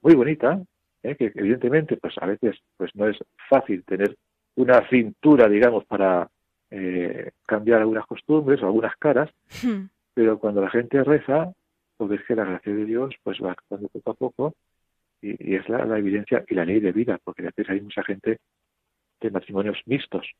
muy 0.00 0.14
bonita, 0.14 0.62
¿eh? 1.02 1.16
que 1.16 1.32
evidentemente 1.34 1.96
pues 1.96 2.14
a 2.20 2.26
veces 2.26 2.56
pues 2.76 2.94
no 2.94 3.08
es 3.08 3.18
fácil 3.48 3.84
tener 3.84 4.16
una 4.54 4.88
cintura, 4.88 5.48
digamos, 5.48 5.84
para 5.84 6.28
eh, 6.70 7.30
cambiar 7.46 7.80
algunas 7.80 8.06
costumbres 8.06 8.62
o 8.62 8.66
algunas 8.66 8.96
caras, 8.96 9.30
pero 10.14 10.38
cuando 10.38 10.60
la 10.60 10.70
gente 10.70 11.02
reza, 11.04 11.52
pues 11.98 12.10
ves 12.10 12.20
que 12.26 12.34
la 12.34 12.44
gracia 12.44 12.72
de 12.72 12.84
Dios 12.86 13.14
pues 13.22 13.38
va 13.44 13.52
actuando 13.52 13.88
poco 13.88 14.10
a 14.10 14.14
poco 14.14 14.54
y, 15.20 15.56
es 15.56 15.68
la, 15.68 15.98
evidencia 15.98 16.44
y 16.48 16.54
la 16.54 16.64
ley 16.64 16.80
de 16.80 16.92
vida, 16.92 17.18
porque 17.22 17.42
veces 17.42 17.68
hay 17.68 17.80
mucha 17.80 18.02
gente 18.04 18.38
de 19.20 19.30
matrimonios 19.30 19.78
mixtos, 19.86 20.30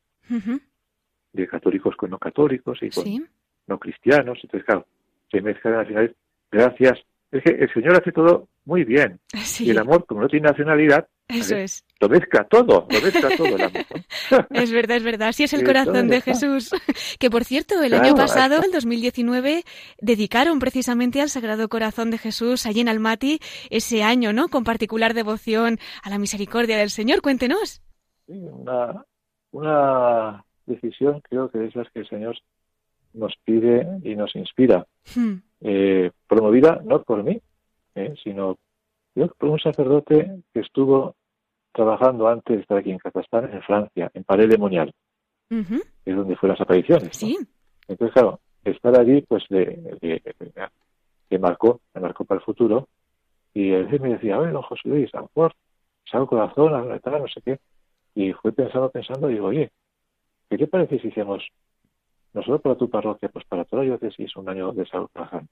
de 1.33 1.49
católicos 1.49 1.97
con 1.97 2.11
no 2.11 2.19
católicos 2.19 2.79
y 2.81 2.91
con 2.91 3.29
no 3.67 3.79
cristianos, 3.79 4.39
entonces 4.43 4.65
claro, 4.65 4.87
se 5.31 5.43
mezclan 5.43 5.75
al 5.75 5.87
final, 5.87 6.17
gracias, 6.51 7.01
es 7.33 7.43
que 7.43 7.51
el 7.51 7.73
Señor 7.75 7.97
hace 7.97 8.13
todo 8.13 8.49
muy 8.65 8.85
bien, 8.85 9.19
y 9.59 9.71
el 9.71 9.79
amor, 9.79 10.07
como 10.07 10.23
no 10.23 10.29
tiene 10.29 10.49
nacionalidad, 10.49 11.09
eso 11.29 11.57
es. 11.57 11.85
Lo 12.01 12.09
mezcla 12.09 12.45
todo, 12.45 12.87
lo 12.91 13.01
mezcla 13.01 13.29
todo 13.37 13.47
el 13.47 13.63
amor. 13.63 13.85
es 14.51 14.73
verdad, 14.73 14.97
es 14.97 15.03
verdad. 15.03 15.29
Así 15.29 15.45
es 15.45 15.53
el 15.53 15.65
corazón 15.65 16.09
de 16.09 16.21
Jesús. 16.21 16.71
Que 17.19 17.31
por 17.31 17.45
cierto, 17.45 17.83
el 17.83 17.95
año 17.95 18.15
pasado, 18.15 18.63
el 18.63 18.71
2019, 18.71 19.65
dedicaron 20.01 20.59
precisamente 20.59 21.21
al 21.21 21.29
Sagrado 21.29 21.69
Corazón 21.69 22.11
de 22.11 22.19
Jesús 22.19 22.67
allí 22.67 22.81
en 22.81 22.89
Almaty 22.89 23.41
ese 23.71 24.03
año, 24.03 24.33
¿no? 24.33 24.49
Con 24.49 24.65
particular 24.65 25.15
devoción 25.15 25.79
a 26.03 26.11
la 26.11 26.19
misericordia 26.19 26.79
del 26.79 26.91
Señor. 26.91 27.21
Cuéntenos. 27.21 27.83
Sí, 28.27 28.35
una, 28.35 29.05
una 29.51 30.45
decisión 30.67 31.21
creo 31.29 31.51
que 31.51 31.67
es 31.67 31.75
la 31.75 31.85
que 31.85 32.01
el 32.01 32.09
Señor 32.09 32.37
nos 33.15 33.35
pide 33.45 33.87
y 34.03 34.15
nos 34.15 34.35
inspira. 34.37 34.87
Hmm. 35.15 35.37
Eh, 35.61 36.11
promovida 36.29 36.81
no 36.85 37.03
por 37.03 37.25
mí, 37.25 37.41
eh, 37.95 38.15
sino 38.23 38.59
por 39.39 39.49
un 39.49 39.59
sacerdote 39.59 40.43
que 40.53 40.61
estuvo 40.61 41.17
trabajando 41.79 42.27
antes 42.27 42.57
de 42.57 42.63
estar 42.63 42.77
aquí 42.77 42.91
en 42.91 42.99
Kazajstán, 42.99 43.53
en 43.53 43.63
Francia, 43.63 44.11
en 44.13 44.25
Pared 44.25 44.51
de 44.51 44.59
Monial, 44.59 44.93
es 45.49 46.17
donde 46.17 46.35
fue 46.35 46.49
las 46.49 46.61
apariciones. 46.61 47.17
Sí. 47.17 47.39
Entonces, 47.87 48.13
claro, 48.15 48.41
estar 48.65 48.99
allí, 48.99 49.23
pues, 49.23 49.45
le, 49.49 49.79
marcó, 51.39 51.81
me 51.95 52.01
marcó 52.01 52.25
para 52.25 52.41
el 52.41 52.45
futuro. 52.45 52.89
Y 53.55 53.71
él 53.71 53.89
me 54.01 54.09
decía, 54.09 54.41
oye, 54.41 54.51
don 54.51 54.63
José 54.63 54.89
Luis, 54.89 55.15
a 55.15 55.19
lo 55.19 55.31
mejor 55.35 55.55
salgo 56.11 56.27
corazón, 56.27 56.75
a 56.75 56.81
no 56.83 57.29
sé 57.29 57.41
qué. 57.43 57.61
Y 58.17 58.33
fui 58.33 58.51
pensando, 58.51 58.91
pensando, 58.91 59.31
y 59.31 59.35
digo, 59.35 59.47
oye, 59.47 59.71
¿qué 60.51 60.59
te 60.59 60.67
parece 60.67 60.99
si 60.99 61.09
hicimos, 61.09 61.47
no 62.35 62.43
solo 62.43 62.59
para 62.59 62.75
tu 62.75 62.91
parroquia, 62.91 63.29
pues 63.29 63.45
para 63.45 63.65
toda 63.65 63.85
la 63.85 63.91
diócesis, 63.91 64.35
un 64.35 64.49
año 64.49 64.73
de 64.73 64.85
salud 64.87 65.09
corazón? 65.13 65.49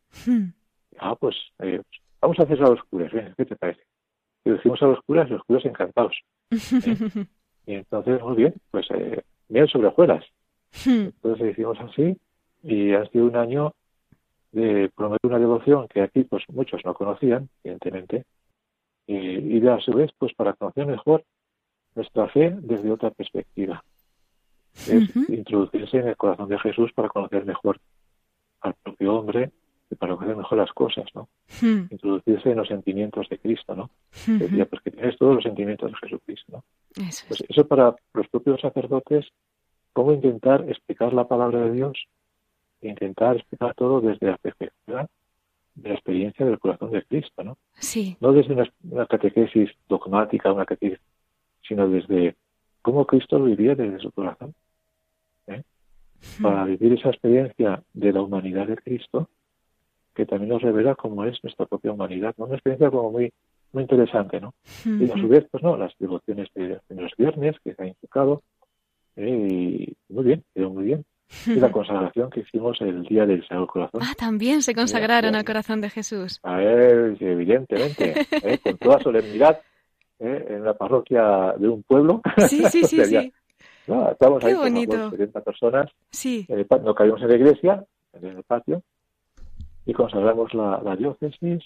Ah, 0.99 1.15
pues, 1.15 1.37
eh, 1.61 1.81
vamos 2.21 2.39
a 2.41 2.43
hacer 2.43 2.61
a 2.65 2.71
los 2.71 2.83
curas, 2.85 3.13
¿qué 3.37 3.45
te 3.45 3.55
parece? 3.55 3.83
Y 4.47 4.51
decimos 4.51 4.81
a 4.81 4.87
los 4.87 5.01
curas 5.01 5.29
y 5.29 5.33
los 5.33 5.43
curas 5.43 5.65
encantados. 5.65 6.17
¿eh? 6.53 6.57
y 7.67 7.75
entonces, 7.75 8.23
muy 8.23 8.37
bien, 8.37 8.55
pues 8.71 8.87
eh, 8.91 9.25
miel 9.49 9.69
sobre 9.69 9.89
hojuelas. 9.89 10.25
Entonces 10.87 11.51
hicimos 11.51 11.79
así 11.81 12.17
y 12.63 12.93
ha 12.93 13.05
sido 13.07 13.27
un 13.27 13.35
año 13.37 13.75
de 14.53 14.89
prometer 14.95 15.31
una 15.31 15.41
devoción 15.41 15.89
que 15.89 16.01
aquí 16.01 16.23
pues 16.23 16.45
muchos 16.49 16.81
no 16.85 16.95
conocían, 16.95 17.49
evidentemente, 17.65 18.25
y, 19.09 19.59
de 19.59 19.71
a 19.71 19.81
su 19.81 19.93
vez 19.93 20.13
pues 20.17 20.33
para 20.35 20.53
conocer 20.53 20.87
mejor 20.87 21.25
nuestra 21.97 22.29
fe 22.29 22.55
desde 22.61 22.93
otra 22.93 23.11
perspectiva. 23.11 23.83
Es 24.75 25.17
introducirse 25.29 25.99
en 25.99 26.09
el 26.09 26.17
corazón 26.17 26.49
de 26.49 26.59
Jesús 26.61 26.93
para 26.93 27.09
conocer 27.09 27.45
mejor 27.45 27.81
al 28.61 28.75
propio 28.75 29.17
hombre 29.17 29.51
para 29.95 30.15
conocer 30.15 30.37
mejor 30.37 30.59
las 30.59 30.73
cosas, 30.73 31.07
¿no? 31.15 31.29
Hmm. 31.61 31.87
Introducirse 31.91 32.51
en 32.51 32.57
los 32.57 32.69
sentimientos 32.69 33.29
de 33.29 33.39
Cristo, 33.39 33.77
¿no? 33.77 33.91
Hmm. 34.27 34.39
Decía, 34.39 34.67
pues 34.67 34.83
que 34.83 34.91
tienes 34.91 35.17
todos 35.17 35.37
los 35.37 35.45
sentimientos 35.45 35.93
de 35.93 35.97
Jesucristo, 35.99 36.53
¿no? 36.53 36.65
Eso, 37.07 37.25
pues 37.29 37.45
eso 37.49 37.67
para 37.67 37.95
los 38.15 38.29
propios 38.29 38.61
sacerdotes, 38.61 39.27
cómo 39.93 40.13
intentar 40.13 40.69
explicar 40.69 41.13
la 41.13 41.29
palabra 41.29 41.61
de 41.61 41.73
Dios, 41.73 42.07
intentar 42.81 43.37
explicar 43.37 43.75
todo 43.75 44.01
desde 44.01 44.27
la 44.27 44.39
perspectiva 44.39 45.07
de 45.77 45.89
la 45.89 45.95
experiencia 45.95 46.45
del 46.45 46.59
corazón 46.59 46.91
de 46.91 47.03
Cristo, 47.05 47.45
¿no? 47.45 47.59
Sí. 47.75 48.17
No 48.21 48.33
desde 48.33 48.55
una, 48.55 49.07
catequesis 49.07 49.71
dogmática, 49.89 50.53
una 50.53 50.65
catequesis, 50.65 51.05
sino 51.63 51.89
desde 51.89 52.35
cómo 52.83 53.07
Cristo 53.07 53.43
vivía 53.43 53.75
desde 53.75 53.99
su 54.01 54.11
corazón. 54.11 54.55
¿eh? 55.47 55.63
Hmm. 56.39 56.43
Para 56.43 56.65
vivir 56.65 56.95
esa 56.95 57.11
experiencia 57.11 57.83
de 57.93 58.13
la 58.13 58.23
humanidad 58.23 58.67
de 58.67 58.77
Cristo, 58.77 59.29
que 60.17 60.27
también 60.27 60.49
nos 60.49 60.63
revela 60.63 60.95
cómo 60.95 61.25
es 61.25 61.39
nuestra 61.45 61.67
propia 61.67 61.93
humanidad, 61.93 62.35
¿no? 62.39 62.47
Una 62.47 62.55
experiencia 62.55 62.91
como 62.91 63.13
muy 63.13 63.33
muy 63.73 63.83
interesante, 63.83 64.41
¿no? 64.41 64.55
Y 64.87 65.11
a 65.11 65.15
su 65.15 65.29
vez, 65.29 65.47
pues 65.51 65.63
no, 65.63 65.77
las 65.77 65.93
devociones 65.99 66.49
de, 66.55 66.81
los 66.89 67.13
viernes 67.19 67.57
que 67.63 67.75
se 67.75 67.83
ha 67.83 67.87
enfocado, 67.87 68.43
eh, 69.17 69.29
y 69.29 69.97
muy 70.09 70.25
bien, 70.25 70.45
quedó 70.55 70.71
muy 70.71 70.85
bien. 70.85 71.05
Y 71.45 71.57
la 71.57 71.73
consagración 71.73 72.31
que 72.31 72.41
hicimos 72.41 72.81
el 72.81 73.03
día 73.03 73.27
del 73.27 73.43
Sagrado 73.43 73.67
Corazón. 73.67 74.01
Ah, 74.03 74.15
también 74.17 74.63
se 74.63 74.75
consagraron 74.75 75.35
al 75.35 75.45
corazón 75.45 75.81
de 75.81 75.91
Jesús. 75.91 76.39
A 76.45 76.57
ver, 76.57 77.17
evidentemente, 77.21 78.15
¿eh? 78.31 78.59
con 78.63 78.79
toda 78.79 79.01
solemnidad, 79.01 79.61
¿eh? 80.21 80.47
en 80.49 80.65
la 80.65 80.75
parroquia 80.75 81.55
de 81.59 81.69
un 81.69 81.83
pueblo. 81.83 82.23
Sí, 82.49 82.63
sí, 82.71 82.85
sí, 82.85 83.05
sí. 83.05 83.33
No, 83.89 84.11
estábamos 84.11 84.43
Qué 84.43 84.51
ahí 84.51 84.55
bonito. 84.55 85.11
70 85.11 85.41
personas. 85.43 85.91
Sí. 86.11 86.47
no 86.83 86.95
caímos 86.95 87.21
en 87.23 87.29
la 87.29 87.37
iglesia, 87.37 87.85
en 88.13 88.25
el 88.25 88.43
patio, 88.45 88.83
y 89.87 89.93
consagramos 89.93 90.53
la, 90.53 90.97
diócesis 90.97 91.65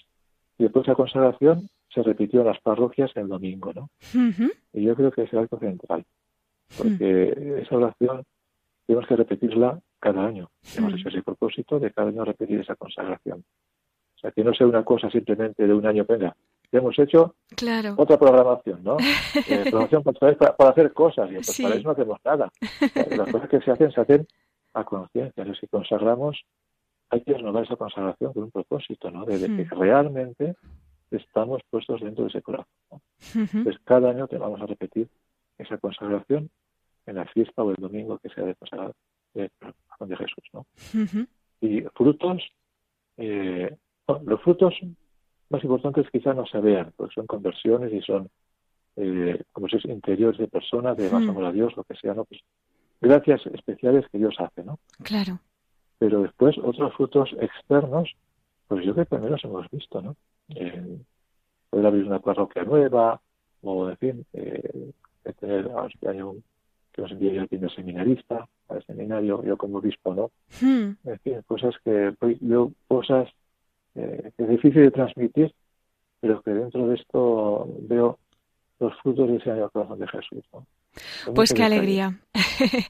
y 0.57 0.63
después 0.63 0.85
de 0.85 0.91
la 0.91 0.95
consagración 0.95 1.69
se 1.93 2.03
repitió 2.03 2.41
en 2.41 2.47
las 2.47 2.59
parroquias 2.61 3.11
el 3.15 3.27
domingo, 3.27 3.73
¿no? 3.73 3.89
Y 4.71 4.83
yo 4.83 4.95
creo 4.95 5.11
que 5.11 5.23
es 5.23 5.33
el 5.33 5.39
acto 5.39 5.57
central, 5.57 6.05
porque 6.77 7.59
esa 7.61 7.75
oración 7.75 8.23
tenemos 8.85 9.07
que 9.07 9.15
repetirla 9.15 9.79
cada 9.99 10.25
año. 10.25 10.49
Hemos 10.77 10.93
hecho 10.93 11.09
ese 11.09 11.23
propósito 11.23 11.79
de 11.79 11.91
cada 11.91 12.09
año 12.09 12.23
repetir 12.23 12.59
esa 12.59 12.75
consagración. 12.75 13.43
O 14.15 14.19
sea, 14.19 14.31
que 14.31 14.43
no 14.43 14.53
sea 14.53 14.67
una 14.67 14.85
cosa 14.85 15.09
simplemente 15.09 15.65
de 15.65 15.73
un 15.73 15.85
año, 15.85 16.05
venga, 16.07 16.35
hemos 16.71 16.97
hecho 16.99 17.35
claro. 17.55 17.95
otra 17.97 18.17
programación, 18.17 18.83
¿no? 18.83 18.97
Eh, 19.49 19.63
programación 19.63 20.03
para, 20.03 20.55
para, 20.55 20.69
hacer 20.69 20.93
cosas, 20.93 21.29
y 21.31 21.35
pues 21.35 21.59
para 21.61 21.75
eso 21.75 21.83
no 21.83 21.91
hacemos 21.91 22.19
nada. 22.23 22.51
Las 23.17 23.31
cosas 23.31 23.49
que 23.49 23.61
se 23.61 23.71
hacen, 23.71 23.91
se 23.91 24.01
hacen 24.01 24.27
a 24.73 24.83
conciencia. 24.83 25.43
Si 25.59 25.67
consagramos 25.67 26.43
hay 27.11 27.21
que 27.21 27.33
renovar 27.33 27.65
esa 27.65 27.75
consagración 27.75 28.33
con 28.33 28.43
un 28.43 28.51
propósito, 28.51 29.11
¿no? 29.11 29.25
De, 29.25 29.37
que 29.37 29.47
hmm. 29.47 29.79
realmente 29.79 30.55
estamos 31.11 31.61
puestos 31.69 31.99
dentro 31.99 32.23
de 32.23 32.29
ese 32.29 32.41
corazón. 32.41 33.01
Entonces, 33.35 33.77
cada 33.83 34.09
año 34.09 34.27
te 34.27 34.37
vamos 34.37 34.61
a 34.61 34.65
repetir 34.65 35.09
esa 35.57 35.77
consagración 35.77 36.49
en 37.05 37.15
la 37.15 37.25
fiesta 37.25 37.63
o 37.63 37.71
el 37.71 37.75
domingo 37.75 38.17
que 38.19 38.29
sea 38.29 38.45
de 38.45 38.55
consagración 38.55 38.95
de, 39.33 40.17
Jesús, 40.17 40.43
¿no? 40.53 40.65
Y 41.59 41.81
frutos, 41.93 42.41
eh, 43.17 43.77
los 44.25 44.41
frutos 44.41 44.73
más 45.49 45.63
importantes 45.63 46.09
quizás 46.11 46.35
no 46.35 46.45
se 46.45 46.59
vean, 46.59 46.93
porque 46.95 47.13
son 47.13 47.27
conversiones 47.27 47.93
y 47.93 48.01
son, 48.01 48.29
eh, 48.95 49.43
como 49.51 49.67
si 49.67 49.77
es 49.77 49.85
interiores 49.85 50.39
de 50.39 50.47
personas, 50.47 50.97
de 50.97 51.11
más 51.11 51.23
hmm. 51.23 51.29
amor 51.29 51.45
a 51.45 51.51
Dios, 51.51 51.75
lo 51.75 51.83
que 51.83 51.95
sea, 51.95 52.13
¿no? 52.13 52.23
Pues 52.23 52.39
gracias 53.01 53.45
especiales 53.47 54.05
que 54.09 54.17
Dios 54.17 54.35
hace, 54.39 54.63
¿no? 54.63 54.79
Claro 55.03 55.39
pero 56.01 56.23
después 56.23 56.57
otros 56.57 56.95
frutos 56.95 57.29
externos, 57.39 58.09
pues 58.67 58.83
yo 58.83 58.93
creo 58.93 59.05
que 59.05 59.11
también 59.11 59.33
los 59.33 59.43
hemos 59.43 59.69
visto, 59.69 60.01
¿no? 60.01 60.15
Eh, 60.49 60.97
poder 61.69 61.85
abrir 61.85 62.07
una 62.07 62.17
parroquia 62.17 62.63
nueva, 62.63 63.21
o 63.61 63.87
en 63.87 63.97
fin, 63.97 64.25
eh, 64.33 64.93
tener 65.39 65.69
este 65.93 66.09
año 66.09 66.33
que 66.91 67.03
nos 67.03 67.11
envié 67.11 67.35
yo 67.35 67.41
al 67.41 67.47
primer 67.47 67.71
seminarista 67.75 68.47
al 68.67 68.83
seminario, 68.87 69.43
yo 69.43 69.55
como 69.57 69.77
obispo, 69.77 70.15
¿no? 70.15 70.31
Hmm. 70.59 70.93
En 71.07 71.19
fin, 71.19 71.39
cosas 71.45 71.75
que 71.85 72.15
yo 72.39 72.71
cosas 72.87 73.29
eh, 73.93 74.31
que 74.35 74.43
es 74.43 74.49
difícil 74.49 74.81
de 74.81 74.91
transmitir, 74.91 75.53
pero 76.19 76.41
que 76.41 76.49
dentro 76.49 76.87
de 76.87 76.95
esto 76.95 77.67
veo 77.81 78.17
los 78.79 78.99
frutos 79.01 79.29
de 79.29 79.35
ese 79.35 79.51
año 79.51 79.69
corazón 79.69 79.99
de 79.99 80.07
Jesús. 80.07 80.43
¿no? 80.51 80.65
Pues 81.33 81.53
qué 81.53 81.63
alegría. 81.63 82.19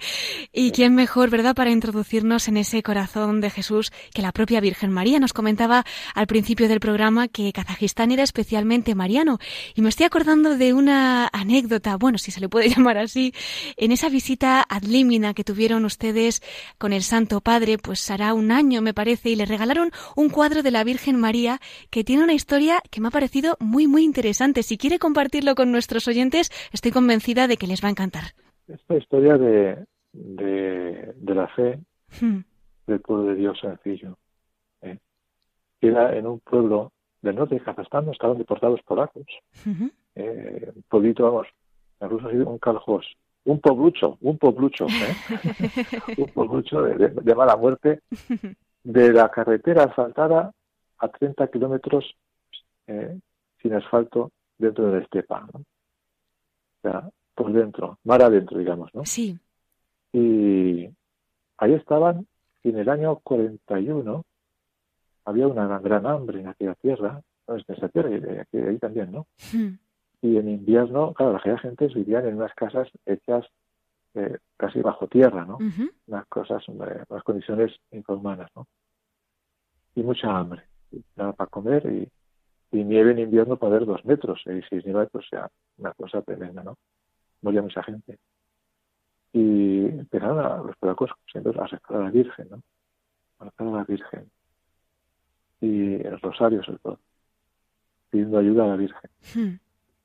y 0.53 0.71
quién 0.71 0.93
mejor, 0.93 1.29
¿verdad?, 1.29 1.55
para 1.55 1.71
introducirnos 1.71 2.47
en 2.47 2.57
ese 2.57 2.83
corazón 2.83 3.41
de 3.41 3.49
Jesús 3.49 3.91
que 4.13 4.21
la 4.21 4.31
propia 4.31 4.59
Virgen 4.59 4.91
María. 4.91 5.19
Nos 5.19 5.33
comentaba 5.33 5.83
al 6.13 6.27
principio 6.27 6.67
del 6.67 6.79
programa 6.79 7.27
que 7.27 7.51
Kazajistán 7.51 8.11
era 8.11 8.23
especialmente 8.23 8.93
mariano. 8.93 9.39
Y 9.75 9.81
me 9.81 9.89
estoy 9.89 10.05
acordando 10.05 10.57
de 10.57 10.73
una 10.73 11.27
anécdota, 11.33 11.97
bueno, 11.97 12.17
si 12.17 12.31
se 12.31 12.39
le 12.39 12.49
puede 12.49 12.69
llamar 12.75 12.97
así, 12.97 13.33
en 13.77 13.91
esa 13.91 14.09
visita 14.09 14.65
ad 14.67 14.83
limina 14.83 15.33
que 15.33 15.43
tuvieron 15.43 15.85
ustedes 15.85 16.41
con 16.77 16.93
el 16.93 17.03
Santo 17.03 17.41
Padre, 17.41 17.77
pues 17.77 18.09
hará 18.11 18.33
un 18.33 18.51
año, 18.51 18.81
me 18.81 18.93
parece, 18.93 19.29
y 19.29 19.35
le 19.35 19.45
regalaron 19.45 19.91
un 20.15 20.29
cuadro 20.29 20.63
de 20.63 20.71
la 20.71 20.83
Virgen 20.83 21.19
María 21.19 21.59
que 21.89 22.03
tiene 22.03 22.23
una 22.23 22.33
historia 22.33 22.81
que 22.89 23.01
me 23.01 23.07
ha 23.07 23.11
parecido 23.11 23.57
muy, 23.59 23.87
muy 23.87 24.03
interesante. 24.03 24.63
Si 24.63 24.77
quiere 24.77 24.99
compartirlo 24.99 25.55
con 25.55 25.71
nuestros 25.71 26.07
oyentes, 26.07 26.51
estoy 26.71 26.91
convencida 26.91 27.47
de 27.47 27.57
que 27.57 27.67
les 27.67 27.83
va 27.83 27.87
a 27.87 27.90
encantar. 27.91 28.23
Esta 28.67 28.95
historia 28.95 29.37
de, 29.37 29.85
de, 30.13 31.35
la 31.35 31.47
fe 31.49 31.79
hmm. 32.21 32.39
del 32.87 32.99
pueblo 33.01 33.25
de 33.25 33.35
Dios 33.35 33.59
sencillo. 33.59 34.17
¿eh? 34.81 34.97
Era 35.81 36.15
en 36.15 36.27
un 36.27 36.39
pueblo 36.39 36.91
del 37.21 37.35
norte 37.35 37.55
de 37.55 37.61
Kazajstán, 37.61 38.09
estaban 38.09 38.37
deportados 38.37 38.81
polacos. 38.83 39.25
eh, 40.15 40.71
un 40.75 40.83
pueblito, 40.89 41.23
vamos, 41.23 41.47
en 41.99 42.09
ruso 42.09 42.27
un 42.27 42.57
caljos, 42.57 43.05
un 43.45 43.59
poblucho, 43.59 44.17
un 44.21 44.37
poblucho, 44.37 44.87
¿eh? 44.87 46.17
un 46.17 46.27
poblucho 46.27 46.81
de, 46.81 47.35
mala 47.35 47.55
muerte, 47.55 48.01
de 48.83 49.13
la 49.13 49.29
carretera 49.29 49.83
asfaltada 49.83 50.51
a 50.97 51.07
30 51.07 51.47
kilómetros 51.47 52.15
eh, 52.87 53.17
sin 53.61 53.73
asfalto 53.73 54.31
dentro 54.57 54.87
de 54.87 54.97
la 54.97 55.03
estepa. 55.03 55.47
¿no? 55.53 55.59
O 55.59 56.81
sea, 56.81 57.09
por 57.35 57.51
dentro, 57.51 57.99
mar 58.03 58.21
adentro, 58.21 58.57
digamos, 58.59 58.93
¿no? 58.93 59.05
Sí. 59.05 59.37
Y 60.13 60.89
ahí 61.57 61.73
estaban, 61.73 62.27
y 62.63 62.69
en 62.69 62.79
el 62.79 62.89
año 62.89 63.19
41 63.23 64.23
había 65.25 65.47
una 65.47 65.79
gran 65.79 66.05
hambre 66.05 66.41
en 66.41 66.47
aquella 66.47 66.75
tierra, 66.75 67.21
no 67.47 67.55
es 67.55 67.63
en 67.67 67.75
esa 67.75 67.89
tierra, 67.89 68.09
y 68.51 68.57
ahí 68.57 68.77
también, 68.77 69.11
¿no? 69.11 69.27
Hmm. 69.53 69.75
Y 70.21 70.37
en 70.37 70.49
invierno, 70.49 71.13
claro, 71.13 71.33
la 71.33 71.57
gente 71.57 71.87
vivían 71.87 72.27
en 72.27 72.35
unas 72.35 72.53
casas 72.53 72.87
hechas 73.05 73.45
eh, 74.13 74.37
casi 74.57 74.81
bajo 74.81 75.07
tierra, 75.07 75.45
¿no? 75.45 75.57
Unas 76.07 76.27
cosas, 76.27 76.67
unas 76.67 77.23
condiciones 77.23 77.71
inhumanas, 77.91 78.49
¿no? 78.55 78.67
Y 79.95 80.03
mucha 80.03 80.37
hambre, 80.37 80.63
nada 81.15 81.33
para 81.33 81.49
comer 81.49 81.85
y, 81.85 82.11
nieve 82.71 83.11
en 83.11 83.19
invierno 83.19 83.57
para 83.57 83.73
ver 83.73 83.85
dos 83.85 84.03
metros, 84.05 84.41
y 84.45 84.61
si 84.63 84.85
nieve, 84.85 85.07
pues 85.11 85.25
sea 85.29 85.49
una 85.77 85.93
cosa 85.93 86.21
tremenda, 86.21 86.63
¿no? 86.63 86.77
Moría 87.41 87.61
mucha 87.61 87.83
gente. 87.83 88.19
Y 89.33 89.85
empezaron 89.85 90.39
a, 90.39 90.57
los 90.57 90.75
polacos 90.77 91.11
a 91.11 91.39
rezar 91.39 91.79
a 91.89 91.97
la 91.99 92.11
Virgen, 92.11 92.47
¿no? 92.49 92.63
A 93.39 93.45
rezar 93.45 93.67
a 93.67 93.71
la 93.71 93.83
Virgen. 93.83 94.29
Y 95.61 95.93
el 95.95 96.19
rosario 96.19 96.63
sobre 96.63 96.79
todo, 96.79 96.99
pidiendo 98.09 98.39
ayuda 98.39 98.65
a 98.65 98.67
la 98.67 98.75
Virgen. 98.75 99.11
Hmm. 99.35 99.59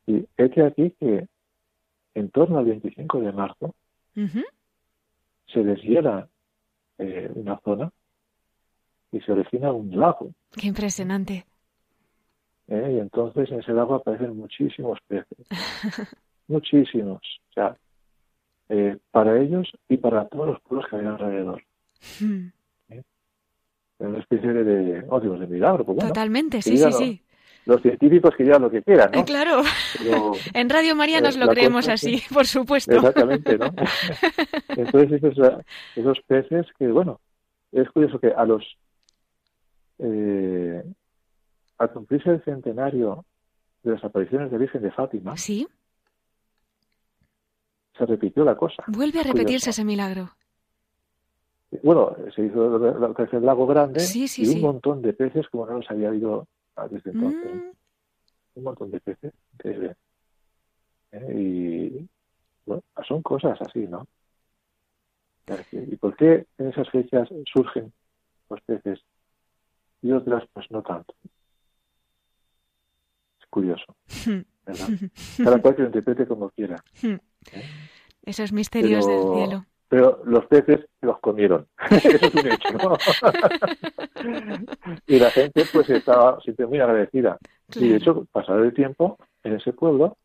Y 0.06 0.26
que 0.36 0.62
aquí 0.62 0.90
que 0.92 1.26
en 2.14 2.30
torno 2.30 2.58
al 2.58 2.64
25 2.64 3.20
de 3.20 3.32
marzo 3.32 3.74
se 5.46 5.62
deshiela 5.62 6.28
eh, 6.98 7.30
una 7.34 7.58
zona 7.60 7.90
y 9.12 9.20
se 9.20 9.32
origina 9.32 9.72
un 9.72 9.98
lago. 9.98 10.32
Qué 10.52 10.68
impresionante. 10.68 11.44
Eh, 12.68 12.94
y 12.96 12.98
entonces 12.98 13.50
en 13.50 13.60
ese 13.60 13.72
lago 13.72 13.96
aparecen 13.96 14.36
muchísimos 14.36 14.98
peces. 15.06 15.46
muchísimos, 16.48 17.20
o 17.50 17.52
sea, 17.52 17.76
eh, 18.68 18.96
para 19.10 19.40
ellos 19.40 19.70
y 19.88 19.96
para 19.96 20.26
todos 20.26 20.48
los 20.48 20.60
pueblos 20.62 20.88
que 20.90 20.96
hay 20.96 21.06
alrededor. 21.06 21.62
¿Eh? 22.88 23.02
Una 23.98 24.18
especie 24.18 24.52
de, 24.52 25.04
oh, 25.08 25.20
de 25.20 25.46
milagro. 25.46 25.84
Pues 25.84 25.98
Totalmente, 25.98 26.60
sí, 26.62 26.76
sí, 26.76 26.92
sí. 26.92 27.22
Los 27.64 27.82
científicos 27.82 28.34
que 28.36 28.44
digan 28.44 28.62
lo 28.62 28.70
que 28.70 28.82
quieran, 28.82 29.10
¿no? 29.12 29.24
claro. 29.24 29.62
en 30.54 30.70
Radio 30.70 30.94
María 30.94 31.20
nos 31.20 31.36
lo 31.36 31.48
creemos 31.48 31.88
así, 31.88 32.22
por 32.32 32.46
supuesto. 32.46 32.94
Exactamente, 32.94 33.58
¿no? 33.58 33.66
Entonces 34.68 35.22
esos, 35.22 35.64
esos 35.96 36.20
peces 36.26 36.66
que, 36.78 36.86
bueno, 36.86 37.20
es 37.72 37.88
curioso 37.90 38.18
que 38.20 38.28
a 38.28 38.44
los... 38.44 38.64
Eh, 39.98 40.84
al 41.78 41.90
cumplirse 41.90 42.30
el 42.30 42.44
centenario 42.44 43.24
de 43.82 43.92
las 43.92 44.04
apariciones 44.04 44.50
de 44.50 44.58
Virgen 44.58 44.82
de 44.82 44.92
Fátima, 44.92 45.36
¿Sí? 45.36 45.66
Se 47.96 48.06
repitió 48.06 48.44
la 48.44 48.56
cosa. 48.56 48.84
Vuelve 48.88 49.20
a 49.20 49.22
repetirse 49.22 49.70
ese 49.70 49.84
milagro. 49.84 50.30
Bueno, 51.82 52.16
se 52.34 52.44
hizo 52.44 52.76
el 52.76 53.44
lago 53.44 53.66
grande 53.66 54.02
y 54.36 54.48
un 54.54 54.60
montón 54.60 55.02
de 55.02 55.12
peces 55.12 55.48
como 55.48 55.66
no 55.66 55.74
los 55.74 55.90
había 55.90 56.08
habido 56.08 56.46
desde 56.90 57.10
entonces. 57.10 57.54
Mm. 57.54 57.70
Un 58.54 58.62
montón 58.64 58.90
de 58.90 59.00
peces. 59.00 59.32
¿eh? 59.64 59.94
y 61.34 62.08
bueno, 62.64 62.82
son 63.06 63.22
cosas 63.22 63.58
así, 63.60 63.86
¿no? 63.86 64.06
¿Y 65.72 65.96
por 65.96 66.16
qué 66.16 66.46
en 66.58 66.68
esas 66.68 66.90
fechas 66.90 67.28
surgen 67.52 67.92
los 68.50 68.60
peces 68.62 69.00
y 70.02 70.10
otras 70.12 70.44
pues 70.52 70.70
no 70.70 70.82
tanto? 70.82 71.14
Es 73.40 73.46
curioso. 73.48 73.96
¿verdad? 74.66 74.88
Cada 75.36 75.62
cual 75.62 75.76
que 75.76 75.82
lo 75.82 75.88
interprete 75.88 76.26
como 76.26 76.50
quiera. 76.50 76.82
¿Eh? 77.52 77.64
Esos 78.24 78.52
misterios 78.52 79.06
del 79.06 79.22
cielo. 79.34 79.66
Pero 79.88 80.20
los 80.24 80.46
peces 80.46 80.86
los 81.00 81.20
comieron. 81.20 81.68
Eso 81.90 82.08
es 82.08 82.34
un 82.34 82.50
hecho, 82.50 82.72
¿no? 82.72 82.96
y 85.06 85.18
la 85.18 85.30
gente 85.30 85.64
pues 85.72 85.88
estaba 85.90 86.40
siempre 86.40 86.66
muy 86.66 86.80
agradecida. 86.80 87.38
Y 87.74 87.90
de 87.90 87.96
hecho, 87.96 88.26
pasado 88.32 88.64
el 88.64 88.74
tiempo, 88.74 89.16
en 89.44 89.52
ese 89.54 89.72
pueblo, 89.72 90.16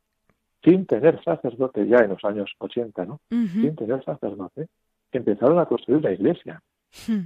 sin 0.63 0.87
tener 0.87 1.23
sacerdote 1.23 1.87
ya 1.87 1.99
en 1.99 2.09
los 2.09 2.23
años 2.23 2.51
80, 2.57 3.05
¿no? 3.05 3.19
Sin 3.29 3.75
tener 3.75 4.03
sacerdote, 4.03 4.67
empezaron 5.11 5.59
a 5.59 5.65
construir 5.65 5.99
una 5.99 6.11
iglesia. 6.11 6.63
Hmm. 7.07 7.25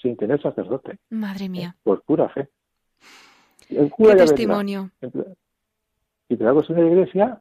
Sin 0.00 0.16
tener 0.16 0.40
sacerdote. 0.42 0.98
Madre 1.10 1.48
mía. 1.48 1.76
Por 1.82 2.02
pura 2.02 2.28
fe. 2.28 2.48
El 3.70 3.90
cura 3.90 4.12
Qué 4.12 4.20
testimonio. 4.20 4.90
y 6.28 6.36
te 6.36 6.46
hago 6.46 6.62
una 6.68 6.80
iglesia 6.80 7.40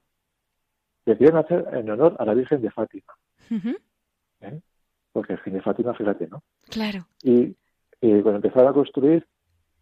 que 1.05 1.17
quieren 1.17 1.37
hacer 1.37 1.65
en 1.73 1.89
honor 1.89 2.15
a 2.19 2.25
la 2.25 2.33
Virgen 2.33 2.61
de 2.61 2.71
Fátima. 2.71 3.13
¿Eh? 3.49 4.59
Porque 5.11 5.33
el 5.33 5.37
Virgen 5.37 5.53
de 5.53 5.61
Fátima, 5.61 5.93
fíjate, 5.93 6.27
¿no? 6.27 6.43
Claro. 6.69 7.07
Y, 7.21 7.55
cuando 7.99 8.35
empezaron 8.35 8.69
a 8.69 8.73
construir, 8.73 9.25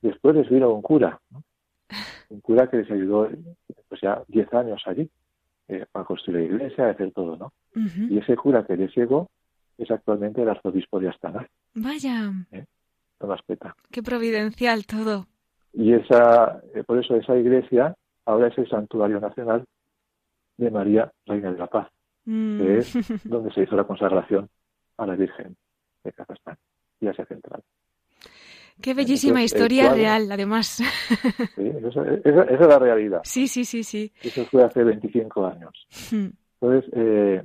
después 0.01 0.35
les 0.35 0.47
vino 0.49 0.71
un 0.71 0.83
cura, 0.83 1.19
un 2.29 2.39
cura 2.41 2.69
que 2.69 2.77
les 2.77 2.91
ayudó 2.91 3.27
pues 3.87 3.99
ya 3.99 4.21
10 4.27 4.53
años 4.53 4.81
allí 4.85 5.09
eh, 5.67 5.85
para 5.91 6.05
construir 6.05 6.39
la 6.39 6.55
iglesia, 6.55 6.89
hacer 6.89 7.11
todo, 7.13 7.35
¿no? 7.35 7.51
Y 7.73 8.19
ese 8.19 8.35
cura 8.35 8.63
que 8.63 8.77
les 8.77 8.95
llegó 8.95 9.29
es 9.77 9.89
actualmente 9.89 10.41
el 10.41 10.49
arzobispo 10.49 10.99
de 10.99 11.09
Astana. 11.09 11.47
Vaya. 11.73 12.31
¿Eh? 12.51 12.65
Tomás 13.17 13.41
Peta. 13.43 13.75
Qué 13.91 14.03
providencial 14.03 14.85
todo. 14.85 15.27
Y 15.73 15.93
esa, 15.93 16.61
eh, 16.75 16.83
por 16.83 16.99
eso 16.99 17.15
esa 17.15 17.37
iglesia 17.37 17.95
ahora 18.25 18.47
es 18.47 18.57
el 18.57 18.69
santuario 18.69 19.19
nacional 19.19 19.65
de 20.61 20.71
María, 20.71 21.11
Reina 21.25 21.51
de 21.51 21.57
la 21.57 21.67
Paz, 21.67 21.87
que 22.23 22.31
mm. 22.31 22.77
es 22.77 22.93
donde 23.23 23.51
se 23.51 23.63
hizo 23.63 23.75
la 23.75 23.83
consagración 23.83 24.47
a 24.97 25.05
la 25.07 25.15
Virgen 25.15 25.55
de 26.03 26.13
Kazajstán 26.13 26.57
y 26.99 27.07
Asia 27.07 27.25
Central. 27.25 27.61
Qué 28.79 28.93
bellísima 28.93 29.43
historia 29.43 29.93
real, 29.93 30.31
además. 30.31 30.81
Sí, 31.55 31.71
esa, 31.83 32.03
es 32.13 32.59
la 32.59 32.79
realidad. 32.79 33.21
Sí, 33.23 33.47
sí, 33.47 33.65
sí, 33.65 33.83
sí. 33.83 34.11
Eso 34.23 34.45
fue 34.45 34.63
hace 34.63 34.83
25 34.83 35.45
años. 35.45 35.87
Hmm. 36.11 36.29
Entonces, 36.59 36.91
eh, 36.95 37.43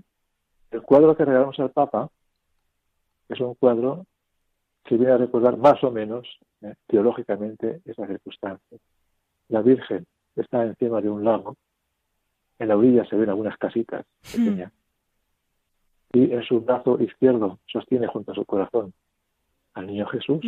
el 0.71 0.83
cuadro 0.83 1.17
que 1.17 1.25
regalamos 1.25 1.59
al 1.59 1.71
Papa 1.71 2.09
es 3.29 3.41
un 3.41 3.55
cuadro 3.55 4.07
que 4.85 4.97
viene 4.97 5.13
a 5.13 5.19
recordar 5.19 5.57
más 5.59 5.83
o 5.85 5.91
menos 5.91 6.27
eh, 6.63 6.75
teológicamente 6.87 7.81
esa 7.85 8.07
circunstancia. 8.07 8.79
La 9.49 9.61
Virgen 9.61 10.07
está 10.37 10.63
encima 10.65 11.01
de 11.01 11.11
un 11.11 11.25
lago 11.25 11.57
en 12.59 12.69
la 12.69 12.77
orilla 12.77 13.05
se 13.05 13.17
ven 13.17 13.29
algunas 13.29 13.57
casitas 13.59 14.07
pequeñas. 14.33 14.73
Y 16.13 16.33
en 16.33 16.43
su 16.45 16.61
brazo 16.61 17.01
izquierdo 17.01 17.59
sostiene 17.67 18.07
junto 18.07 18.33
a 18.33 18.35
su 18.35 18.45
corazón 18.45 18.95
al 19.75 19.87
niño 19.87 20.07
Jesús, 20.07 20.41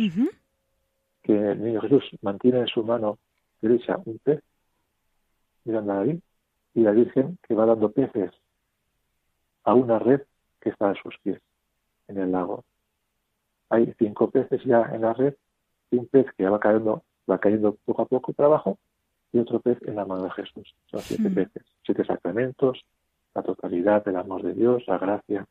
que 1.21 1.51
el 1.51 1.63
niño 1.63 1.81
Jesús 1.81 2.03
mantiene 2.21 2.61
en 2.61 2.67
su 2.67 2.83
mano 2.83 3.19
derecha 3.61 3.99
un 4.05 4.17
pez, 4.19 4.41
mirando 5.65 5.91
a 5.91 5.95
David, 5.97 6.19
y 6.73 6.81
la 6.81 6.91
Virgen 6.91 7.37
que 7.47 7.53
va 7.53 7.65
dando 7.65 7.91
peces 7.91 8.31
a 9.63 9.73
una 9.73 9.99
red 9.99 10.21
que 10.59 10.69
está 10.69 10.89
a 10.89 10.95
sus 10.95 11.15
pies 11.19 11.39
en 12.07 12.17
el 12.17 12.31
lago. 12.31 12.63
Hay 13.69 13.93
cinco 13.99 14.31
peces 14.31 14.63
ya 14.65 14.89
en 14.93 15.01
la 15.01 15.13
red 15.13 15.35
y 15.91 15.97
un 15.97 16.07
pez 16.07 16.25
que 16.35 16.47
va 16.47 16.59
cayendo, 16.59 17.03
va 17.29 17.39
cayendo 17.39 17.75
poco 17.85 18.01
a 18.01 18.05
poco 18.05 18.33
para 18.33 18.47
abajo 18.47 18.79
y 19.31 19.39
otro 19.39 19.59
pez 19.59 19.77
en 19.83 19.95
la 19.95 20.05
mano 20.05 20.23
de 20.23 20.31
Jesús. 20.31 20.73
Son 20.89 20.99
siete 21.01 21.29
peces, 21.29 21.63
siete 21.83 22.03
sacramentos, 22.05 22.79
la 23.35 23.43
totalidad 23.43 24.03
del 24.03 24.17
amor 24.17 24.43
de 24.43 24.53
Dios, 24.53 24.83
la 24.87 24.97
gracia, 24.97 25.47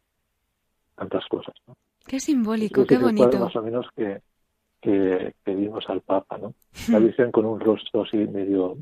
tantas 0.96 1.26
cosas. 1.26 1.54
¿no? 1.66 1.76
Qué 2.06 2.20
simbólico, 2.20 2.84
qué 2.86 2.98
bonito. 2.98 3.38
Más 3.38 3.54
o 3.54 3.62
menos 3.62 3.86
que, 3.94 4.22
que, 4.80 5.34
vimos 5.46 5.84
al 5.88 6.00
Papa, 6.00 6.38
¿no? 6.38 6.54
La 6.90 6.98
Virgen 6.98 7.30
con 7.30 7.44
un 7.44 7.60
rostro 7.60 8.02
así 8.02 8.16
medio 8.16 8.76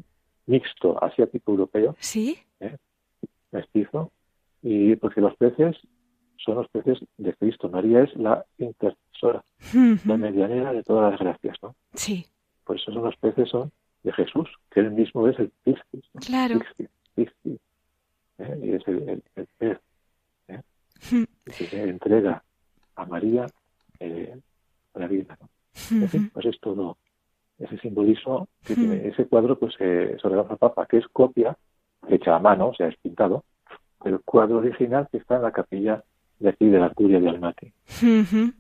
mixto, 0.46 1.02
asiático 1.02 1.50
europeo. 1.50 1.96
Sí. 1.98 2.38
¿eh? 2.60 2.76
Mestizo. 3.50 4.12
Y 4.62 4.96
porque 4.96 5.20
los 5.20 5.36
peces 5.36 5.76
son 6.38 6.56
los 6.56 6.68
peces 6.68 6.98
de 7.16 7.34
Cristo. 7.34 7.68
María 7.68 8.02
es 8.02 8.14
la 8.16 8.44
intercesora, 8.58 9.44
la 10.04 10.16
medianera 10.16 10.72
de 10.72 10.82
todas 10.82 11.10
las 11.10 11.20
gracias, 11.20 11.56
¿no? 11.62 11.74
Sí. 11.94 12.26
Por 12.64 12.76
eso 12.76 12.92
son 12.92 13.04
los 13.04 13.16
peces 13.16 13.48
son 13.48 13.72
de 14.06 14.12
Jesús, 14.12 14.48
que 14.70 14.80
él 14.80 14.92
mismo 14.92 15.26
es 15.28 15.36
el 15.40 15.50
Piscis. 15.64 16.04
Claro. 16.24 16.60
¿eh? 17.16 17.28
Y 18.62 18.70
es 18.70 18.86
el, 18.86 19.22
pez. 19.58 19.78
¿eh? 20.46 20.60
que 21.44 21.52
se 21.52 21.82
entrega 21.82 22.44
a 22.94 23.04
María 23.04 23.46
eh, 23.98 24.38
la 24.94 25.08
vida. 25.08 25.36
¿no? 25.40 25.48
pues 26.32 26.46
es 26.46 26.60
todo 26.60 26.96
ese 27.58 27.78
simbolismo 27.78 28.48
que 28.64 28.76
tiene 28.76 29.08
ese 29.08 29.26
cuadro, 29.26 29.58
pues 29.58 29.74
eh, 29.80 30.16
sobre 30.22 30.36
la 30.36 30.44
Papa, 30.44 30.86
que 30.86 30.98
es 30.98 31.08
copia, 31.08 31.56
hecha 32.08 32.36
a 32.36 32.38
mano, 32.38 32.68
o 32.68 32.74
sea, 32.74 32.86
es 32.86 32.96
pintado, 32.98 33.44
del 34.04 34.20
cuadro 34.20 34.58
original 34.58 35.08
que 35.10 35.18
está 35.18 35.36
en 35.36 35.42
la 35.42 35.50
capilla 35.50 36.04
de 36.38 36.50
aquí 36.50 36.66
de 36.68 36.78
la 36.78 36.90
Curia 36.90 37.18
de 37.18 37.28
Almaty. 37.28 37.66
¿Eh? 37.66 38.54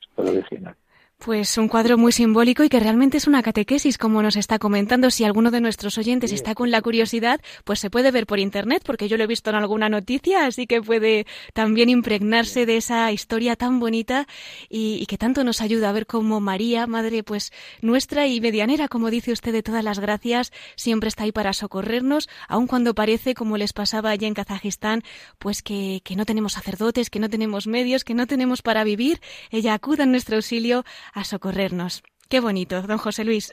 Es 0.00 0.08
cuadro 0.14 0.32
original. 0.32 0.74
Pues 1.18 1.58
un 1.58 1.66
cuadro 1.66 1.98
muy 1.98 2.12
simbólico 2.12 2.62
y 2.62 2.68
que 2.68 2.78
realmente 2.78 3.16
es 3.16 3.26
una 3.26 3.42
catequesis, 3.42 3.98
como 3.98 4.22
nos 4.22 4.36
está 4.36 4.60
comentando. 4.60 5.10
Si 5.10 5.24
alguno 5.24 5.50
de 5.50 5.60
nuestros 5.60 5.98
oyentes 5.98 6.30
está 6.30 6.54
con 6.54 6.70
la 6.70 6.80
curiosidad, 6.80 7.40
pues 7.64 7.80
se 7.80 7.90
puede 7.90 8.12
ver 8.12 8.24
por 8.24 8.38
internet, 8.38 8.84
porque 8.86 9.08
yo 9.08 9.16
lo 9.16 9.24
he 9.24 9.26
visto 9.26 9.50
en 9.50 9.56
alguna 9.56 9.88
noticia, 9.88 10.46
así 10.46 10.68
que 10.68 10.80
puede 10.80 11.26
también 11.54 11.88
impregnarse 11.88 12.66
de 12.66 12.76
esa 12.76 13.10
historia 13.10 13.56
tan 13.56 13.80
bonita 13.80 14.28
y, 14.68 15.04
que 15.06 15.18
tanto 15.18 15.42
nos 15.42 15.60
ayuda 15.60 15.88
a 15.88 15.92
ver 15.92 16.06
cómo 16.06 16.38
María, 16.38 16.86
Madre 16.86 17.24
pues 17.24 17.52
nuestra 17.82 18.28
y 18.28 18.40
medianera, 18.40 18.86
como 18.86 19.10
dice 19.10 19.32
usted, 19.32 19.52
de 19.52 19.64
todas 19.64 19.82
las 19.82 19.98
gracias, 19.98 20.52
siempre 20.76 21.08
está 21.08 21.24
ahí 21.24 21.32
para 21.32 21.52
socorrernos, 21.52 22.28
aun 22.46 22.68
cuando 22.68 22.94
parece, 22.94 23.34
como 23.34 23.56
les 23.56 23.72
pasaba 23.72 24.10
allí 24.10 24.26
en 24.26 24.34
Kazajistán, 24.34 25.02
pues 25.40 25.64
que, 25.64 26.00
que 26.04 26.14
no 26.14 26.24
tenemos 26.26 26.52
sacerdotes, 26.52 27.10
que 27.10 27.18
no 27.18 27.28
tenemos 27.28 27.66
medios, 27.66 28.04
que 28.04 28.14
no 28.14 28.28
tenemos 28.28 28.62
para 28.62 28.84
vivir, 28.84 29.20
ella 29.50 29.74
acuda 29.74 30.04
en 30.04 30.12
nuestro 30.12 30.36
auxilio 30.36 30.84
a 31.14 31.24
socorrernos. 31.24 32.02
Qué 32.28 32.40
bonito, 32.40 32.82
don 32.82 32.98
José 32.98 33.24
Luis. 33.24 33.50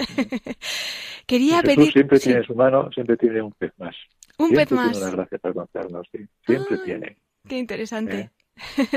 Quería 1.26 1.62
pedir. 1.62 1.92
Siempre 1.94 2.20
tiene 2.20 2.44
su 2.44 2.56
mano, 2.56 2.90
siempre 2.94 3.16
tiene 3.18 3.42
un 3.42 3.52
pez 3.54 3.72
más. 3.78 3.96
Un 4.38 4.52
pez 4.52 4.72
más. 4.72 4.92
Tiene 4.92 5.08
una 5.08 5.16
gracia 5.16 5.38
para 5.38 5.54
contarnos, 5.54 6.08
sí. 6.12 6.20
Siempre 6.46 6.78
ah, 6.80 6.84
tiene. 6.84 7.18
Qué 7.48 7.58
interesante. 7.58 8.32
¿Eh? 8.78 8.88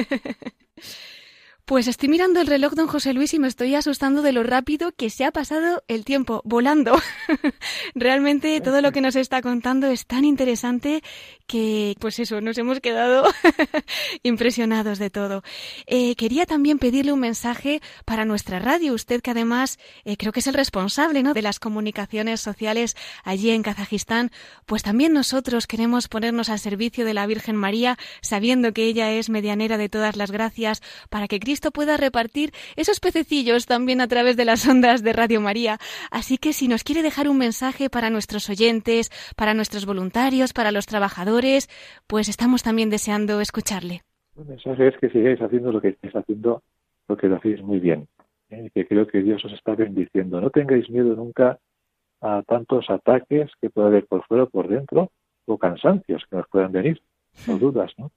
Pues 1.68 1.86
estoy 1.86 2.08
mirando 2.08 2.40
el 2.40 2.46
reloj, 2.46 2.72
don 2.72 2.86
José 2.86 3.12
Luis, 3.12 3.34
y 3.34 3.38
me 3.38 3.46
estoy 3.46 3.74
asustando 3.74 4.22
de 4.22 4.32
lo 4.32 4.42
rápido 4.42 4.92
que 4.92 5.10
se 5.10 5.26
ha 5.26 5.32
pasado 5.32 5.82
el 5.86 6.06
tiempo, 6.06 6.40
volando. 6.46 6.98
Realmente 7.94 8.58
todo 8.62 8.80
lo 8.80 8.90
que 8.90 9.02
nos 9.02 9.16
está 9.16 9.42
contando 9.42 9.86
es 9.88 10.06
tan 10.06 10.24
interesante 10.24 11.02
que, 11.46 11.94
pues 12.00 12.20
eso, 12.20 12.40
nos 12.40 12.56
hemos 12.56 12.80
quedado 12.80 13.24
impresionados 14.22 14.98
de 14.98 15.10
todo. 15.10 15.42
Eh, 15.86 16.14
quería 16.16 16.46
también 16.46 16.78
pedirle 16.78 17.12
un 17.12 17.20
mensaje 17.20 17.82
para 18.06 18.24
nuestra 18.24 18.58
radio. 18.58 18.94
Usted 18.94 19.20
que 19.20 19.32
además 19.32 19.78
eh, 20.06 20.16
creo 20.16 20.32
que 20.32 20.40
es 20.40 20.46
el 20.46 20.54
responsable 20.54 21.22
¿no? 21.22 21.34
de 21.34 21.42
las 21.42 21.60
comunicaciones 21.60 22.40
sociales 22.40 22.96
allí 23.24 23.50
en 23.50 23.62
Kazajistán, 23.62 24.30
pues 24.64 24.82
también 24.82 25.12
nosotros 25.12 25.66
queremos 25.66 26.08
ponernos 26.08 26.48
al 26.48 26.60
servicio 26.60 27.04
de 27.04 27.12
la 27.12 27.26
Virgen 27.26 27.56
María, 27.56 27.98
sabiendo 28.22 28.72
que 28.72 28.84
ella 28.84 29.10
es 29.10 29.28
medianera 29.28 29.76
de 29.76 29.90
todas 29.90 30.16
las 30.16 30.30
gracias, 30.30 30.80
para 31.10 31.28
que 31.28 31.40
Cristo 31.40 31.57
pueda 31.61 31.96
repartir 31.96 32.52
esos 32.76 33.00
pececillos 33.00 33.66
también 33.66 34.00
a 34.00 34.09
través 34.09 34.36
de 34.36 34.44
las 34.44 34.66
ondas 34.68 35.02
de 35.02 35.12
Radio 35.12 35.40
María. 35.40 35.78
Así 36.11 36.38
que 36.38 36.52
si 36.52 36.68
nos 36.68 36.84
quiere 36.84 37.02
dejar 37.02 37.28
un 37.28 37.38
mensaje 37.38 37.90
para 37.90 38.11
nuestros 38.11 38.48
oyentes, 38.48 39.11
para 39.36 39.54
nuestros 39.54 39.86
voluntarios, 39.86 40.52
para 40.52 40.72
los 40.72 40.86
trabajadores, 40.86 41.68
pues 42.06 42.28
estamos 42.28 42.62
también 42.62 42.90
deseando 42.90 43.40
escucharle. 43.40 44.02
El 44.36 44.46
mensaje 44.46 44.88
es 44.88 44.96
que 44.98 45.11
sigáis 45.11 45.40
haciendo 45.40 45.72
lo 45.72 45.80
que 45.80 45.88
estáis 45.88 46.14
haciendo, 46.14 46.62
lo 47.09 47.16
que 47.16 47.28
lo 47.28 47.36
hacéis 47.36 47.62
muy 47.62 47.80
bien. 47.80 48.09
¿eh? 48.50 48.70
que 48.74 48.86
creo 48.86 49.06
que 49.06 49.22
Dios 49.22 49.44
os 49.44 49.52
está 49.52 49.74
bendiciendo. 49.74 50.40
No 50.40 50.50
tengáis 50.50 50.88
miedo 50.90 51.14
nunca 51.14 51.59
a 52.20 52.42
tantos 52.42 52.90
ataques 52.90 53.50
que 53.61 53.70
pueda 53.70 53.88
haber 53.88 54.06
por 54.06 54.24
fuera 54.26 54.44
o 54.44 54.50
por 54.50 54.68
dentro, 54.68 55.11
o 55.46 55.59
cansancios 55.59 56.24
que 56.28 56.36
nos 56.36 56.48
puedan 56.48 56.72
venir, 56.72 57.00
o 57.46 57.52
hmm. 57.52 57.59
dudas, 57.59 57.92
¿no? 57.96 58.11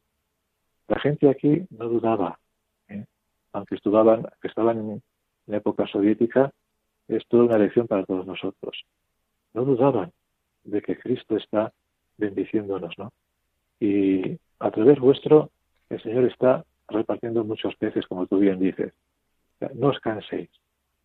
La 0.88 1.00
gente 1.00 1.30
aquí 1.30 1.66
no 1.70 1.88
dudaba, 1.88 2.40
aunque 3.54 3.76
estaban, 3.76 4.28
que 4.42 4.48
estaban 4.48 4.78
en 4.78 5.04
la 5.48 5.58
época 5.58 5.88
soviética, 5.88 6.52
es 7.08 7.26
toda 7.28 7.46
una 7.46 7.58
lección 7.58 7.88
para 7.88 8.06
todos 8.06 8.26
nosotros. 8.26 8.84
No 9.54 9.66
dudaban 9.66 10.12
de 10.64 10.82
que 10.82 10.98
Cristo 10.98 11.36
está 11.36 11.74
bendiciéndonos, 12.18 12.98
¿no? 12.98 13.12
Y 13.80 14.38
a 14.60 14.72
través 14.72 15.00
vuestro, 15.00 15.50
el 15.90 16.02
Señor 16.02 16.26
está 16.26 16.64
repartiendo 16.88 17.44
muchos 17.44 17.76
peces, 17.76 18.06
como 18.08 18.28
tú 18.28 18.38
bien 18.40 18.60
dices. 18.60 18.94
no 19.76 19.88
os 19.90 20.00
canséis. 20.00 20.50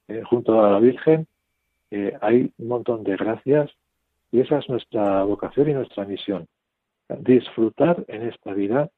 Eh, 0.09 0.23
junto 0.23 0.65
a 0.65 0.71
la 0.71 0.79
Virgen 0.79 1.27
eh, 1.91 2.17
hay 2.21 2.53
un 2.59 2.69
montón 2.69 3.03
de 3.03 3.17
gracias 3.17 3.71
y 4.31 4.41
esa 4.41 4.59
es 4.59 4.69
nuestra 4.69 5.25
vocación 5.25 5.71
y 5.71 5.75
nuestra 5.75 6.05
misión. 6.05 6.47
Disfrutar 7.09 8.05
en 8.09 8.29
esta 8.29 8.53
vida 8.53 8.91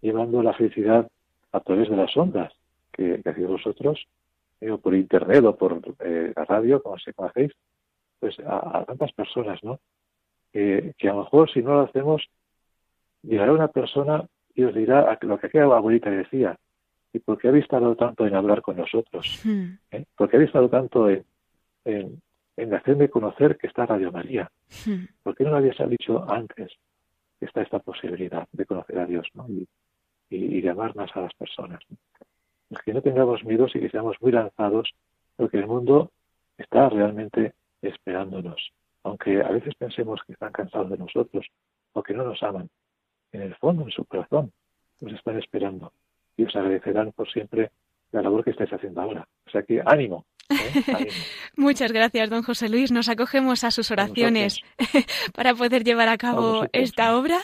llevando 0.00 0.42
la 0.42 0.54
felicidad 0.54 1.08
a 1.52 1.60
través 1.60 1.88
de 1.88 1.96
las 1.96 2.16
ondas 2.16 2.52
que, 2.92 3.20
que 3.22 3.28
hacéis 3.30 3.46
vosotros, 3.46 4.06
eh, 4.60 4.70
o 4.70 4.78
por 4.78 4.94
internet 4.94 5.44
o 5.44 5.56
por 5.56 5.80
eh, 6.00 6.32
la 6.34 6.44
radio, 6.44 6.82
como 6.82 6.98
se 6.98 7.12
conocéis, 7.12 7.52
pues 8.20 8.38
a, 8.46 8.84
tantas 8.86 9.12
personas, 9.12 9.62
¿no? 9.62 9.80
que 10.52 11.08
a 11.08 11.14
lo 11.14 11.20
mejor 11.20 11.50
si 11.50 11.62
no 11.62 11.72
lo 11.72 11.80
hacemos, 11.80 12.28
llegará 13.22 13.52
una 13.52 13.68
persona 13.68 14.26
y 14.54 14.64
os 14.64 14.74
dirá 14.74 15.18
lo 15.22 15.38
que 15.38 15.46
aquella 15.46 15.64
abuelita 15.64 16.10
decía, 16.10 16.56
¿y 17.12 17.18
por 17.18 17.38
qué 17.38 17.48
habéis 17.48 17.68
tardado 17.68 17.96
tanto 17.96 18.26
en 18.26 18.34
hablar 18.34 18.62
con 18.62 18.76
nosotros? 18.76 19.40
Hmm. 19.44 19.78
¿Eh? 19.90 20.04
¿Por 20.16 20.28
qué 20.28 20.36
habéis 20.36 20.52
tardado 20.52 20.70
tanto 20.70 21.08
en, 21.10 21.24
en, 22.56 22.74
hacerme 22.74 23.08
conocer 23.08 23.56
que 23.56 23.66
está 23.66 23.86
Radio 23.86 24.12
María? 24.12 24.50
Hmm. 24.86 25.04
¿Por 25.22 25.34
qué 25.36 25.44
no 25.44 25.50
lo 25.50 25.56
habías 25.56 25.76
dicho 25.88 26.24
antes 26.30 26.72
que 27.38 27.46
está 27.46 27.62
esta 27.62 27.78
posibilidad 27.78 28.46
de 28.52 28.66
conocer 28.66 28.98
a 28.98 29.06
Dios? 29.06 29.26
¿no? 29.34 29.46
y, 29.48 29.66
de 30.38 30.70
amar 30.70 30.94
más 30.96 31.14
a 31.14 31.20
las 31.20 31.34
personas. 31.34 31.80
que 32.84 32.94
no 32.94 33.02
tengamos 33.02 33.44
miedo 33.44 33.66
y 33.72 33.80
que 33.80 33.90
seamos 33.90 34.16
muy 34.20 34.32
lanzados, 34.32 34.90
porque 35.36 35.58
el 35.58 35.66
mundo 35.66 36.10
está 36.56 36.88
realmente 36.88 37.52
esperándonos. 37.82 38.72
Aunque 39.04 39.42
a 39.42 39.50
veces 39.50 39.74
pensemos 39.74 40.20
que 40.26 40.32
están 40.32 40.52
cansados 40.52 40.90
de 40.90 40.96
nosotros 40.96 41.46
o 41.92 42.02
que 42.02 42.14
no 42.14 42.24
nos 42.24 42.42
aman, 42.42 42.68
en 43.32 43.42
el 43.42 43.54
fondo, 43.56 43.84
en 43.84 43.90
su 43.90 44.04
corazón, 44.04 44.52
nos 45.00 45.12
están 45.12 45.38
esperando 45.38 45.92
y 46.36 46.44
os 46.44 46.56
agradecerán 46.56 47.12
por 47.12 47.30
siempre 47.30 47.70
la 48.12 48.22
labor 48.22 48.44
que 48.44 48.50
estáis 48.50 48.72
haciendo 48.72 49.00
ahora. 49.00 49.26
O 49.46 49.50
sea 49.50 49.62
que 49.62 49.82
ánimo. 49.84 50.24
Muchas 51.56 51.92
gracias, 51.92 52.30
don 52.30 52.42
José 52.42 52.68
Luis. 52.68 52.90
Nos 52.90 53.08
acogemos 53.08 53.64
a 53.64 53.70
sus 53.70 53.90
oraciones 53.90 54.60
para 55.34 55.54
poder 55.54 55.84
llevar 55.84 56.08
a 56.08 56.18
cabo 56.18 56.66
esta 56.72 57.16
obra. 57.16 57.40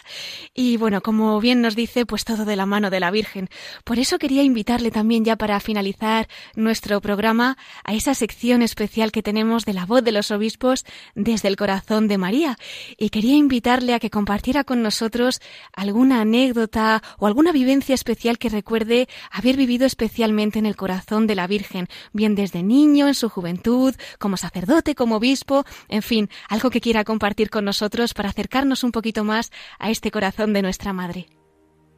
Y 0.55 0.77
bueno, 0.77 1.01
como 1.01 1.41
bien 1.41 1.61
nos 1.61 1.77
dice, 1.77 2.07
pues 2.07 2.25
todo 2.25 2.45
de 2.45 2.57
la 2.57 2.67
mano 2.67 2.91
de 2.91 3.01
la 3.01 3.11
Virgen. 3.11 3.49
Por 3.85 3.99
eso 3.99 4.19
quería 4.19 4.43
invitarle 4.43 4.91
también 4.91 5.25
ya 5.25 5.37
para 5.37 5.61
finalizar 5.61 6.29
nuestro 6.55 7.01
programa 7.01 7.57
a 7.85 7.95
esa 7.95 8.15
sección 8.15 8.63
especial 8.63 9.13
que 9.13 9.23
tenemos 9.23 9.65
de 9.65 9.75
la 9.75 9.87
voz 9.87 10.03
de 10.03 10.13
los 10.13 10.31
obispos 10.31 10.85
desde 11.15 11.49
el 11.49 11.57
corazón 11.57 12.09
de 12.09 12.19
María. 12.19 12.57
Y 12.97 13.11
quería 13.11 13.35
invitarle 13.35 13.95
a 13.95 14.01
que 14.01 14.11
compartiera 14.11 14.65
con 14.65 14.83
nosotros 14.83 15.41
alguna 15.73 16.21
anécdota 16.21 17.03
o 17.19 17.27
alguna 17.27 17.53
vivencia 17.53 17.95
especial 17.95 18.39
que 18.39 18.49
recuerde 18.49 19.09
haber 19.31 19.57
vivido 19.57 19.87
especialmente 19.87 20.59
en 20.59 20.67
el 20.67 20.77
corazón 20.77 21.27
de 21.27 21.35
la 21.35 21.47
Virgen, 21.47 21.89
bien 22.13 22.35
desde 22.35 22.63
niño, 22.63 23.09
en 23.09 23.15
su 23.19 23.29
juventud, 23.29 23.95
como 24.19 24.37
sacerdote, 24.37 24.95
como 24.95 25.17
obispo, 25.17 25.65
en 25.89 26.03
fin, 26.03 26.29
algo 26.49 26.71
que 26.71 26.81
quiera 26.81 27.05
compartir 27.05 27.51
con 27.51 27.65
nosotros 27.65 28.15
para 28.15 28.31
acercarnos 28.31 28.85
un 28.85 28.93
poquito 28.93 29.25
más 29.25 29.51
a 29.79 29.91
este 29.91 30.11
corazón 30.11 30.53
de 30.53 30.63
nuestra 30.63 30.93
Madre. 30.93 31.27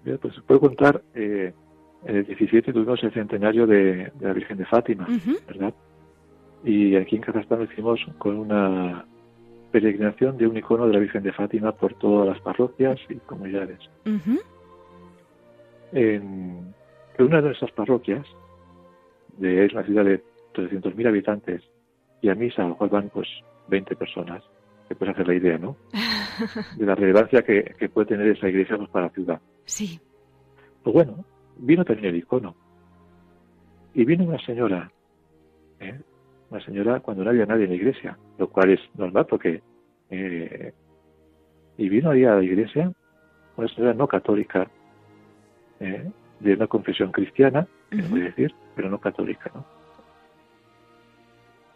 pues 0.04 0.34
puedo 0.46 0.60
contar, 0.60 1.02
eh, 1.14 1.52
en 2.04 2.16
el 2.16 2.26
17 2.26 2.72
tuvimos 2.72 3.02
el 3.04 3.12
centenario 3.12 3.66
de, 3.66 4.12
la 4.20 4.32
Virgen 4.32 4.58
de 4.58 4.66
Fátima, 4.66 5.06
¿verdad? 5.46 5.74
Y 6.64 6.96
aquí 6.96 7.16
en 7.16 7.22
Kazajstán 7.22 7.60
lo 7.60 7.64
hicimos 7.64 8.00
con 8.18 8.36
una 8.36 9.04
peregrinación 9.70 10.36
de 10.36 10.46
un 10.46 10.56
icono 10.56 10.86
de 10.86 10.92
la 10.92 10.98
Virgen 10.98 11.22
de 11.22 11.32
Fátima 11.32 11.72
por 11.72 11.94
todas 11.94 12.26
las 12.26 12.40
parroquias 12.40 12.98
y 13.08 13.16
comunidades. 13.16 13.78
en, 15.92 16.74
una 17.18 17.36
de 17.36 17.48
nuestras 17.48 17.70
parroquias, 17.72 18.26
de, 19.36 19.66
es 19.66 19.72
la 19.72 19.84
ciudad 19.84 20.04
de 20.04 20.22
300.000 20.54 21.08
habitantes 21.08 21.62
y 22.22 22.28
a 22.28 22.34
misa 22.34 22.62
a 22.64 22.68
lo 22.68 22.76
van 22.76 23.08
pues 23.10 23.28
20 23.68 23.96
personas. 23.96 24.42
te 24.88 24.94
puedes 24.94 25.14
hacer 25.14 25.28
la 25.28 25.34
idea, 25.34 25.58
¿no? 25.58 25.76
De 26.76 26.86
la 26.86 26.94
relevancia 26.94 27.42
que, 27.42 27.88
puede 27.92 28.08
tener 28.08 28.28
esa 28.28 28.48
iglesia 28.48 28.76
pues, 28.76 28.88
para 28.90 29.06
la 29.06 29.12
ciudad. 29.12 29.40
Sí. 29.64 30.00
Pues 30.82 30.94
bueno, 30.94 31.24
vino 31.58 31.84
también 31.84 32.08
el 32.08 32.16
icono. 32.16 32.54
Y 33.94 34.04
vino 34.04 34.24
una 34.24 34.38
señora, 34.44 34.90
¿eh? 35.80 36.00
una 36.50 36.64
señora 36.64 37.00
cuando 37.00 37.24
no 37.24 37.30
había 37.30 37.46
nadie 37.46 37.64
en 37.64 37.70
la 37.70 37.76
iglesia, 37.76 38.18
lo 38.38 38.48
cual 38.48 38.70
es 38.70 38.80
normal 38.96 39.26
porque... 39.28 39.62
Eh, 40.10 40.72
y 41.76 41.88
vino 41.88 42.10
ahí 42.10 42.24
a 42.24 42.34
la 42.34 42.42
iglesia 42.42 42.92
una 43.56 43.68
señora 43.68 43.94
no 43.94 44.06
católica, 44.06 44.68
¿eh? 45.80 46.10
de 46.40 46.54
una 46.54 46.66
confesión 46.66 47.12
cristiana, 47.12 47.66
voy 48.10 48.22
a 48.22 48.24
decir, 48.24 48.54
pero 48.74 48.88
no 48.90 48.98
católica, 48.98 49.50
¿no? 49.54 49.79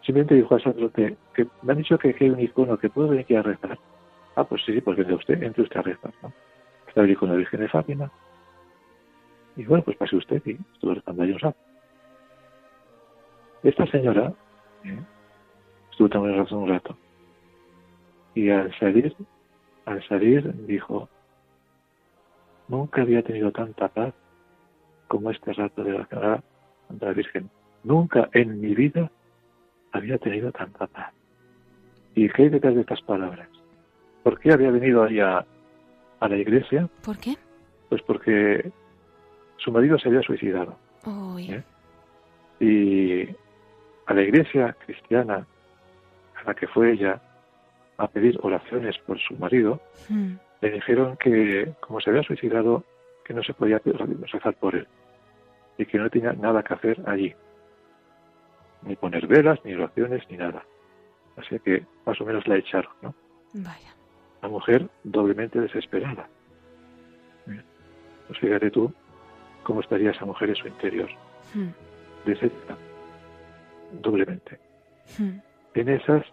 Simplemente 0.05 0.35
dijo 0.35 0.55
al 0.55 0.63
sacerdote 0.63 1.17
que 1.35 1.47
me 1.63 1.73
han 1.73 1.79
dicho 1.79 1.99
que, 1.99 2.15
hay 2.19 2.29
un 2.29 2.41
icono 2.41 2.77
que 2.77 2.91
puedo 2.91 3.09
venir 3.09 3.25
aquí 3.25 3.35
a 3.35 3.43
rezar. 3.43 3.79
Ah, 4.37 4.45
pues 4.45 4.63
sí, 4.65 4.79
pues 4.81 4.99
venga 4.99 5.15
usted, 5.15 5.43
entre 5.43 5.63
usted 5.63 5.79
a 5.79 5.83
rezar, 5.83 6.13
¿no? 6.23 6.33
Está 6.87 7.03
el 7.03 7.11
icono 7.11 7.33
de 7.33 7.39
Virgen 7.39 7.61
de 7.61 7.69
Fátima. 7.69 8.11
Y 9.57 9.65
bueno, 9.65 9.83
pues 9.83 9.97
pase 9.97 10.17
usted 10.17 10.43
y 10.45 10.59
estuvo 10.75 10.95
rezando 10.95 11.23
ahí 11.23 11.31
un 11.31 11.39
rato. 11.39 11.59
Esta 13.63 13.87
señora 13.87 14.35
¿eh? 14.85 14.99
estuvo 15.91 16.09
también 16.11 16.37
rezando 16.37 16.65
un 16.65 16.69
rato. 16.69 16.97
Y 18.35 18.51
al 18.51 18.77
salir, 18.79 19.17
al 19.87 20.07
salir 20.07 20.53
dijo, 20.67 21.09
nunca 22.69 23.03
había 23.03 23.23
tenido 23.23 23.53
tanta 23.53 23.89
paz 23.89 24.13
como 25.09 25.31
este 25.31 25.53
rato 25.55 25.83
de 25.83 25.93
la, 25.93 26.43
de 26.91 27.07
la 27.07 27.13
Virgen. 27.13 27.49
Nunca 27.85 28.29
en 28.33 28.61
mi 28.61 28.75
vida 28.75 29.11
había 29.95 30.19
tenido 30.19 30.51
tanta 30.53 30.87
paz. 30.89 31.13
¿Y 32.15 32.29
qué 32.29 32.43
hay 32.43 32.49
detrás 32.51 32.75
de 32.75 32.83
estas 32.83 33.01
palabras? 33.03 33.49
¿Por 34.23 34.39
qué 34.39 34.53
había 34.53 34.71
venido 34.71 35.05
ahí 35.05 35.21
a, 35.21 35.47
la 36.21 36.37
iglesia? 36.37 36.89
¿Por 37.05 37.19
qué? 37.19 37.37
Pues 37.89 38.03
porque 38.03 38.73
su 39.59 39.71
marido 39.71 39.99
se 39.99 40.09
había 40.09 40.23
suicidado. 40.23 40.77
¿eh? 41.39 41.63
Y 42.61 43.29
a 44.07 44.15
la 44.15 44.23
iglesia 44.23 44.75
cristiana 44.85 45.47
a 46.35 46.45
la 46.47 46.55
que 46.55 46.67
fue 46.67 46.93
ella 46.93 47.21
a 47.99 48.09
pedir 48.09 48.39
oraciones 48.43 48.97
por 49.07 49.21
su 49.21 49.35
marido, 49.37 49.81
hmm. 50.09 50.33
le 50.63 50.71
dijeron 50.71 51.17
que 51.19 51.75
como 51.81 52.01
se 52.01 52.11
había 52.11 52.23
suicidado, 52.23 52.85
que 53.25 53.35
no 53.35 53.43
se 53.43 53.55
podía 53.55 53.81
rezar 54.33 54.55
por 54.55 54.75
él 54.75 54.89
y 55.79 55.87
que 55.87 55.99
no 55.99 56.09
tenía 56.11 56.33
nada 56.33 56.63
que 56.63 56.75
hacer 56.75 57.01
allí 57.07 57.35
ni 58.85 58.97
poner 58.97 59.27
velas, 59.27 59.59
ni 59.65 59.75
oraciones, 59.75 60.23
ni 60.31 60.37
nada. 60.37 60.65
Así 61.37 61.59
que 61.61 61.85
más 62.07 62.21
o 62.21 62.25
menos 62.25 62.47
la 62.47 62.57
echaron, 62.57 62.93
¿no? 63.03 63.15
Vaya. 63.55 63.95
La 64.43 64.49
mujer 64.49 64.89
doblemente 65.03 65.61
desesperada. 65.61 66.29
Pues 68.27 68.39
fíjate 68.39 68.71
tú 68.71 68.93
cómo 69.65 69.81
estaría 69.81 70.11
esa 70.11 70.25
mujer 70.25 70.51
en 70.51 70.57
su 70.57 70.69
interior. 70.69 71.11
Hmm. 71.55 71.69
Desesperada. 72.25 72.79
Doblemente. 73.93 74.59
Hmm. 75.19 75.39
En 75.75 75.89
esas, 75.89 76.25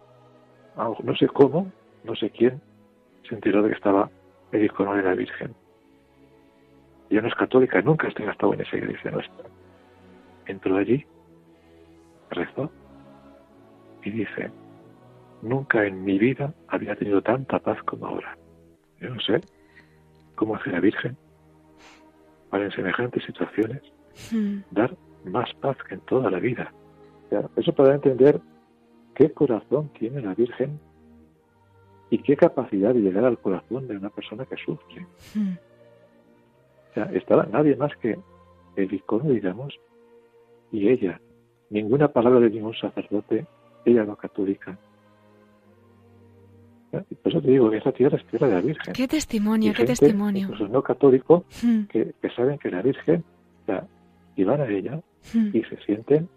no 0.76 1.16
sé 1.16 1.26
cómo, 1.28 1.70
no 2.04 2.14
sé 2.14 2.30
quién, 2.30 2.60
se 3.28 3.34
enteró 3.34 3.62
de 3.62 3.70
que 3.70 3.76
estaba 3.76 4.10
el 4.52 4.64
icono 4.64 4.94
de 4.94 5.02
la 5.02 5.14
Virgen. 5.14 5.54
Ella 7.10 7.22
no 7.22 7.28
es 7.28 7.34
católica, 7.34 7.80
nunca 7.82 8.06
ha 8.06 8.10
estado 8.10 8.54
en 8.54 8.60
esa 8.60 8.76
iglesia 8.76 9.10
nuestra. 9.10 9.44
Entró 10.46 10.76
allí 10.76 11.04
rezó 12.32 12.70
y 14.02 14.10
dice, 14.10 14.50
nunca 15.42 15.84
en 15.86 16.04
mi 16.04 16.18
vida 16.18 16.54
había 16.68 16.96
tenido 16.96 17.22
tanta 17.22 17.58
paz 17.58 17.82
como 17.84 18.06
ahora. 18.06 18.36
Yo 19.00 19.10
no 19.10 19.20
sé 19.20 19.40
cómo 20.34 20.56
hace 20.56 20.70
la 20.70 20.80
Virgen 20.80 21.16
para 22.50 22.64
en 22.64 22.72
semejantes 22.72 23.24
situaciones 23.24 23.82
hmm. 24.30 24.58
dar 24.70 24.96
más 25.24 25.52
paz 25.54 25.76
que 25.88 25.94
en 25.94 26.00
toda 26.00 26.30
la 26.30 26.38
vida. 26.38 26.72
eso 27.56 27.72
para 27.72 27.94
entender 27.94 28.40
qué 29.14 29.30
corazón 29.32 29.90
tiene 29.98 30.20
la 30.20 30.34
Virgen 30.34 30.80
y 32.10 32.18
qué 32.18 32.36
capacidad 32.36 32.92
de 32.92 33.00
llegar 33.00 33.24
al 33.24 33.38
corazón 33.38 33.88
de 33.88 33.96
una 33.96 34.10
persona 34.10 34.44
que 34.44 34.56
sufre. 34.56 35.06
Hmm. 35.34 35.54
O 36.90 36.94
sea, 36.94 37.04
estaba 37.14 37.46
nadie 37.46 37.74
más 37.76 37.96
que 37.96 38.18
el 38.76 38.92
icono, 38.92 39.30
digamos, 39.30 39.78
y 40.70 40.88
ella, 40.88 41.20
ninguna 41.72 42.08
palabra 42.08 42.40
de 42.40 42.50
ningún 42.50 42.74
sacerdote, 42.74 43.46
ella 43.84 44.04
no 44.04 44.14
católica. 44.16 44.78
Por 46.90 47.32
eso 47.32 47.40
te 47.40 47.50
digo 47.50 47.70
que 47.70 47.78
esa 47.78 47.92
tierra 47.92 48.18
es 48.18 48.26
tierra 48.26 48.48
de 48.48 48.54
la 48.54 48.60
Virgen. 48.60 48.92
Qué 48.92 49.08
testimonio, 49.08 49.72
qué 49.74 49.84
testimonio. 49.86 50.42
Incluso 50.42 50.68
no 50.68 50.82
católico, 50.82 51.46
hmm. 51.62 51.84
que, 51.84 52.14
saben 52.36 52.58
que 52.58 52.70
la 52.70 52.82
Virgen, 52.82 53.24
y 54.36 54.44
van 54.44 54.60
a 54.60 54.68
ella 54.68 55.00
hmm. 55.32 55.56
y 55.56 55.62
se 55.64 55.76
sienten 55.86 56.28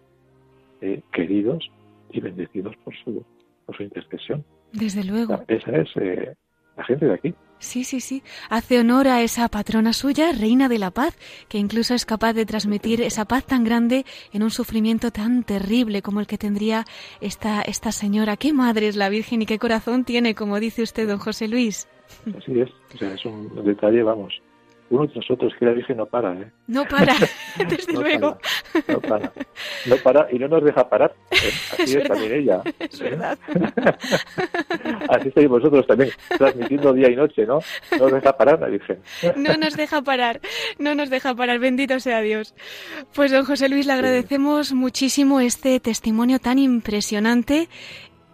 eh, 0.80 1.02
queridos 1.12 1.70
y 2.10 2.20
bendecidos 2.20 2.74
por 2.78 2.94
su, 2.96 3.22
por 3.66 3.76
su 3.76 3.82
intercesión. 3.82 4.44
Desde 4.72 5.04
luego. 5.04 5.44
esa 5.48 5.76
es 5.76 5.88
eh, 5.96 6.34
la 6.76 6.84
gente 6.84 7.04
de 7.06 7.14
aquí. 7.14 7.34
Sí, 7.58 7.84
sí, 7.84 8.00
sí. 8.00 8.22
Hace 8.50 8.78
honor 8.78 9.08
a 9.08 9.22
esa 9.22 9.48
patrona 9.48 9.92
suya, 9.92 10.32
Reina 10.32 10.68
de 10.68 10.78
la 10.78 10.90
Paz, 10.90 11.16
que 11.48 11.58
incluso 11.58 11.94
es 11.94 12.04
capaz 12.04 12.32
de 12.34 12.46
transmitir 12.46 13.00
esa 13.00 13.24
paz 13.24 13.44
tan 13.44 13.64
grande 13.64 14.04
en 14.32 14.42
un 14.42 14.50
sufrimiento 14.50 15.10
tan 15.10 15.42
terrible 15.42 16.02
como 16.02 16.20
el 16.20 16.26
que 16.26 16.38
tendría 16.38 16.84
esta, 17.20 17.62
esta 17.62 17.92
señora. 17.92 18.36
Qué 18.36 18.52
madre 18.52 18.88
es 18.88 18.96
la 18.96 19.08
Virgen 19.08 19.42
y 19.42 19.46
qué 19.46 19.58
corazón 19.58 20.04
tiene, 20.04 20.34
como 20.34 20.60
dice 20.60 20.82
usted, 20.82 21.08
don 21.08 21.18
José 21.18 21.48
Luis. 21.48 21.88
Así 22.36 22.60
es. 22.60 22.70
O 22.94 22.98
sea, 22.98 23.14
es 23.14 23.24
un 23.24 23.64
detalle, 23.64 24.02
vamos, 24.02 24.40
uno 24.90 25.06
de 25.06 25.14
nosotros, 25.14 25.52
que 25.58 25.64
la 25.64 25.72
Virgen 25.72 25.96
no 25.96 26.06
para, 26.06 26.32
¿eh? 26.34 26.50
No 26.66 26.84
para, 26.84 27.14
desde 27.68 27.92
luego. 27.92 28.38
no 28.88 29.00
para, 29.00 29.32
no 29.86 29.96
para 29.96 30.28
y 30.32 30.38
no 30.38 30.48
nos 30.48 30.64
deja 30.64 30.88
parar. 30.88 31.14
¿eh? 31.30 31.36
Así 31.72 31.96
es, 31.96 32.08
también 32.08 32.32
ella. 32.32 32.62
Es 32.78 33.00
verdad. 33.00 33.38
Así 35.08 35.28
estáis 35.28 35.48
vosotros 35.48 35.86
también, 35.86 36.10
transmitiendo 36.36 36.92
día 36.92 37.10
y 37.10 37.16
noche, 37.16 37.46
¿no? 37.46 37.60
No 37.92 38.04
nos 38.04 38.12
deja 38.12 38.36
parar 38.36 38.60
la 38.60 38.68
Virgen. 38.68 38.98
no 39.36 39.56
nos 39.56 39.76
deja 39.76 40.02
parar, 40.02 40.40
no 40.78 40.94
nos 40.94 41.10
deja 41.10 41.34
parar, 41.34 41.58
bendito 41.58 41.98
sea 42.00 42.20
Dios. 42.20 42.54
Pues 43.14 43.32
don 43.32 43.44
José 43.44 43.68
Luis, 43.68 43.86
le 43.86 43.92
agradecemos 43.92 44.72
muchísimo 44.72 45.40
este 45.40 45.80
testimonio 45.80 46.38
tan 46.38 46.58
impresionante 46.58 47.68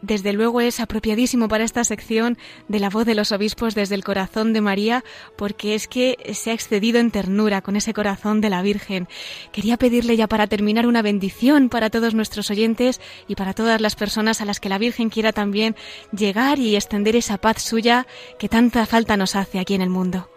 desde 0.02 0.32
luego 0.32 0.60
es 0.60 0.80
apropiadísimo 0.80 1.48
para 1.48 1.64
esta 1.64 1.84
sección 1.84 2.36
de 2.68 2.80
la 2.80 2.90
voz 2.90 3.06
de 3.06 3.14
los 3.14 3.32
obispos 3.32 3.74
desde 3.74 3.94
el 3.94 4.04
corazón 4.04 4.52
de 4.52 4.60
María, 4.60 5.04
porque 5.36 5.74
es 5.74 5.88
que 5.88 6.16
se 6.34 6.50
ha 6.50 6.54
excedido 6.54 6.98
en 6.98 7.10
ternura 7.10 7.62
con 7.62 7.76
ese 7.76 7.94
corazón 7.94 8.40
de 8.40 8.50
la 8.50 8.62
Virgen. 8.62 9.06
Quería 9.52 9.76
pedirle 9.76 10.16
ya 10.16 10.26
para 10.26 10.48
terminar 10.48 10.86
una 10.86 11.02
bendición 11.02 11.68
para 11.68 11.88
todos 11.88 12.14
nuestros 12.14 12.50
oyentes 12.50 13.00
y 13.28 13.36
para 13.36 13.54
todas 13.54 13.80
las 13.80 13.96
personas 13.96 14.40
a 14.40 14.44
las 14.44 14.60
que 14.60 14.68
la 14.68 14.78
Virgen 14.78 15.08
quiera 15.08 15.32
también 15.32 15.76
llegar 16.10 16.58
y 16.58 16.74
extender 16.74 17.16
esa 17.16 17.38
paz 17.38 17.62
suya 17.62 18.06
que 18.38 18.48
tanta 18.48 18.84
falta 18.86 19.16
nos 19.16 19.36
hace 19.36 19.60
aquí 19.60 19.74
en 19.74 19.82
el 19.82 19.90
mundo. 19.90 20.28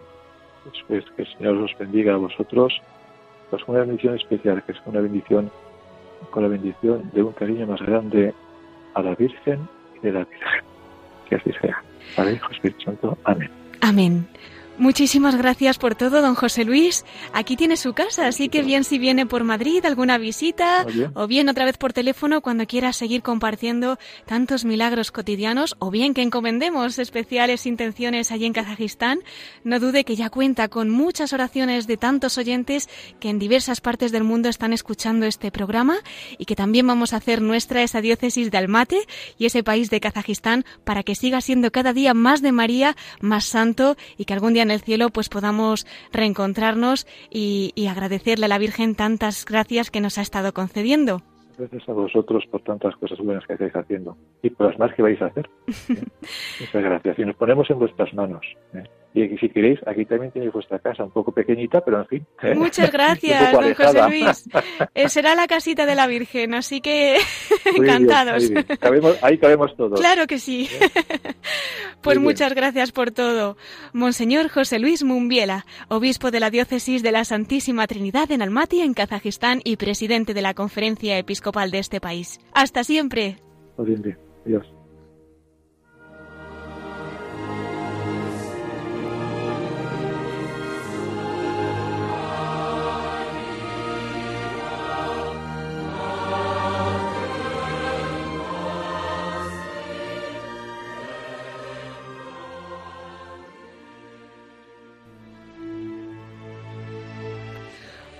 Pues 0.88 1.04
que 1.16 1.22
el 1.22 1.36
Señor 1.36 1.68
bendiga 1.78 2.14
a 2.14 2.16
vosotros, 2.16 2.72
pues 3.50 3.62
una 3.66 3.80
bendición 3.80 4.14
especial, 4.14 4.62
que 4.64 4.72
es 4.72 4.78
una 4.86 5.00
bendición 5.00 5.50
con 6.30 6.42
la 6.42 6.48
bendición 6.48 7.10
de 7.12 7.22
un 7.22 7.32
cariño 7.32 7.66
más 7.66 7.80
grande 7.80 8.34
a 8.96 9.02
la 9.02 9.14
Virgen 9.14 9.68
y 9.96 10.06
de 10.06 10.12
la 10.12 10.24
Virgen. 10.24 10.64
Que 11.28 11.36
así 11.36 11.50
sea. 11.60 11.82
Padre, 12.16 12.34
Hijo, 12.34 12.50
Espíritu 12.52 12.80
Santo. 12.84 13.18
Amén. 13.24 13.50
Amén. 13.82 14.26
Muchísimas 14.78 15.36
gracias 15.36 15.78
por 15.78 15.94
todo, 15.94 16.20
don 16.20 16.34
José 16.34 16.66
Luis. 16.66 17.06
Aquí 17.32 17.56
tiene 17.56 17.78
su 17.78 17.94
casa, 17.94 18.26
así 18.26 18.50
que 18.50 18.60
bien 18.62 18.84
si 18.84 18.98
viene 18.98 19.24
por 19.24 19.42
Madrid 19.42 19.82
alguna 19.86 20.18
visita 20.18 20.84
o 21.14 21.26
bien 21.26 21.48
otra 21.48 21.64
vez 21.64 21.78
por 21.78 21.94
teléfono 21.94 22.42
cuando 22.42 22.66
quiera 22.66 22.92
seguir 22.92 23.22
compartiendo 23.22 23.98
tantos 24.26 24.66
milagros 24.66 25.12
cotidianos 25.12 25.76
o 25.78 25.90
bien 25.90 26.12
que 26.12 26.20
encomendemos 26.20 26.98
especiales 26.98 27.64
intenciones 27.64 28.30
allí 28.30 28.44
en 28.44 28.52
Kazajistán. 28.52 29.20
No 29.64 29.80
dude 29.80 30.04
que 30.04 30.14
ya 30.14 30.28
cuenta 30.28 30.68
con 30.68 30.90
muchas 30.90 31.32
oraciones 31.32 31.86
de 31.86 31.96
tantos 31.96 32.36
oyentes 32.36 32.90
que 33.18 33.30
en 33.30 33.38
diversas 33.38 33.80
partes 33.80 34.12
del 34.12 34.24
mundo 34.24 34.50
están 34.50 34.74
escuchando 34.74 35.24
este 35.24 35.50
programa 35.50 35.96
y 36.36 36.44
que 36.44 36.54
también 36.54 36.86
vamos 36.86 37.14
a 37.14 37.16
hacer 37.16 37.40
nuestra 37.40 37.82
esa 37.82 38.02
diócesis 38.02 38.50
de 38.50 38.58
Almaty 38.58 38.98
y 39.38 39.46
ese 39.46 39.62
país 39.62 39.88
de 39.88 40.00
Kazajistán 40.00 40.66
para 40.84 41.02
que 41.02 41.14
siga 41.14 41.40
siendo 41.40 41.72
cada 41.72 41.94
día 41.94 42.12
más 42.12 42.42
de 42.42 42.52
María, 42.52 42.94
más 43.22 43.46
santo 43.46 43.96
y 44.18 44.26
que 44.26 44.34
algún 44.34 44.52
día 44.52 44.65
en 44.66 44.70
el 44.70 44.80
cielo 44.80 45.10
pues 45.10 45.28
podamos 45.28 45.86
reencontrarnos 46.12 47.06
y, 47.30 47.72
agradecerle 47.88 48.46
a 48.46 48.48
la 48.48 48.58
Virgen 48.58 48.94
tantas 48.94 49.44
gracias 49.44 49.90
que 49.90 50.00
nos 50.00 50.18
ha 50.18 50.22
estado 50.22 50.52
concediendo. 50.52 51.22
Gracias 51.56 51.88
a 51.88 51.92
vosotros 51.92 52.44
por 52.50 52.60
tantas 52.62 52.94
cosas 52.96 53.18
buenas 53.18 53.46
que 53.46 53.54
estáis 53.54 53.74
haciendo 53.74 54.16
y 54.42 54.50
por 54.50 54.66
las 54.66 54.78
más 54.78 54.92
que 54.94 55.02
vais 55.02 55.20
a 55.22 55.26
hacer. 55.26 55.48
Muchas 55.66 56.82
gracias. 56.82 57.18
Y 57.18 57.24
nos 57.24 57.36
ponemos 57.36 57.70
en 57.70 57.78
vuestras 57.78 58.12
manos. 58.12 58.44
¿eh? 58.74 58.82
Y 59.14 59.38
si 59.38 59.48
queréis, 59.48 59.80
aquí 59.86 60.04
también 60.04 60.30
tenéis 60.30 60.52
vuestra 60.52 60.78
casa, 60.78 61.04
un 61.04 61.10
poco 61.10 61.32
pequeñita, 61.32 61.80
pero 61.80 62.00
en 62.00 62.06
fin. 62.06 62.26
¿eh? 62.42 62.54
Muchas 62.54 62.92
gracias, 62.92 63.52
don 63.52 63.74
José 63.74 64.08
Luis. 64.08 64.48
Eh, 64.94 65.08
será 65.08 65.34
la 65.34 65.46
casita 65.46 65.86
de 65.86 65.94
la 65.94 66.06
Virgen, 66.06 66.54
así 66.54 66.82
que 66.82 67.16
encantados. 67.76 68.50
ahí 69.22 69.38
cabemos 69.38 69.74
todos. 69.76 69.98
Claro 69.98 70.26
que 70.26 70.38
sí. 70.38 70.68
pues 72.02 72.18
muchas 72.18 72.54
gracias 72.54 72.92
por 72.92 73.10
todo. 73.10 73.56
Monseñor 73.94 74.48
José 74.48 74.78
Luis 74.78 75.02
Mumbiela, 75.02 75.64
obispo 75.88 76.30
de 76.30 76.40
la 76.40 76.50
diócesis 76.50 77.02
de 77.02 77.12
la 77.12 77.24
Santísima 77.24 77.86
Trinidad 77.86 78.30
en 78.30 78.42
Almaty, 78.42 78.80
en 78.80 78.92
Kazajistán, 78.92 79.60
y 79.64 79.76
presidente 79.76 80.34
de 80.34 80.42
la 80.42 80.52
conferencia 80.52 81.16
episcopal 81.16 81.70
de 81.70 81.78
este 81.78 82.00
país. 82.00 82.38
Hasta 82.52 82.84
siempre. 82.84 83.38
Adiós. 83.78 84.75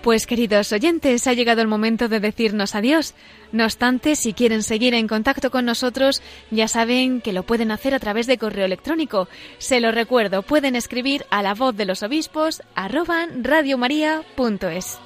Pues 0.07 0.28
queridos 0.28 0.70
oyentes, 0.70 1.26
ha 1.26 1.32
llegado 1.32 1.62
el 1.62 1.66
momento 1.66 2.09
de 2.09 2.20
decirnos 2.20 2.76
adiós. 2.76 3.14
No 3.50 3.64
obstante, 3.64 4.14
si 4.14 4.34
quieren 4.34 4.62
seguir 4.62 4.94
en 4.94 5.09
contacto 5.09 5.50
con 5.50 5.64
nosotros, 5.64 6.22
ya 6.52 6.68
saben 6.68 7.20
que 7.20 7.32
lo 7.32 7.42
pueden 7.42 7.72
hacer 7.72 7.92
a 7.92 7.98
través 7.98 8.28
de 8.28 8.38
correo 8.38 8.66
electrónico. 8.66 9.26
Se 9.59 9.80
lo 9.80 9.90
recuerdo, 9.90 10.42
pueden 10.42 10.76
escribir 10.76 11.26
a 11.30 11.42
la 11.42 11.54
voz 11.54 11.76
de 11.76 11.86
los 11.86 12.04
obispos 12.04 12.62
arroba 12.76 13.26
radiomaria.es. 13.42 15.00